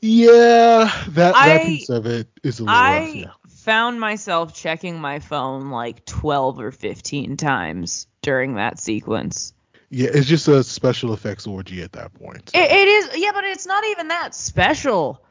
Yeah. 0.00 0.90
That 1.08 1.14
that 1.14 1.36
I- 1.36 1.64
piece 1.64 1.88
of 1.88 2.06
it 2.06 2.28
is 2.42 2.60
a 2.60 2.64
little 2.64 2.74
rough. 2.74 2.84
I 2.84 3.06
Yeah. 3.08 3.30
found 3.48 4.00
myself 4.00 4.54
checking 4.54 5.00
my 5.00 5.18
phone 5.20 5.70
like 5.70 6.04
12 6.06 6.60
or 6.60 6.70
15 6.72 7.36
times 7.36 8.06
during 8.22 8.54
that 8.56 8.78
sequence. 8.78 9.52
Yeah, 9.90 10.08
it's 10.12 10.26
just 10.26 10.48
a 10.48 10.64
special 10.64 11.12
effects 11.12 11.46
orgy 11.46 11.82
at 11.82 11.92
that 11.92 12.14
point. 12.14 12.50
It, 12.54 12.70
it 12.70 12.88
is, 12.88 13.10
yeah, 13.14 13.30
but 13.32 13.44
it's 13.44 13.66
not 13.66 13.84
even 13.86 14.08
that 14.08 14.34
special. 14.34 15.22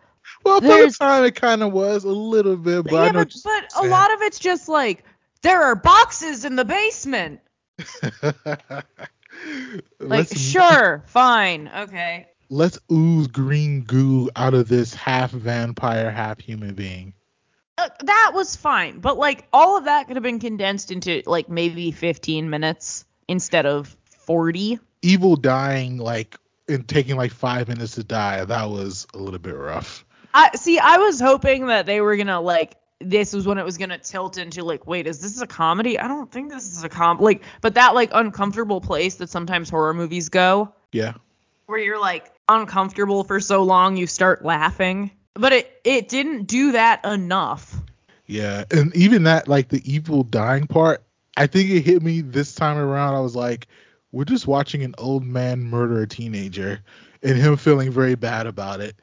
Well, 0.43 0.61
for 0.61 0.67
the 0.67 0.95
time, 0.97 1.23
it 1.25 1.35
kind 1.35 1.63
of 1.63 1.73
was 1.73 2.03
a 2.03 2.09
little 2.11 2.55
bit, 2.55 2.83
but 2.83 2.93
I 2.93 3.05
yeah, 3.07 3.11
but, 3.11 3.33
but 3.43 3.83
a 3.83 3.87
lot 3.87 4.13
of 4.13 4.21
it's 4.21 4.37
just 4.39 4.69
like 4.69 5.03
there 5.41 5.63
are 5.63 5.75
boxes 5.75 6.45
in 6.45 6.55
the 6.55 6.65
basement. 6.65 7.39
Like, 9.99 10.29
let's, 10.29 10.39
sure, 10.39 11.03
fine, 11.07 11.71
okay. 11.75 12.27
Let's 12.51 12.77
ooze 12.91 13.27
green 13.27 13.81
goo 13.81 14.29
out 14.35 14.53
of 14.53 14.67
this 14.67 14.93
half 14.93 15.31
vampire, 15.31 16.11
half 16.11 16.39
human 16.39 16.75
being. 16.75 17.13
Uh, 17.77 17.87
that 18.03 18.31
was 18.35 18.55
fine, 18.55 18.99
but 18.99 19.17
like 19.17 19.47
all 19.53 19.77
of 19.77 19.85
that 19.85 20.05
could 20.05 20.17
have 20.17 20.23
been 20.23 20.39
condensed 20.39 20.91
into 20.91 21.23
like 21.25 21.49
maybe 21.49 21.91
15 21.91 22.49
minutes 22.49 23.05
instead 23.27 23.65
of 23.65 23.95
40. 24.25 24.77
Evil 25.01 25.35
dying 25.37 25.97
like 25.97 26.37
and 26.67 26.87
taking 26.87 27.15
like 27.15 27.31
five 27.31 27.67
minutes 27.69 27.95
to 27.95 28.03
die. 28.03 28.43
That 28.45 28.69
was 28.69 29.07
a 29.13 29.17
little 29.17 29.39
bit 29.39 29.55
rough. 29.55 30.05
I 30.33 30.51
see. 30.55 30.77
I 30.77 30.97
was 30.97 31.19
hoping 31.19 31.67
that 31.67 31.85
they 31.85 32.01
were 32.01 32.15
gonna 32.17 32.39
like. 32.41 32.75
This 32.99 33.33
was 33.33 33.47
when 33.47 33.57
it 33.57 33.65
was 33.65 33.79
gonna 33.79 33.97
tilt 33.97 34.37
into 34.37 34.63
like, 34.63 34.85
wait, 34.85 35.07
is 35.07 35.19
this 35.21 35.41
a 35.41 35.47
comedy? 35.47 35.97
I 35.97 36.07
don't 36.07 36.31
think 36.31 36.51
this 36.51 36.65
is 36.71 36.83
a 36.83 36.89
com. 36.89 37.17
Like, 37.19 37.41
but 37.61 37.73
that 37.73 37.95
like 37.95 38.11
uncomfortable 38.13 38.79
place 38.79 39.15
that 39.15 39.29
sometimes 39.29 39.69
horror 39.71 39.93
movies 39.95 40.29
go, 40.29 40.71
Yeah. 40.91 41.13
where 41.65 41.79
you're 41.79 41.99
like 41.99 42.31
uncomfortable 42.59 43.23
for 43.23 43.39
so 43.39 43.63
long 43.63 43.97
you 43.97 44.07
start 44.07 44.43
laughing. 44.43 45.11
But 45.33 45.53
it 45.53 45.81
it 45.83 46.09
didn't 46.09 46.45
do 46.45 46.73
that 46.73 47.05
enough. 47.05 47.75
Yeah, 48.25 48.63
and 48.71 48.95
even 48.95 49.23
that, 49.23 49.47
like 49.47 49.69
the 49.69 49.81
evil 49.91 50.23
dying 50.23 50.67
part, 50.67 51.03
I 51.35 51.47
think 51.47 51.69
it 51.69 51.81
hit 51.81 52.01
me 52.01 52.21
this 52.21 52.55
time 52.55 52.77
around. 52.77 53.15
I 53.15 53.19
was 53.19 53.35
like, 53.35 53.67
we're 54.11 54.25
just 54.25 54.47
watching 54.47 54.83
an 54.83 54.95
old 54.97 55.23
man 55.23 55.63
murder 55.63 56.01
a 56.01 56.07
teenager, 56.07 56.81
and 57.23 57.37
him 57.37 57.57
feeling 57.57 57.91
very 57.91 58.15
bad 58.15 58.47
about 58.47 58.79
it. 58.79 58.95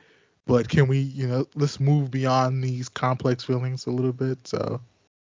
But 0.47 0.69
can 0.69 0.89
we, 0.89 0.99
you 0.99 1.27
know, 1.27 1.47
let's 1.55 1.79
move 1.79 2.11
beyond 2.11 2.65
these 2.65 2.89
complex 2.89 3.45
feelings 3.45 3.87
a 3.87 3.91
little 3.91 4.15
bit. 4.15 4.47
So 4.47 4.81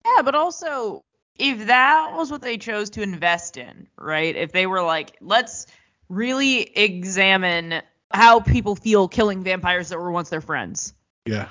Yeah, 0.07 0.23
but 0.23 0.35
also 0.35 1.03
if 1.37 1.67
that 1.67 2.13
was 2.15 2.31
what 2.31 2.43
they 2.43 2.57
chose 2.57 2.91
to 2.91 3.03
invest 3.03 3.57
in, 3.57 3.87
right? 3.99 4.35
If 4.35 4.53
they 4.53 4.67
were 4.67 4.83
like, 4.83 5.17
let's 5.21 5.67
really 6.09 6.63
examine 6.77 7.83
how 8.11 8.41
people 8.41 8.77
feel 8.77 9.09
killing 9.09 9.43
vampires 9.43 9.89
that 9.91 9.99
were 9.99 10.11
once 10.11 10.29
their 10.29 10.41
friends, 10.41 10.95
yeah, 11.27 11.49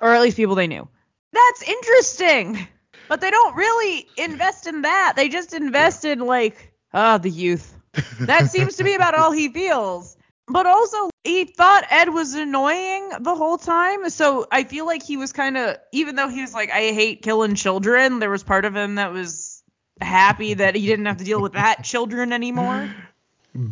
or 0.00 0.14
at 0.14 0.20
least 0.20 0.36
people 0.36 0.54
they 0.54 0.66
knew. 0.66 0.88
That's 1.32 1.62
interesting. 1.62 2.66
But 3.08 3.22
they 3.22 3.30
don't 3.30 3.56
really 3.56 4.06
invest 4.18 4.66
in 4.66 4.82
that. 4.82 5.14
They 5.16 5.28
just 5.28 5.54
invest 5.54 6.04
in 6.04 6.20
like, 6.20 6.74
ah, 6.92 7.18
the 7.18 7.30
youth. 7.30 7.74
That 8.20 8.46
seems 8.50 8.76
to 8.76 8.84
be 8.84 8.94
about 8.94 9.14
all 9.14 9.32
he 9.32 9.48
feels. 9.48 10.16
But 10.46 10.66
also, 10.66 11.10
he 11.24 11.44
thought 11.44 11.84
Ed 11.90 12.10
was 12.10 12.34
annoying 12.34 13.10
the 13.20 13.34
whole 13.34 13.58
time. 13.58 14.08
So 14.10 14.46
I 14.50 14.64
feel 14.64 14.86
like 14.86 15.02
he 15.02 15.16
was 15.16 15.32
kind 15.32 15.56
of, 15.56 15.76
even 15.92 16.16
though 16.16 16.28
he 16.28 16.40
was 16.40 16.54
like, 16.54 16.70
I 16.70 16.92
hate 16.92 17.22
killing 17.22 17.54
children, 17.54 18.18
there 18.18 18.30
was 18.30 18.42
part 18.42 18.64
of 18.64 18.74
him 18.74 18.96
that 18.96 19.12
was 19.12 19.62
happy 20.00 20.54
that 20.54 20.74
he 20.74 20.86
didn't 20.86 21.06
have 21.06 21.18
to 21.18 21.24
deal 21.24 21.40
with 21.40 21.52
that 21.54 21.84
children 21.84 22.32
anymore. 22.32 22.94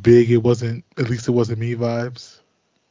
big. 0.01 0.31
It 0.31 0.39
wasn't. 0.39 0.85
At 0.99 1.09
least 1.09 1.29
it 1.29 1.33
wasn't 1.33 1.59
me 1.59 1.75
vibes. 1.75 2.41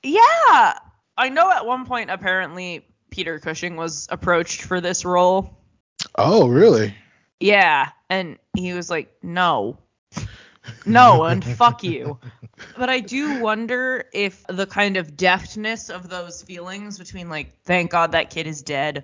Yeah. 0.03 0.79
I 1.17 1.29
know 1.29 1.51
at 1.51 1.65
one 1.65 1.85
point, 1.85 2.09
apparently, 2.09 2.85
Peter 3.09 3.39
Cushing 3.39 3.75
was 3.75 4.07
approached 4.09 4.63
for 4.63 4.81
this 4.81 5.05
role. 5.05 5.57
Oh, 6.15 6.47
really? 6.47 6.93
Yeah. 7.39 7.89
And 8.09 8.37
he 8.55 8.73
was 8.73 8.89
like, 8.89 9.13
no. 9.23 9.77
No, 10.85 11.23
and 11.23 11.43
fuck 11.57 11.83
you. 11.83 12.19
But 12.77 12.89
I 12.89 12.99
do 12.99 13.41
wonder 13.41 14.05
if 14.13 14.45
the 14.47 14.65
kind 14.65 14.97
of 14.97 15.15
deftness 15.15 15.89
of 15.89 16.09
those 16.09 16.41
feelings 16.41 16.97
between 16.97 17.29
like, 17.29 17.61
thank 17.63 17.91
God 17.91 18.13
that 18.13 18.29
kid 18.29 18.47
is 18.47 18.61
dead, 18.61 19.03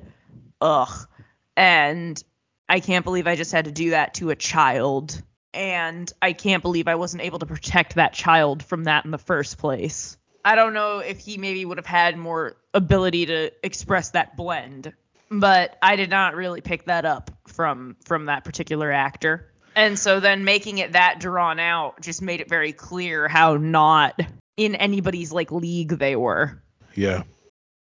ugh, 0.60 1.08
and 1.56 2.22
I 2.70 2.80
can't 2.80 3.04
believe 3.04 3.28
I 3.28 3.36
just 3.36 3.52
had 3.52 3.66
to 3.66 3.72
do 3.72 3.92
that 3.92 4.16
to 4.16 4.30
a 4.30 4.36
child, 4.36 5.22
and 5.54 6.12
I 6.22 6.34
can't 6.34 6.62
believe 6.62 6.88
I 6.88 6.95
wasn't 6.95 7.24
able 7.24 7.39
to 7.39 7.45
protect 7.45 7.95
that 7.95 8.14
child 8.14 8.64
from 8.64 8.86
that 8.86 9.06
in 9.06 9.12
the 9.12 9.18
first 9.18 9.58
place. 9.58 10.18
I 10.43 10.56
don't 10.56 10.74
know 10.74 10.99
if 10.99 11.20
he 11.20 11.38
maybe 11.38 11.66
would 11.66 11.78
have 11.78 11.86
had 11.86 12.18
more 12.18 12.56
ability 12.74 13.28
to 13.28 13.52
express 13.64 14.12
that 14.12 14.36
blend, 14.36 14.93
but 15.30 15.78
I 15.82 15.95
did 15.95 16.10
not 16.10 16.36
really 16.36 16.62
pick 16.62 16.86
that 16.86 17.06
up 17.06 17.32
from 17.47 17.95
from 18.06 18.26
that 18.26 18.43
particular 18.43 18.91
actor. 18.91 19.52
And 19.76 19.97
so 19.97 20.20
then 20.20 20.43
making 20.43 20.80
it 20.80 20.93
that 20.93 21.20
drawn 21.20 21.60
out 21.60 22.02
just 22.02 22.22
made 22.22 22.41
it 22.41 22.49
very 22.49 22.74
clear 22.74 23.28
how 23.28 23.58
not 23.58 24.20
in 24.58 24.76
anybody's 24.76 25.32
like 25.32 25.52
league 25.52 25.97
they 25.97 26.16
were. 26.16 26.62
Yeah. 26.95 27.24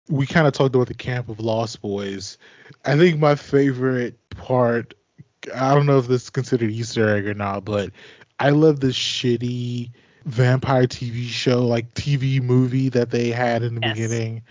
We 0.09 0.25
kind 0.25 0.47
of 0.47 0.53
talked 0.53 0.75
about 0.75 0.87
the 0.87 0.93
camp 0.93 1.29
of 1.29 1.39
Lost 1.39 1.81
Boys. 1.81 2.37
I 2.85 2.97
think 2.97 3.19
my 3.19 3.35
favorite 3.35 4.17
part, 4.29 4.93
I 5.53 5.73
don't 5.73 5.85
know 5.85 5.97
if 5.99 6.07
this 6.07 6.23
is 6.23 6.29
considered 6.29 6.71
Easter 6.71 7.15
egg 7.15 7.27
or 7.27 7.33
not, 7.33 7.65
but 7.65 7.91
I 8.39 8.49
love 8.51 8.79
this 8.79 8.95
shitty 8.95 9.91
vampire 10.25 10.87
TV 10.87 11.27
show, 11.27 11.65
like 11.65 11.93
TV 11.93 12.41
movie 12.41 12.89
that 12.89 13.11
they 13.11 13.29
had 13.31 13.63
in 13.63 13.75
the 13.75 13.81
Yes. 13.81 13.93
beginning, 13.93 14.43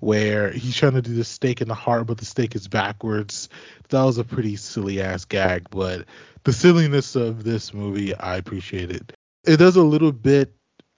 where 0.00 0.50
he's 0.50 0.76
trying 0.76 0.94
to 0.94 1.02
do 1.02 1.14
the 1.14 1.24
stake 1.24 1.60
in 1.60 1.68
the 1.68 1.74
heart, 1.74 2.06
but 2.06 2.18
the 2.18 2.24
stake 2.24 2.54
is 2.54 2.68
backwards. 2.68 3.48
That 3.90 4.02
was 4.04 4.18
a 4.18 4.24
pretty 4.24 4.56
silly 4.56 5.00
ass 5.00 5.24
gag, 5.24 5.68
but 5.70 6.06
the 6.44 6.52
silliness 6.52 7.16
of 7.16 7.44
this 7.44 7.74
movie, 7.74 8.14
I 8.14 8.36
appreciate 8.36 8.90
it. 8.90 9.12
It 9.46 9.56
does 9.58 9.76
a 9.76 9.82
little 9.82 10.12
bit 10.12 10.52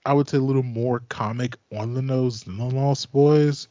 I 0.05 0.13
would 0.13 0.27
say 0.29 0.37
a 0.37 0.41
little 0.41 0.63
more 0.63 0.99
comic 1.09 1.55
on 1.71 1.93
the 1.93 2.01
nose 2.01 2.43
than 2.43 2.57
the 2.57 2.65
Lost 2.65 3.11
Boys, 3.11 3.67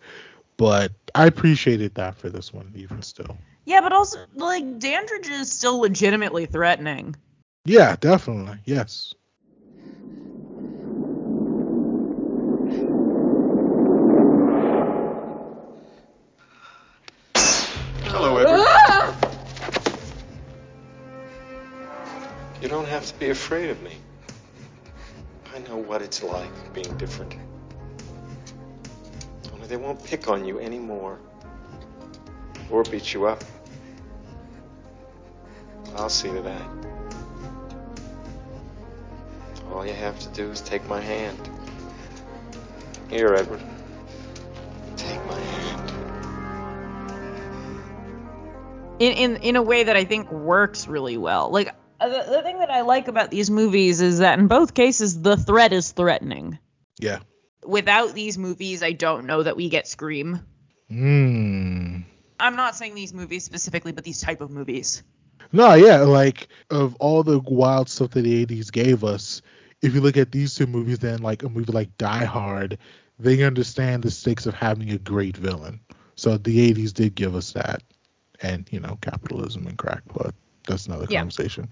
but 0.57 0.93
I 1.15 1.27
appreciated 1.27 1.95
that 1.97 2.17
for 2.17 2.31
this 2.31 2.53
one 2.53 2.73
even 2.75 3.03
still. 3.03 3.37
Yeah, 3.65 3.81
but 3.81 3.93
also 3.93 4.25
like 4.35 4.79
Dandridge 4.79 5.29
is 5.29 5.53
still 5.53 5.81
legitimately 5.81 6.47
threatening. 6.47 7.17
Yeah, 7.65 7.97
definitely. 8.01 8.59
Yes. 8.65 9.15
Hello, 18.05 18.37
Edward. 18.39 18.67
You 22.63 22.69
don't 22.69 22.87
have 22.87 23.05
to 23.07 23.15
be 23.19 23.31
afraid 23.31 23.71
of 23.71 23.83
me. 23.83 23.91
I 25.53 25.59
know 25.69 25.79
what 25.79 26.01
it's 26.01 26.23
like 26.23 26.73
being 26.73 26.97
different. 26.97 27.35
Only 29.53 29.67
they 29.67 29.77
won't 29.77 30.03
pick 30.05 30.29
on 30.29 30.45
you 30.45 30.61
anymore. 30.61 31.19
Or 32.71 32.85
beat 32.85 33.13
you 33.13 33.27
up. 33.27 33.43
I'll 35.97 36.09
see 36.09 36.31
to 36.31 36.41
that. 36.43 36.63
All 39.73 39.87
you 39.87 39.95
have 39.95 40.19
to 40.21 40.29
do 40.31 40.51
is 40.51 40.61
take 40.61 40.87
my 40.89 41.01
hand. 41.01 41.39
Here, 43.09 43.35
Edward. 43.35 43.61
Take 44.97 45.25
my 45.27 45.39
hand. 45.39 45.93
in 49.03 49.13
in 49.13 49.37
in 49.43 49.57
a 49.57 49.63
way 49.63 49.83
that 49.83 49.97
I 49.97 50.05
think 50.05 50.31
works 50.31 50.87
really 50.87 51.17
well. 51.17 51.51
Like 51.51 51.75
uh, 52.01 52.09
the, 52.09 52.31
the 52.31 52.43
thing 52.43 52.59
that 52.61 52.71
I 52.71 52.83
like 52.83 53.09
about 53.09 53.31
these 53.31 53.51
movies 53.51 54.01
is 54.01 54.19
that 54.21 54.39
in 54.39 54.47
both 54.47 54.75
cases 54.75 55.21
the 55.21 55.37
threat 55.37 55.73
is 55.73 55.91
threatening. 55.93 56.59
Yeah. 56.99 57.19
Without 57.65 58.15
these 58.15 58.39
movies, 58.39 58.83
I 58.83 58.93
don't 58.93 59.27
know 59.27 59.43
that 59.43 59.57
we 59.57 59.69
get 59.69 59.87
Scream. 59.87 60.41
Hmm. 60.89 61.99
I'm 62.41 62.57
not 62.57 62.75
saying 62.75 62.95
these 62.95 63.15
movies 63.15 63.45
specifically, 63.45 63.93
but 63.93 64.05
these 64.05 64.21
type 64.21 64.41
of 64.41 64.51
movies. 64.51 65.03
No, 65.53 65.75
yeah, 65.75 65.99
like 66.01 66.49
of 66.71 66.95
all 66.97 67.23
the 67.23 67.41
wild 67.41 67.89
stuff 67.89 68.11
that 68.11 68.23
the 68.23 68.35
80s 68.43 68.71
gave 68.71 69.05
us, 69.05 69.43
if 69.83 69.95
you 69.95 70.01
look 70.01 70.17
at 70.17 70.33
these 70.33 70.55
two 70.55 70.67
movies, 70.67 70.99
then 70.99 71.21
like 71.23 71.43
a 71.43 71.49
movie 71.49 71.73
like 71.73 71.97
Die 71.99 72.25
Hard, 72.25 72.79
they 73.19 73.43
understand 73.43 74.03
the 74.03 74.11
stakes 74.11 74.47
of 74.47 74.55
having 74.55 74.91
a 74.91 74.99
great 74.99 75.37
villain. 75.37 75.81
So 76.17 76.37
the 76.39 76.61
80s 76.61 76.93
did 76.93 77.15
give 77.15 77.35
us 77.35 77.53
that, 77.53 77.83
and 78.43 78.69
you 78.71 78.81
know, 78.81 78.99
capitalism 79.03 79.67
and 79.67 79.79
crack, 79.79 80.03
but 80.15 80.35
that's 80.67 80.87
another 80.87 81.07
Yeah. 81.09 81.19
conversation. 81.19 81.69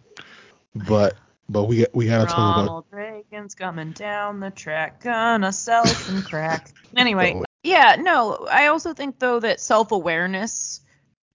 But 0.75 1.19
but 1.49 1.65
we 1.65 1.87
we 1.95 2.07
gotta 2.07 2.27
talk 2.27 2.49
about 2.49 2.73
Ronald 2.73 2.87
Reagan's 2.91 3.55
coming 3.55 3.93
down 3.93 4.41
the 4.41 4.51
track, 4.51 5.01
gonna 5.03 5.53
sell 5.53 5.95
some 5.95 6.23
crack. 6.23 6.75
Anyway, 6.97 7.41
yeah, 7.63 7.97
no, 7.99 8.47
I 8.51 8.67
also 8.67 8.93
think 8.95 9.19
though 9.19 9.41
that 9.41 9.61
self-awareness, 9.61 10.81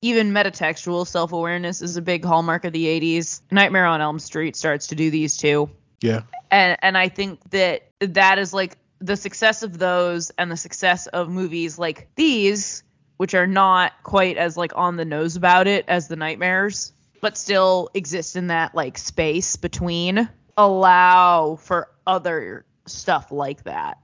even 0.05 0.31
metatextual 0.31 1.07
self-awareness, 1.07 1.81
is 1.81 1.97
a 1.97 2.01
big 2.01 2.23
hallmark 2.23 2.63
of 2.63 2.73
the 2.73 2.85
80s. 2.85 3.41
Nightmare 3.51 3.85
on 3.85 4.01
Elm 4.01 4.19
Street 4.19 4.55
starts 4.55 4.87
to 4.87 4.95
do 4.95 5.09
these 5.09 5.35
too. 5.35 5.69
yeah, 6.01 6.21
and 6.51 6.77
and 6.81 6.97
I 6.97 7.09
think 7.09 7.39
that 7.49 7.89
that 7.99 8.37
is 8.37 8.53
like 8.53 8.77
the 8.99 9.15
success 9.17 9.63
of 9.63 9.79
those 9.79 10.29
and 10.37 10.51
the 10.51 10.57
success 10.57 11.07
of 11.07 11.29
movies 11.29 11.79
like 11.79 12.07
these, 12.15 12.83
which 13.17 13.33
are 13.33 13.47
not 13.47 13.93
quite 14.03 14.37
as 14.37 14.55
like 14.55 14.71
on 14.75 14.95
the 14.95 15.05
nose 15.05 15.35
about 15.35 15.67
it 15.67 15.85
as 15.87 16.07
the 16.07 16.15
nightmares, 16.15 16.93
but 17.19 17.35
still 17.37 17.89
exist 17.93 18.35
in 18.35 18.47
that 18.47 18.75
like 18.75 18.97
space 18.97 19.55
between. 19.55 20.29
allow 20.57 21.57
for 21.57 21.89
other 22.07 22.65
stuff 22.85 23.31
like 23.31 23.63
that. 23.63 23.97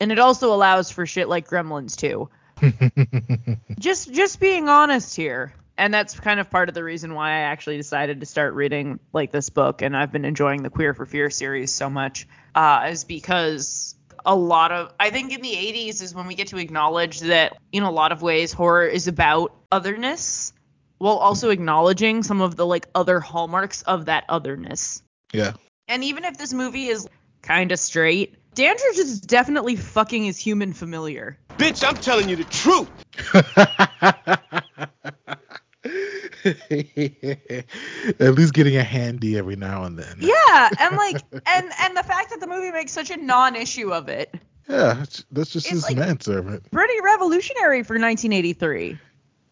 And 0.00 0.12
it 0.12 0.18
also 0.18 0.52
allows 0.52 0.90
for 0.90 1.06
shit 1.06 1.28
like 1.28 1.48
Gremlins 1.48 1.96
too. 1.96 2.28
just 3.78 4.12
just 4.12 4.40
being 4.40 4.68
honest 4.68 5.16
here. 5.16 5.52
And 5.76 5.94
that's 5.94 6.18
kind 6.18 6.40
of 6.40 6.50
part 6.50 6.68
of 6.68 6.74
the 6.74 6.82
reason 6.82 7.14
why 7.14 7.30
I 7.30 7.40
actually 7.40 7.76
decided 7.76 8.20
to 8.20 8.26
start 8.26 8.54
reading 8.54 8.98
like 9.12 9.30
this 9.30 9.48
book 9.48 9.80
and 9.80 9.96
I've 9.96 10.10
been 10.10 10.24
enjoying 10.24 10.62
the 10.62 10.70
Queer 10.70 10.92
for 10.92 11.06
Fear 11.06 11.30
series 11.30 11.72
so 11.72 11.88
much 11.88 12.26
uh 12.54 12.88
is 12.90 13.04
because 13.04 13.94
a 14.26 14.34
lot 14.34 14.72
of 14.72 14.92
I 14.98 15.10
think 15.10 15.32
in 15.32 15.40
the 15.40 15.52
80s 15.52 16.02
is 16.02 16.14
when 16.14 16.26
we 16.26 16.34
get 16.34 16.48
to 16.48 16.58
acknowledge 16.58 17.20
that 17.20 17.56
in 17.72 17.84
a 17.84 17.90
lot 17.90 18.12
of 18.12 18.22
ways 18.22 18.52
horror 18.52 18.86
is 18.86 19.06
about 19.06 19.54
otherness 19.70 20.52
while 20.98 21.16
also 21.16 21.50
acknowledging 21.50 22.22
some 22.22 22.40
of 22.40 22.56
the 22.56 22.66
like 22.66 22.88
other 22.94 23.20
hallmarks 23.20 23.82
of 23.82 24.06
that 24.06 24.24
otherness. 24.28 25.02
Yeah. 25.32 25.52
And 25.86 26.04
even 26.04 26.24
if 26.24 26.36
this 26.36 26.52
movie 26.52 26.88
is 26.88 27.08
kind 27.48 27.72
of 27.72 27.78
straight, 27.78 28.34
Dandridge 28.54 28.98
is 28.98 29.20
definitely 29.22 29.74
fucking 29.74 30.22
his 30.24 30.36
human 30.38 30.74
familiar. 30.74 31.38
Bitch, 31.56 31.82
I'm 31.86 31.96
telling 31.96 32.28
you 32.28 32.36
the 32.36 32.44
truth. 32.44 32.88
At 38.20 38.34
least 38.34 38.52
getting 38.54 38.76
a 38.76 38.82
handy 38.82 39.38
every 39.38 39.56
now 39.56 39.84
and 39.84 39.98
then. 39.98 40.16
Yeah, 40.20 40.68
and 40.78 40.96
like 40.96 41.16
and 41.46 41.70
and 41.80 41.96
the 41.96 42.02
fact 42.02 42.30
that 42.30 42.40
the 42.40 42.46
movie 42.46 42.70
makes 42.70 42.92
such 42.92 43.10
a 43.10 43.16
non-issue 43.16 43.92
of 43.92 44.08
it. 44.08 44.34
Yeah, 44.68 44.76
that's- 44.76 45.24
that's 45.32 45.50
just 45.50 45.66
his 45.66 45.84
like- 45.84 45.96
manservant. 45.96 46.70
Pretty 46.70 47.00
revolutionary 47.02 47.82
for 47.82 47.98
1983. 47.98 48.98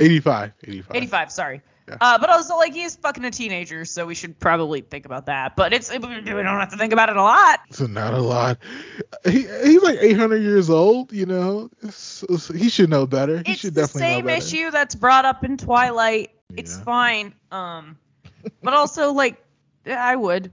85. 0.00 0.52
85. 0.64 0.96
85, 0.96 1.32
sorry. 1.32 1.62
Yeah. 1.89 1.97
Uh, 2.01 2.18
but 2.18 2.28
also 2.30 2.57
like 2.57 2.74
he's 2.74 2.97
fucking 2.97 3.24
a 3.24 3.30
teenager, 3.30 3.84
so 3.84 4.05
we 4.07 4.14
should 4.14 4.39
probably 4.39 4.80
think 4.82 5.07
about 5.07 5.26
that. 5.26 5.57
But 5.57 5.72
it's 5.72 5.91
we 5.91 5.99
don't 5.99 6.26
have 6.26 6.70
to 6.70 6.76
think 6.76 6.93
about 6.93 7.09
it 7.09 7.16
a 7.16 7.22
lot. 7.22 7.61
So 7.70 7.86
not 7.86 8.12
a 8.14 8.20
lot. 8.20 8.59
He, 9.24 9.43
he's 9.64 9.82
like 9.82 9.99
800 10.01 10.36
years 10.43 10.68
old, 10.70 11.12
you 11.12 11.26
know. 11.26 11.70
It's- 11.82 12.22
it's- 12.24 12.49
he 12.49 12.68
should 12.68 12.91
know 12.91 13.07
better. 13.07 13.43
He 13.47 13.53
It's 13.53 13.61
should 13.61 13.74
the 13.74 13.82
definitely 13.82 14.22
know 14.22 14.28
same 14.28 14.39
issue 14.39 14.70
that's 14.70 14.95
brought 14.95 15.24
up 15.24 15.45
in 15.45 15.57
Twilight. 15.57 16.30
It's 16.57 16.78
fine. 16.80 17.34
Um, 17.51 17.97
but 18.62 18.74
also 18.74 19.12
like 19.12 19.43
I 19.86 20.14
would. 20.16 20.53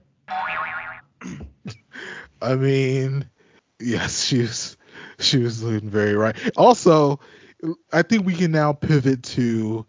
I 2.42 2.56
mean, 2.56 3.30
yes, 3.80 4.24
she 4.26 4.40
was 4.42 4.78
she 5.20 5.38
was 5.40 5.62
doing 5.62 5.90
very 5.90 6.14
right. 6.16 6.36
Also, 6.58 7.20
I 7.92 8.02
think 8.02 8.26
we 8.26 8.36
can 8.36 8.52
now 8.52 8.74
pivot 8.74 9.24
to 9.24 9.86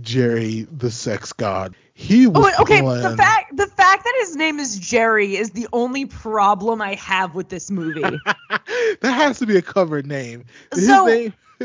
Jerry 0.00 0.66
the 0.70 0.90
sex 0.90 1.32
god. 1.32 1.74
He 1.94 2.26
was 2.26 2.54
Oh, 2.58 2.62
okay. 2.62 2.80
The 2.80 3.16
fact 3.16 3.56
the 3.56 3.66
fact 3.66 4.04
that 4.04 4.14
his 4.20 4.36
name 4.36 4.58
is 4.58 4.78
Jerry 4.78 5.36
is 5.36 5.50
the 5.50 5.66
only 5.72 6.06
problem 6.06 6.80
I 6.80 6.94
have 6.94 7.34
with 7.34 7.48
this 7.48 7.70
movie. 7.70 8.02
that 8.50 8.98
has 9.02 9.38
to 9.40 9.46
be 9.46 9.56
a 9.56 9.62
covered 9.62 10.06
name. 10.06 10.44
His 10.72 10.86
So- 10.86 11.06
name 11.06 11.34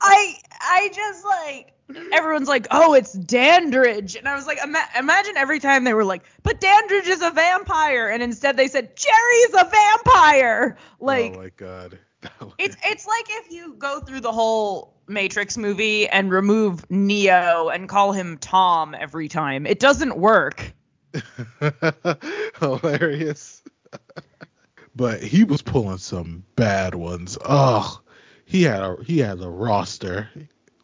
I 0.00 0.34
I 0.60 0.90
just 0.92 1.24
like 1.24 1.72
everyone's 2.12 2.48
like, 2.48 2.66
oh, 2.70 2.94
it's 2.94 3.12
Dandridge, 3.12 4.16
and 4.16 4.26
I 4.26 4.34
was 4.34 4.46
like, 4.46 4.58
ima- 4.64 4.88
imagine 4.98 5.36
every 5.36 5.60
time 5.60 5.84
they 5.84 5.94
were 5.94 6.04
like, 6.04 6.24
but 6.42 6.60
Dandridge 6.60 7.06
is 7.06 7.22
a 7.22 7.30
vampire, 7.30 8.08
and 8.08 8.22
instead 8.22 8.56
they 8.56 8.66
said 8.68 8.96
Jerry's 8.96 9.54
a 9.54 9.70
vampire. 9.70 10.76
Oh 11.00 11.04
like 11.04 11.34
Oh 11.34 11.38
my 11.38 11.50
god. 11.56 11.98
it's 12.58 12.76
it's 12.84 13.06
like 13.06 13.26
if 13.28 13.52
you 13.52 13.74
go 13.74 14.00
through 14.00 14.20
the 14.20 14.32
whole 14.32 14.93
Matrix 15.08 15.56
movie 15.56 16.08
and 16.08 16.30
remove 16.30 16.88
Neo 16.90 17.68
and 17.68 17.88
call 17.88 18.12
him 18.12 18.38
Tom 18.38 18.94
every 18.98 19.28
time. 19.28 19.66
It 19.66 19.78
doesn't 19.78 20.16
work. 20.16 20.72
Hilarious. 22.60 23.62
but 24.96 25.22
he 25.22 25.44
was 25.44 25.62
pulling 25.62 25.98
some 25.98 26.44
bad 26.56 26.94
ones. 26.94 27.38
Oh, 27.44 28.00
he 28.44 28.62
had 28.62 28.80
a 28.80 28.96
he 29.04 29.18
had 29.18 29.40
a 29.40 29.48
roster. 29.48 30.28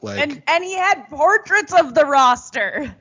Like 0.03 0.21
and 0.21 0.43
and 0.47 0.64
he 0.64 0.75
had 0.75 1.09
portraits 1.09 1.73
of 1.73 1.95
the 1.95 2.07
roster. 2.07 2.95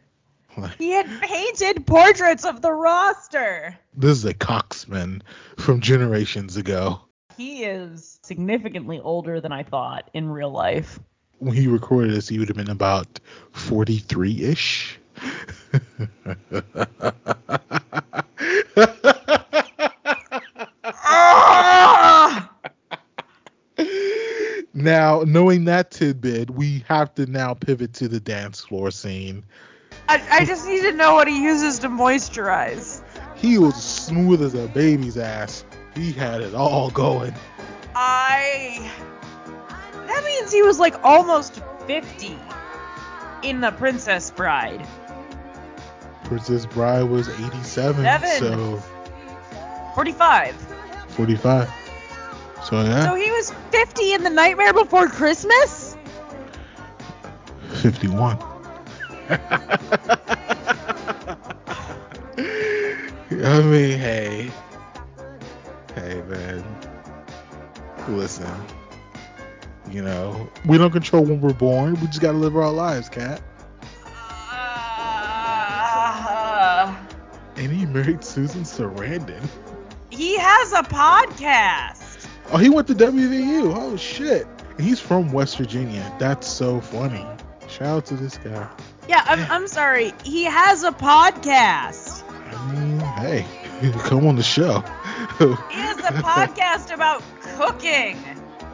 He 0.78 0.90
had 0.92 1.08
painted 1.22 1.88
portraits 1.88 2.44
of 2.44 2.62
the 2.62 2.74
roster. 2.74 3.78
this 3.96 4.18
is 4.18 4.26
a 4.26 4.34
Coxman 4.34 5.22
from 5.58 5.80
generations 5.80 6.58
ago. 6.58 7.00
He 7.38 7.64
is 7.64 8.20
significantly 8.24 9.00
older 9.00 9.40
than 9.40 9.54
I 9.54 9.64
thought 9.64 10.10
in 10.14 10.28
real 10.28 10.52
life. 10.52 11.00
When 11.40 11.56
he 11.56 11.68
recorded 11.68 12.14
this, 12.14 12.28
he 12.28 12.38
would 12.40 12.48
have 12.50 12.58
been 12.58 12.70
about 12.70 13.20
43 13.52 14.44
ish. 14.44 15.00
now, 24.74 25.24
knowing 25.26 25.66
that 25.66 25.92
tidbit, 25.92 26.50
we 26.50 26.84
have 26.88 27.14
to 27.16 27.26
now 27.26 27.54
pivot 27.54 27.94
to 27.94 28.08
the 28.08 28.20
dance 28.20 28.62
floor 28.62 28.92
scene. 28.92 29.44
I, 30.08 30.22
I 30.32 30.46
just 30.46 30.68
need 30.68 30.82
to 30.82 30.92
know 30.94 31.14
what 31.14 31.28
he 31.28 31.44
uses 31.44 31.80
to 31.80 31.88
moisturize. 31.88 33.02
He 33.36 33.58
was 33.58 33.76
smooth 33.76 34.42
as 34.42 34.54
a 34.56 34.68
baby's 34.68 35.18
ass. 35.18 35.64
He 35.96 36.12
had 36.12 36.42
it 36.42 36.54
all 36.54 36.90
going. 36.90 37.34
I. 37.96 38.92
That 40.10 40.24
means 40.26 40.52
he 40.52 40.62
was 40.64 40.80
like 40.80 40.96
almost 41.04 41.62
50 41.88 42.38
in 43.44 43.62
The 43.62 43.72
Princess 43.72 44.32
Bride. 44.32 44.86
Princess 46.26 46.66
Bride 46.66 47.04
was 47.04 47.30
87, 47.30 48.04
Seven. 48.04 48.30
so 48.40 48.84
45. 49.96 50.56
45. 51.10 51.70
So 52.64 52.82
yeah, 52.82 53.06
So 53.06 53.16
he 53.16 53.32
was 53.32 53.52
50 53.72 54.14
in 54.14 54.24
The 54.24 54.30
Nightmare 54.30 54.74
Before 54.74 55.08
Christmas? 55.08 55.96
51. 57.82 58.38
I 63.32 63.62
mean, 63.62 64.00
hey, 64.00 64.52
hey, 65.96 66.22
man. 66.28 66.64
Listen, 68.08 68.52
you 69.92 70.02
know, 70.02 70.50
we 70.66 70.78
don't 70.78 70.92
control 70.92 71.24
when 71.24 71.42
we're 71.42 71.54
born. 71.54 71.94
We 72.00 72.08
just 72.08 72.22
gotta 72.22 72.38
live 72.38 72.56
our 72.56 72.72
lives, 72.72 73.10
cat. 73.10 73.42
Uh, 76.02 76.96
And 77.56 77.72
he 77.72 77.86
married 77.86 78.24
Susan 78.24 78.64
Sarandon. 78.64 79.44
he 80.10 80.38
has 80.38 80.72
a 80.74 80.84
podcast. 80.84 82.28
Oh, 82.52 82.58
he 82.58 82.70
went 82.70 82.88
to 82.88 82.96
WVU. 82.96 83.74
Oh 83.76 83.96
shit. 83.98 84.48
He's 84.80 85.00
from 85.00 85.32
West 85.32 85.58
Virginia. 85.58 86.16
That's 86.20 86.48
so 86.48 86.80
funny. 86.80 87.26
Shout 87.68 87.88
out 87.88 88.06
to 88.08 88.16
this 88.16 88.38
guy. 88.38 88.68
Yeah, 89.08 89.24
I'm, 89.26 89.40
I'm 89.52 89.68
sorry. 89.68 90.14
He 90.24 90.46
has 90.46 90.84
a 90.84 90.92
podcast. 90.92 92.24
I 92.32 92.74
mean, 92.74 93.00
hey, 93.00 93.46
come 94.00 94.26
on 94.26 94.36
the 94.36 94.44
show. 94.44 94.80
He 95.38 95.46
has 95.80 95.98
a 95.98 96.14
podcast 96.24 96.94
about 96.94 97.22
cooking. 97.58 98.18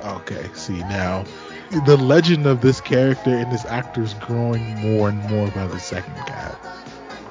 Okay, 0.06 0.50
see 0.54 0.80
now, 0.82 1.26
the 1.86 1.98
legend 1.98 2.46
of 2.46 2.62
this 2.62 2.80
character 2.80 3.32
and 3.32 3.52
this 3.52 3.66
actor 3.66 4.04
is 4.04 4.14
growing 4.16 4.76
more 4.76 5.10
and 5.10 5.18
more 5.30 5.50
by 5.52 5.66
the 5.66 5.80
second 5.80 6.14
cat. 6.28 6.58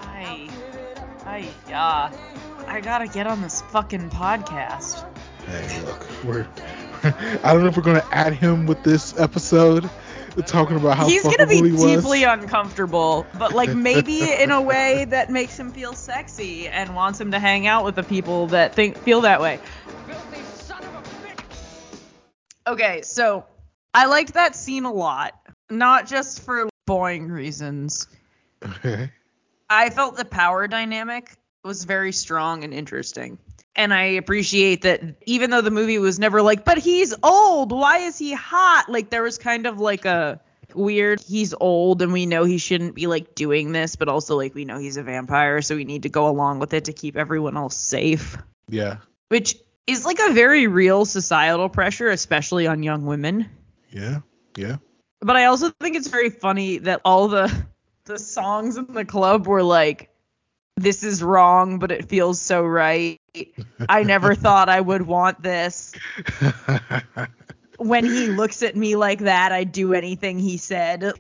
I, 0.03 0.49
I, 1.25 1.49
yeah. 1.69 2.11
I 2.67 2.81
gotta 2.81 3.07
get 3.07 3.29
on 3.29 3.41
this 3.43 3.63
fucking 3.63 4.11
podcast. 4.11 5.07
Hey, 5.47 5.83
look, 5.85 6.25
we're. 6.25 6.49
I 7.45 7.53
don't 7.53 7.63
know 7.63 7.69
if 7.69 7.77
we're 7.77 7.83
gonna 7.83 8.07
add 8.11 8.33
him 8.33 8.67
with 8.67 8.83
this 8.83 9.19
episode, 9.21 9.89
talking 10.43 10.77
about 10.77 10.97
how 10.97 11.07
He's 11.07 11.23
gonna 11.23 11.47
be 11.47 11.57
he 11.57 11.95
deeply 11.95 12.25
uncomfortable, 12.25 13.27
but 13.39 13.53
like 13.53 13.75
maybe 13.75 14.33
in 14.43 14.51
a 14.51 14.61
way 14.61 15.05
that 15.11 15.31
makes 15.31 15.57
him 15.57 15.71
feel 15.71 15.93
sexy 15.93 16.67
and 16.69 16.95
wants 16.97 17.21
him 17.21 17.31
to 17.31 17.39
hang 17.39 17.67
out 17.67 17.85
with 17.85 17.95
the 17.95 18.03
people 18.03 18.49
that 18.49 18.75
think 18.75 18.99
feel 18.99 19.21
that 19.21 19.41
way. 19.41 19.61
Okay, 22.67 23.03
so 23.03 23.45
I 23.93 24.07
liked 24.07 24.35
that 24.35 24.57
scene 24.57 24.85
a 24.85 24.93
lot, 24.93 25.35
not 25.71 26.07
just 26.07 26.43
for 26.43 26.69
boring 26.87 27.29
reasons. 27.29 28.09
Okay. 28.65 29.11
I 29.69 29.91
felt 29.91 30.17
the 30.17 30.25
power 30.25 30.67
dynamic 30.67 31.37
was 31.63 31.85
very 31.85 32.13
strong 32.13 32.65
and 32.65 32.73
interesting. 32.73 33.39
And 33.77 33.93
I 33.93 34.05
appreciate 34.05 34.83
that 34.83 35.03
even 35.27 35.51
though 35.51 35.61
the 35.61 35.71
movie 35.71 35.99
was 35.99 36.19
never 36.19 36.43
like, 36.43 36.65
but 36.65 36.79
he's 36.79 37.15
old, 37.23 37.73
why 37.73 37.99
is 37.99 38.17
he 38.19 38.33
hot? 38.33 38.87
Like 38.89 39.11
there 39.11 39.23
was 39.23 39.37
kind 39.37 39.67
of 39.67 39.81
like 39.81 40.05
a 40.05 40.41
weird, 40.75 41.21
he's 41.21 41.55
old 41.61 42.01
and 42.01 42.13
we 42.13 42.25
know 42.25 42.45
he 42.45 42.59
shouldn't 42.59 42.95
be 42.95 43.07
like 43.07 43.35
doing 43.35 43.73
this, 43.73 43.97
but 43.97 44.09
also 44.09 44.37
like 44.37 44.55
we 44.55 44.65
know 44.65 44.79
he's 44.79 44.97
a 44.97 45.03
vampire, 45.03 45.61
so 45.61 45.77
we 45.77 45.85
need 45.85 46.05
to 46.05 46.09
go 46.09 46.29
along 46.29 46.61
with 46.61 46.73
it 46.73 46.85
to 46.85 46.93
keep 46.93 47.17
everyone 47.17 47.57
else 47.57 47.77
safe. 47.77 48.37
Yeah. 48.69 48.99
Which 49.29 49.57
is 49.87 50.05
like 50.05 50.19
a 50.19 50.33
very 50.33 50.67
real 50.67 51.05
societal 51.05 51.69
pressure, 51.69 52.09
especially 52.09 52.67
on 52.67 52.83
young 52.83 53.05
women. 53.07 53.49
Yeah. 53.91 54.21
Yeah. 54.57 54.77
But 55.21 55.37
I 55.37 55.47
also 55.47 55.71
think 55.81 55.97
it's 55.97 56.09
very 56.09 56.31
funny 56.31 56.79
that 56.79 57.01
all 57.05 57.29
the 57.29 57.53
the 58.05 58.19
songs 58.19 58.77
in 58.77 58.93
the 58.93 59.05
club 59.05 59.47
were 59.47 59.63
like 59.63 60.11
this 60.77 61.05
is 61.05 61.23
wrong, 61.23 61.79
but 61.79 61.91
it 61.91 62.09
feels 62.09 62.41
so 62.41 62.65
right. 62.65 63.21
I 63.89 64.03
never 64.03 64.35
thought 64.35 64.69
I 64.69 64.81
would 64.81 65.03
want 65.03 65.43
this. 65.43 65.93
When 67.77 68.05
he 68.05 68.29
looks 68.29 68.63
at 68.63 68.77
me 68.77 68.95
like 68.95 69.19
that, 69.21 69.51
I'd 69.51 69.73
do 69.73 69.95
anything 69.95 70.39
he 70.39 70.59
said. 70.59 71.13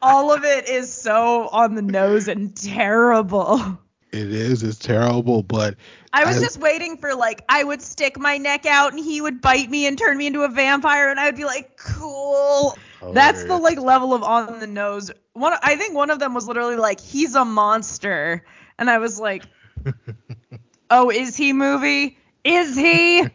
All 0.00 0.32
of 0.32 0.44
it 0.44 0.68
is 0.68 0.92
so 0.92 1.48
on 1.48 1.74
the 1.74 1.82
nose 1.82 2.28
and 2.28 2.56
terrible. 2.56 3.76
It 4.12 4.32
is. 4.32 4.62
It's 4.62 4.78
terrible, 4.78 5.42
but 5.42 5.76
I 6.12 6.24
was 6.24 6.36
I- 6.36 6.40
just 6.40 6.58
waiting 6.58 6.96
for 6.96 7.14
like 7.14 7.42
I 7.48 7.62
would 7.62 7.80
stick 7.82 8.18
my 8.18 8.38
neck 8.38 8.66
out 8.66 8.92
and 8.92 9.02
he 9.02 9.20
would 9.20 9.40
bite 9.40 9.70
me 9.70 9.86
and 9.86 9.96
turn 9.98 10.16
me 10.16 10.26
into 10.26 10.42
a 10.42 10.48
vampire 10.48 11.10
and 11.10 11.18
I 11.20 11.26
would 11.26 11.36
be 11.36 11.44
like, 11.44 11.76
cool. 11.76 12.76
That's 13.12 13.44
the 13.44 13.56
like 13.56 13.78
level 13.78 14.14
of 14.14 14.22
on 14.22 14.58
the 14.60 14.66
nose. 14.66 15.10
One 15.32 15.54
I 15.62 15.76
think 15.76 15.94
one 15.94 16.10
of 16.10 16.18
them 16.18 16.34
was 16.34 16.46
literally 16.46 16.76
like, 16.76 17.00
he's 17.00 17.34
a 17.34 17.44
monster. 17.44 18.44
And 18.78 18.90
I 18.90 18.98
was 18.98 19.18
like, 19.20 19.44
Oh, 20.90 21.10
is 21.10 21.36
he 21.36 21.52
movie? 21.52 22.18
Is 22.44 22.76
he? 22.76 23.26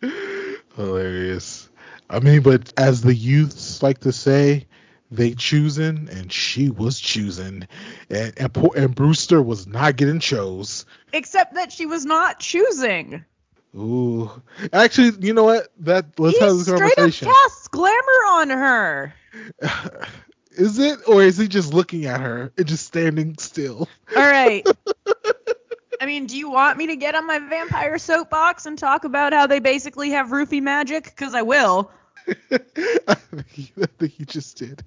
hilarious. 0.76 1.68
I 2.10 2.20
mean, 2.20 2.42
but 2.42 2.72
as 2.76 3.02
the 3.02 3.14
youths 3.14 3.82
like 3.82 3.98
to 4.00 4.12
say, 4.12 4.66
they 5.10 5.34
choosing 5.34 6.08
and 6.10 6.32
she 6.32 6.70
was 6.70 7.00
choosing, 7.00 7.66
and 8.08 8.32
and, 8.38 8.56
and 8.76 8.94
Brewster 8.94 9.42
was 9.42 9.66
not 9.66 9.96
getting 9.96 10.20
chose. 10.20 10.86
Except 11.12 11.54
that 11.54 11.72
she 11.72 11.86
was 11.86 12.04
not 12.04 12.40
choosing. 12.40 13.24
Ooh, 13.76 14.30
actually, 14.72 15.12
you 15.20 15.32
know 15.32 15.44
what? 15.44 15.68
That 15.78 16.18
let's 16.18 16.38
he 16.38 16.44
have 16.44 16.54
this 16.54 16.66
straight 16.66 16.82
up 16.82 16.96
conversation. 16.96 17.28
casts 17.28 17.68
glamour 17.68 18.24
on 18.28 18.50
her. 18.50 19.14
Is 20.52 20.80
it, 20.80 20.98
or 21.06 21.22
is 21.22 21.38
he 21.38 21.46
just 21.46 21.72
looking 21.72 22.06
at 22.06 22.20
her 22.20 22.52
and 22.58 22.66
just 22.66 22.84
standing 22.84 23.38
still? 23.38 23.88
All 24.16 24.22
right. 24.22 24.66
I 26.00 26.06
mean, 26.06 26.26
do 26.26 26.36
you 26.36 26.50
want 26.50 26.76
me 26.76 26.88
to 26.88 26.96
get 26.96 27.14
on 27.14 27.26
my 27.26 27.38
vampire 27.38 27.98
soapbox 27.98 28.66
and 28.66 28.76
talk 28.76 29.04
about 29.04 29.32
how 29.32 29.46
they 29.46 29.60
basically 29.60 30.10
have 30.10 30.28
roofie 30.28 30.60
magic? 30.60 31.04
Because 31.04 31.34
I 31.34 31.42
will. 31.42 31.92
I 33.08 33.14
think 33.14 34.12
he 34.12 34.24
just 34.24 34.58
did. 34.58 34.82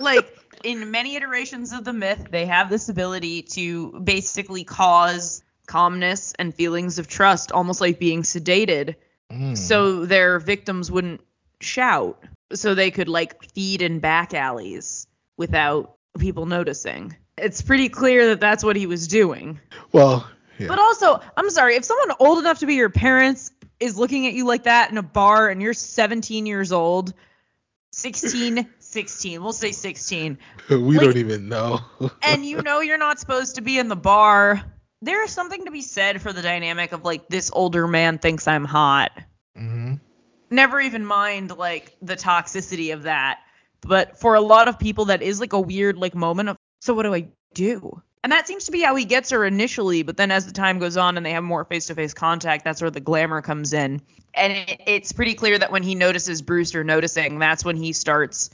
like 0.00 0.38
in 0.64 0.90
many 0.90 1.16
iterations 1.16 1.72
of 1.72 1.84
the 1.84 1.92
myth, 1.92 2.28
they 2.30 2.46
have 2.46 2.70
this 2.70 2.88
ability 2.88 3.42
to 3.42 4.00
basically 4.00 4.64
cause 4.64 5.42
calmness 5.66 6.34
and 6.38 6.54
feelings 6.54 6.98
of 6.98 7.08
trust, 7.08 7.52
almost 7.52 7.80
like 7.80 7.98
being 7.98 8.22
sedated, 8.22 8.94
hmm. 9.30 9.54
so 9.54 10.04
their 10.04 10.38
victims 10.38 10.90
wouldn't 10.90 11.20
shout, 11.60 12.22
so 12.52 12.74
they 12.74 12.90
could 12.90 13.08
like 13.08 13.42
feed 13.52 13.82
in 13.82 13.98
back 13.98 14.34
alleys 14.34 15.06
without 15.36 15.96
people 16.18 16.46
noticing. 16.46 17.16
It's 17.38 17.62
pretty 17.62 17.88
clear 17.88 18.28
that 18.28 18.40
that's 18.40 18.62
what 18.62 18.76
he 18.76 18.86
was 18.86 19.08
doing. 19.08 19.58
Well, 19.92 20.28
yeah. 20.58 20.68
But 20.68 20.78
also, 20.78 21.20
I'm 21.36 21.50
sorry, 21.50 21.76
if 21.76 21.84
someone 21.84 22.14
old 22.20 22.38
enough 22.38 22.58
to 22.58 22.66
be 22.66 22.74
your 22.74 22.90
parents 22.90 23.50
is 23.82 23.98
looking 23.98 24.26
at 24.26 24.32
you 24.32 24.46
like 24.46 24.62
that 24.64 24.90
in 24.90 24.98
a 24.98 25.02
bar 25.02 25.48
and 25.48 25.60
you're 25.60 25.74
17 25.74 26.46
years 26.46 26.72
old, 26.72 27.12
16, 27.92 28.66
16, 28.78 29.42
we'll 29.42 29.52
say 29.52 29.72
16, 29.72 30.38
we 30.70 30.76
like- 30.78 31.00
don't 31.00 31.16
even 31.16 31.48
know. 31.48 31.80
and 32.22 32.44
you 32.46 32.62
know 32.62 32.80
you're 32.80 32.98
not 32.98 33.18
supposed 33.18 33.56
to 33.56 33.60
be 33.60 33.78
in 33.78 33.88
the 33.88 33.96
bar, 33.96 34.62
there 35.02 35.24
is 35.24 35.30
something 35.32 35.64
to 35.64 35.70
be 35.70 35.82
said 35.82 36.22
for 36.22 36.32
the 36.32 36.42
dynamic 36.42 36.92
of 36.92 37.04
like 37.04 37.28
this 37.28 37.50
older 37.52 37.86
man 37.88 38.18
thinks 38.18 38.46
I'm 38.46 38.64
hot. 38.64 39.10
hmm 39.56 39.94
Never 40.50 40.80
even 40.82 41.06
mind 41.06 41.56
like 41.56 41.96
the 42.02 42.14
toxicity 42.14 42.92
of 42.92 43.04
that. 43.04 43.40
But 43.80 44.18
for 44.18 44.34
a 44.34 44.40
lot 44.42 44.68
of 44.68 44.78
people 44.78 45.06
that 45.06 45.22
is 45.22 45.40
like 45.40 45.54
a 45.54 45.60
weird 45.60 45.96
like 45.96 46.14
moment 46.14 46.50
of 46.50 46.56
so 46.80 46.92
what 46.92 47.04
do 47.04 47.14
I 47.14 47.28
do? 47.54 48.02
And 48.22 48.30
that 48.30 48.46
seems 48.46 48.64
to 48.66 48.72
be 48.72 48.82
how 48.82 48.94
he 48.94 49.04
gets 49.04 49.30
her 49.30 49.44
initially, 49.44 50.02
but 50.02 50.16
then 50.16 50.30
as 50.30 50.46
the 50.46 50.52
time 50.52 50.78
goes 50.78 50.96
on 50.96 51.16
and 51.16 51.26
they 51.26 51.32
have 51.32 51.42
more 51.42 51.64
face-to-face 51.64 52.14
contact, 52.14 52.64
that's 52.64 52.80
where 52.80 52.90
the 52.90 53.00
glamour 53.00 53.42
comes 53.42 53.72
in. 53.72 54.00
And 54.34 54.52
it, 54.52 54.80
it's 54.86 55.12
pretty 55.12 55.34
clear 55.34 55.58
that 55.58 55.72
when 55.72 55.82
he 55.82 55.94
notices 55.96 56.40
Brewster 56.40 56.84
noticing, 56.84 57.40
that's 57.40 57.64
when 57.64 57.76
he 57.76 57.92
starts 57.92 58.50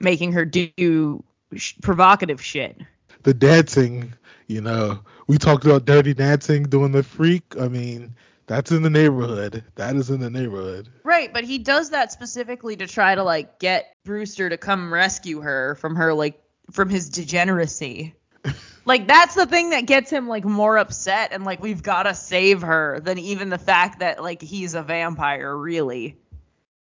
making 0.00 0.32
her 0.32 0.46
do 0.46 1.22
sh- 1.54 1.74
provocative 1.82 2.42
shit. 2.42 2.80
the 3.22 3.34
dancing, 3.34 4.14
you 4.46 4.60
know, 4.60 5.00
we 5.26 5.36
talked 5.38 5.64
about 5.64 5.84
dirty 5.84 6.14
dancing, 6.14 6.64
doing 6.64 6.92
the 6.92 7.02
freak. 7.02 7.44
I 7.60 7.68
mean, 7.68 8.14
that's 8.46 8.72
in 8.72 8.82
the 8.82 8.90
neighborhood. 8.90 9.62
That 9.76 9.94
is 9.94 10.10
in 10.10 10.20
the 10.20 10.30
neighborhood. 10.30 10.88
Right, 11.04 11.32
but 11.32 11.44
he 11.44 11.58
does 11.58 11.90
that 11.90 12.12
specifically 12.12 12.76
to 12.76 12.86
try 12.86 13.14
to 13.14 13.22
like 13.22 13.58
get 13.58 13.94
Brewster 14.04 14.48
to 14.48 14.56
come 14.56 14.92
rescue 14.92 15.40
her 15.40 15.74
from 15.76 15.96
her 15.96 16.12
like 16.14 16.42
from 16.70 16.88
his 16.88 17.08
degeneracy. 17.08 18.14
like 18.84 19.06
that's 19.06 19.34
the 19.34 19.46
thing 19.46 19.70
that 19.70 19.86
gets 19.86 20.10
him 20.10 20.28
like 20.28 20.44
more 20.44 20.76
upset 20.78 21.32
and 21.32 21.44
like 21.44 21.62
we've 21.62 21.82
got 21.82 22.04
to 22.04 22.14
save 22.14 22.62
her 22.62 23.00
than 23.00 23.18
even 23.18 23.48
the 23.50 23.58
fact 23.58 24.00
that 24.00 24.22
like 24.22 24.42
he's 24.42 24.74
a 24.74 24.82
vampire 24.82 25.56
really. 25.56 26.16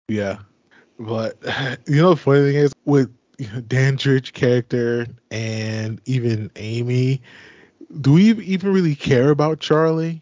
Yeah. 0.08 0.40
But 1.00 1.38
you 1.88 2.02
know, 2.02 2.12
the 2.12 2.16
funny 2.18 2.42
thing 2.52 2.56
is 2.56 2.74
with 2.86 3.14
you 3.38 3.48
know, 3.52 3.62
Dandridge 3.62 4.34
character 4.34 5.08
and 5.32 6.02
even 6.06 6.52
Amy, 6.56 7.22
do 8.02 8.14
we 8.14 8.32
even 8.34 8.74
really 8.74 8.96
care 8.96 9.30
about 9.30 9.60
Charlie? 9.60 10.22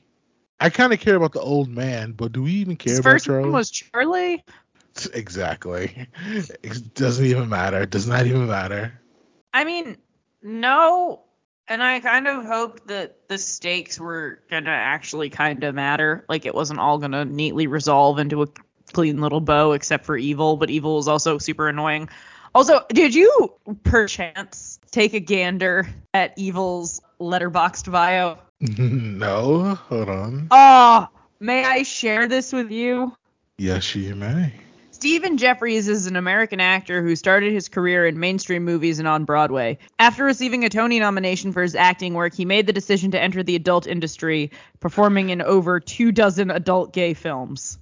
I 0.60 0.70
kind 0.70 0.94
of 0.94 1.00
care 1.00 1.16
about 1.16 1.34
the 1.34 1.42
old 1.42 1.70
man, 1.70 2.14
but 2.14 2.32
do 2.32 2.44
we 2.44 2.52
even 2.54 2.76
care 2.78 2.98
His 2.98 3.00
about 3.00 3.20
first 3.20 3.26
Charlie? 3.26 3.44
name 3.44 3.52
was 3.52 3.70
Charlie. 3.72 4.44
exactly. 5.14 6.08
It 6.64 6.94
doesn't 6.96 7.26
even 7.26 7.50
matter. 7.50 7.82
It 7.82 7.90
does 7.92 8.08
not 8.08 8.26
even 8.26 8.48
matter. 8.48 9.00
I 9.54 9.64
mean, 9.64 9.98
no. 10.42 11.24
And 11.70 11.84
I 11.84 12.00
kind 12.00 12.28
of 12.28 12.46
hoped 12.46 12.88
that 12.88 13.28
the 13.28 13.38
stakes 13.38 14.00
were 14.00 14.40
gonna 14.50 14.70
actually 14.70 15.30
kind 15.30 15.64
of 15.64 15.76
matter. 15.76 16.26
Like 16.30 16.46
it 16.46 16.56
wasn't 16.56 16.80
all 16.80 16.98
gonna 16.98 17.26
neatly 17.26 17.68
resolve 17.68 18.20
into 18.20 18.44
a 18.44 18.48
clean 18.94 19.20
little 19.20 19.42
bow, 19.42 19.74
except 19.74 20.06
for 20.06 20.18
evil. 20.18 20.56
But 20.56 20.70
evil 20.70 20.96
was 20.96 21.08
also 21.08 21.38
super 21.38 21.68
annoying. 21.68 22.10
Also, 22.56 22.80
did 22.90 23.14
you 23.14 23.54
perchance 23.84 24.80
take 24.92 25.14
a 25.14 25.20
gander 25.20 25.88
at 26.14 26.34
evil's 26.38 27.02
Letterboxd 27.20 27.92
bio? 27.92 28.38
no, 28.62 29.76
hold 29.76 30.10
on. 30.10 30.48
Oh, 30.52 31.08
may 31.40 31.66
I 31.66 31.84
share 31.84 32.28
this 32.28 32.54
with 32.54 32.72
you? 32.72 33.16
Yes, 33.58 33.94
you 33.96 34.16
may. 34.16 34.54
Stephen 34.98 35.38
Geoffreys 35.38 35.88
is 35.88 36.08
an 36.08 36.16
American 36.16 36.60
actor 36.60 37.04
who 37.04 37.16
started 37.16 37.54
his 37.54 37.70
career 37.70 38.08
in 38.08 38.20
mainstream 38.20 38.66
movies 38.66 38.98
and 38.98 39.08
on 39.08 39.26
Broadway. 39.26 39.78
After 40.00 40.24
receiving 40.24 40.66
a 40.66 40.70
Tony 40.70 41.00
nomination 41.00 41.52
for 41.52 41.62
his 41.62 41.76
acting 41.76 42.16
work, 42.16 42.34
he 42.34 42.46
made 42.46 42.66
the 42.66 42.74
decision 42.74 43.12
to 43.12 43.22
enter 43.22 43.44
the 43.44 43.56
adult 43.56 43.86
industry, 43.86 44.50
performing 44.80 45.30
in 45.30 45.44
over 45.44 45.80
two 45.80 46.12
dozen 46.12 46.50
adult 46.50 46.94
gay 46.94 47.14
films. 47.14 47.78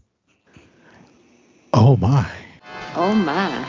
Oh 1.71 1.95
my. 1.95 2.29
Oh 2.97 3.15
my. 3.15 3.65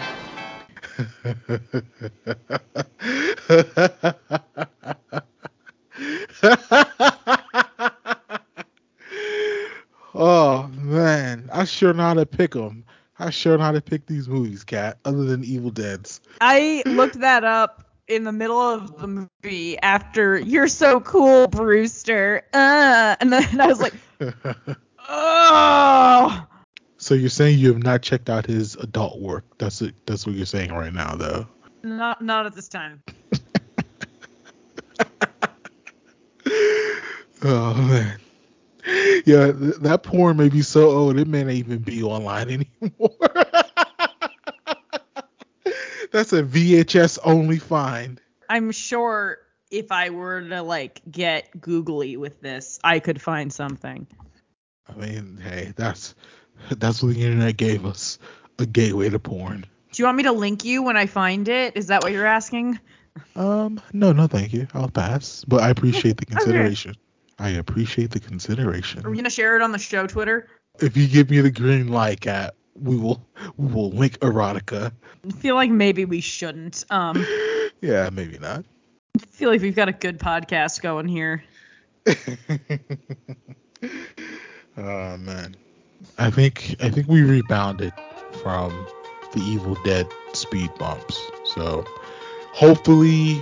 oh 10.16 10.66
man, 10.66 11.48
I 11.52 11.64
sure 11.64 11.92
know 11.92 12.02
how 12.02 12.14
to 12.14 12.26
pick 12.26 12.50
them. 12.50 12.82
I 13.18 13.32
know 13.44 13.58
how 13.58 13.72
to 13.72 13.80
pick 13.80 14.06
these 14.06 14.28
movies, 14.28 14.64
cat. 14.64 14.98
Other 15.04 15.24
than 15.24 15.44
Evil 15.44 15.70
Dead's. 15.70 16.20
I 16.40 16.82
looked 16.86 17.20
that 17.20 17.44
up 17.44 17.84
in 18.08 18.24
the 18.24 18.32
middle 18.32 18.60
of 18.60 18.98
the 18.98 19.06
movie 19.06 19.78
after 19.78 20.38
"You're 20.38 20.68
so 20.68 21.00
cool, 21.00 21.48
Brewster," 21.48 22.42
uh, 22.52 23.16
and 23.20 23.32
then 23.32 23.60
I 23.60 23.66
was 23.66 23.80
like, 23.80 23.94
"Oh." 25.08 26.46
So 26.98 27.14
you're 27.14 27.28
saying 27.28 27.58
you 27.58 27.72
have 27.72 27.82
not 27.82 28.02
checked 28.02 28.28
out 28.28 28.46
his 28.46 28.74
adult 28.76 29.20
work? 29.20 29.44
That's 29.58 29.80
it. 29.82 29.94
That's 30.06 30.26
what 30.26 30.34
you're 30.34 30.46
saying 30.46 30.72
right 30.72 30.92
now, 30.92 31.14
though. 31.14 31.46
Not 31.82 32.22
not 32.22 32.46
at 32.46 32.54
this 32.54 32.68
time. 32.68 33.02
Oh 37.42 37.74
man. 37.74 38.18
Yeah, 39.26 39.50
th- 39.50 39.76
that 39.80 40.04
porn 40.04 40.36
may 40.36 40.48
be 40.48 40.62
so 40.62 40.90
old 40.90 41.18
it 41.18 41.26
may 41.26 41.42
not 41.42 41.54
even 41.54 41.78
be 41.78 42.02
online 42.04 42.48
anymore. 42.82 43.16
That's 46.12 46.32
a 46.32 46.42
VHS 46.44 47.18
only 47.24 47.58
find. 47.58 48.20
I'm 48.48 48.70
sure 48.70 49.38
if 49.70 49.90
I 49.90 50.10
were 50.10 50.40
to 50.40 50.62
like 50.62 51.02
get 51.10 51.60
googly 51.60 52.16
with 52.16 52.40
this, 52.40 52.78
I 52.84 53.00
could 53.00 53.20
find 53.20 53.52
something. 53.52 54.06
I 54.88 54.94
mean, 54.94 55.38
hey, 55.42 55.72
that's 55.76 56.14
that's 56.70 57.02
what 57.02 57.14
the 57.14 57.24
internet 57.24 57.56
gave 57.56 57.84
us. 57.84 58.20
A 58.58 58.66
gateway 58.66 59.10
to 59.10 59.18
porn. 59.18 59.66
Do 59.92 60.02
you 60.02 60.06
want 60.06 60.16
me 60.16 60.22
to 60.22 60.32
link 60.32 60.64
you 60.64 60.82
when 60.82 60.96
I 60.96 61.06
find 61.06 61.48
it? 61.48 61.76
Is 61.76 61.88
that 61.88 62.02
what 62.02 62.12
you're 62.12 62.24
asking? 62.26 62.78
Um, 63.34 63.80
no, 63.92 64.12
no, 64.12 64.26
thank 64.28 64.52
you. 64.52 64.68
I'll 64.72 64.88
pass. 64.88 65.44
But 65.46 65.62
I 65.62 65.70
appreciate 65.70 66.16
the 66.18 66.26
consideration. 66.26 66.94
I 67.38 67.50
appreciate 67.50 68.10
the 68.10 68.20
consideration. 68.20 69.04
Are 69.04 69.10
we 69.10 69.16
gonna 69.16 69.30
share 69.30 69.56
it 69.56 69.62
on 69.62 69.72
the 69.72 69.78
show 69.78 70.06
Twitter? 70.06 70.48
If 70.80 70.96
you 70.96 71.06
give 71.06 71.30
me 71.30 71.40
the 71.40 71.50
green 71.50 71.88
light, 71.88 72.20
cat, 72.20 72.54
we 72.74 72.96
will 72.96 73.26
we 73.56 73.72
will 73.72 73.90
link 73.90 74.18
erotica. 74.20 74.92
I 75.26 75.30
feel 75.32 75.54
like 75.54 75.70
maybe 75.70 76.04
we 76.04 76.20
shouldn't. 76.20 76.84
Um, 76.90 77.26
Yeah, 77.82 78.08
maybe 78.10 78.38
not. 78.38 78.64
I 79.14 79.18
feel 79.18 79.50
like 79.50 79.60
we've 79.60 79.76
got 79.76 79.88
a 79.88 79.92
good 79.92 80.18
podcast 80.18 80.80
going 80.80 81.08
here. 81.08 81.44
Oh 84.78 85.16
man, 85.16 85.56
I 86.18 86.30
think 86.30 86.76
I 86.80 86.90
think 86.90 87.08
we 87.08 87.22
rebounded 87.22 87.94
from 88.42 88.86
the 89.32 89.40
Evil 89.40 89.74
Dead 89.84 90.06
speed 90.34 90.70
bumps. 90.78 91.18
So 91.54 91.82
hopefully 92.52 93.40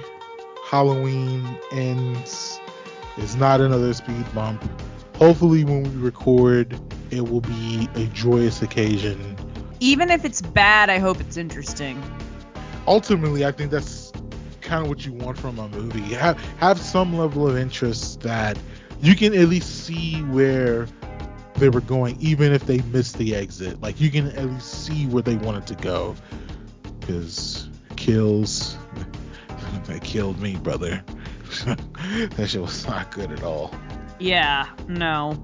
Halloween 0.70 1.58
ends 1.72 2.60
is 3.18 3.36
not 3.36 3.60
another 3.60 3.92
speed 3.94 4.24
bump. 4.34 4.62
Hopefully 5.16 5.64
when 5.64 5.82
we 5.84 5.90
record 6.00 6.80
it 7.10 7.28
will 7.28 7.40
be 7.40 7.88
a 7.94 8.06
joyous 8.06 8.62
occasion. 8.62 9.36
Even 9.80 10.10
if 10.10 10.24
it's 10.24 10.42
bad, 10.42 10.90
I 10.90 10.98
hope 10.98 11.20
it's 11.20 11.36
interesting. 11.36 12.02
Ultimately, 12.86 13.44
I 13.44 13.52
think 13.52 13.70
that's 13.70 14.12
kind 14.60 14.82
of 14.82 14.88
what 14.88 15.06
you 15.06 15.12
want 15.12 15.38
from 15.38 15.58
a 15.58 15.68
movie. 15.68 16.14
Have 16.14 16.40
have 16.58 16.80
some 16.80 17.16
level 17.16 17.46
of 17.48 17.56
interest 17.56 18.20
that 18.22 18.58
you 19.00 19.14
can 19.14 19.34
at 19.34 19.48
least 19.48 19.84
see 19.84 20.22
where 20.22 20.88
they 21.54 21.68
were 21.68 21.82
going, 21.82 22.16
even 22.20 22.52
if 22.52 22.66
they 22.66 22.78
missed 22.92 23.18
the 23.18 23.34
exit. 23.34 23.80
Like 23.80 24.00
you 24.00 24.10
can 24.10 24.28
at 24.28 24.46
least 24.46 24.84
see 24.84 25.06
where 25.06 25.22
they 25.22 25.36
wanted 25.36 25.66
to 25.68 25.74
go. 25.76 26.16
Because 27.00 27.68
kills, 27.96 28.76
that 29.84 30.02
killed 30.02 30.40
me, 30.40 30.56
brother. 30.56 31.04
that 32.36 32.46
shit 32.48 32.60
was 32.60 32.86
not 32.86 33.10
good 33.10 33.32
at 33.32 33.42
all. 33.42 33.74
Yeah, 34.18 34.68
no. 34.88 35.42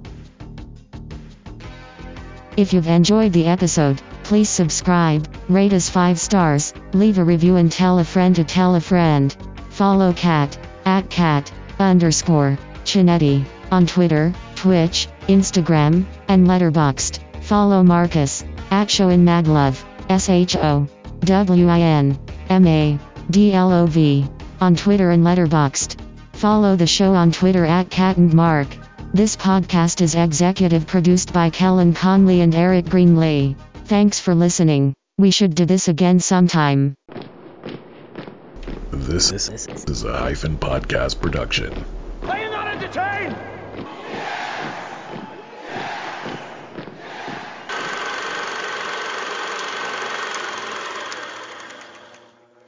If 2.57 2.73
you've 2.73 2.89
enjoyed 2.89 3.33
the 3.33 3.47
episode, 3.47 4.03
please 4.25 4.49
subscribe, 4.49 5.29
rate 5.49 5.73
us 5.73 5.89
5 5.89 6.19
stars, 6.19 6.75
leave 6.93 7.19
a 7.19 7.25
review 7.25 7.57
and 7.57 7.71
tell 7.71 7.99
a 7.99 8.05
friend 8.05 8.35
to 8.37 8.45
tell 8.45 8.75
a 8.75 8.81
friend. 8.81 9.35
Follow 9.71 10.13
Cat, 10.13 10.59
at 10.85 11.09
cat, 11.11 11.51
underscore, 11.79 12.59
Chinetti, 12.85 13.45
on 13.71 13.87
Twitter, 13.87 14.33
Twitch, 14.57 15.09
Instagram, 15.29 16.05
and 16.29 16.47
Letterboxd. 16.47 17.21
Follow 17.43 17.83
Marcus, 17.83 18.45
at 18.71 18.89
Showin 18.89 19.25
Maglove, 19.25 19.83
S-H-O, 20.09 20.87
W-I-N, 21.21 22.19
M-A-D-L-O-V, 22.49 24.27
on 24.61 24.77
Twitter 24.77 25.11
and 25.11 25.25
Letterboxd. 25.25 26.00
Follow 26.41 26.75
the 26.75 26.87
show 26.87 27.13
on 27.13 27.33
Twitter 27.33 27.67
at 27.67 27.91
Cat 27.91 28.17
and 28.17 28.33
Mark. 28.33 28.67
This 29.13 29.37
podcast 29.37 30.01
is 30.01 30.15
executive 30.15 30.87
produced 30.87 31.35
by 31.35 31.51
Kellen 31.51 31.93
Conley 31.93 32.41
and 32.41 32.55
Eric 32.55 32.87
Greenlee. 32.87 33.57
Thanks 33.85 34.19
for 34.19 34.35
listening. 34.35 34.95
We 35.19 35.33
should 35.33 35.55
do 35.55 35.67
this 35.67 35.89
again 35.89 36.19
sometime. 36.19 36.95
This 38.91 39.33
is 39.33 40.03
a 40.05 40.17
hyphen 40.17 40.57
podcast 40.57 41.21
production. 41.21 41.75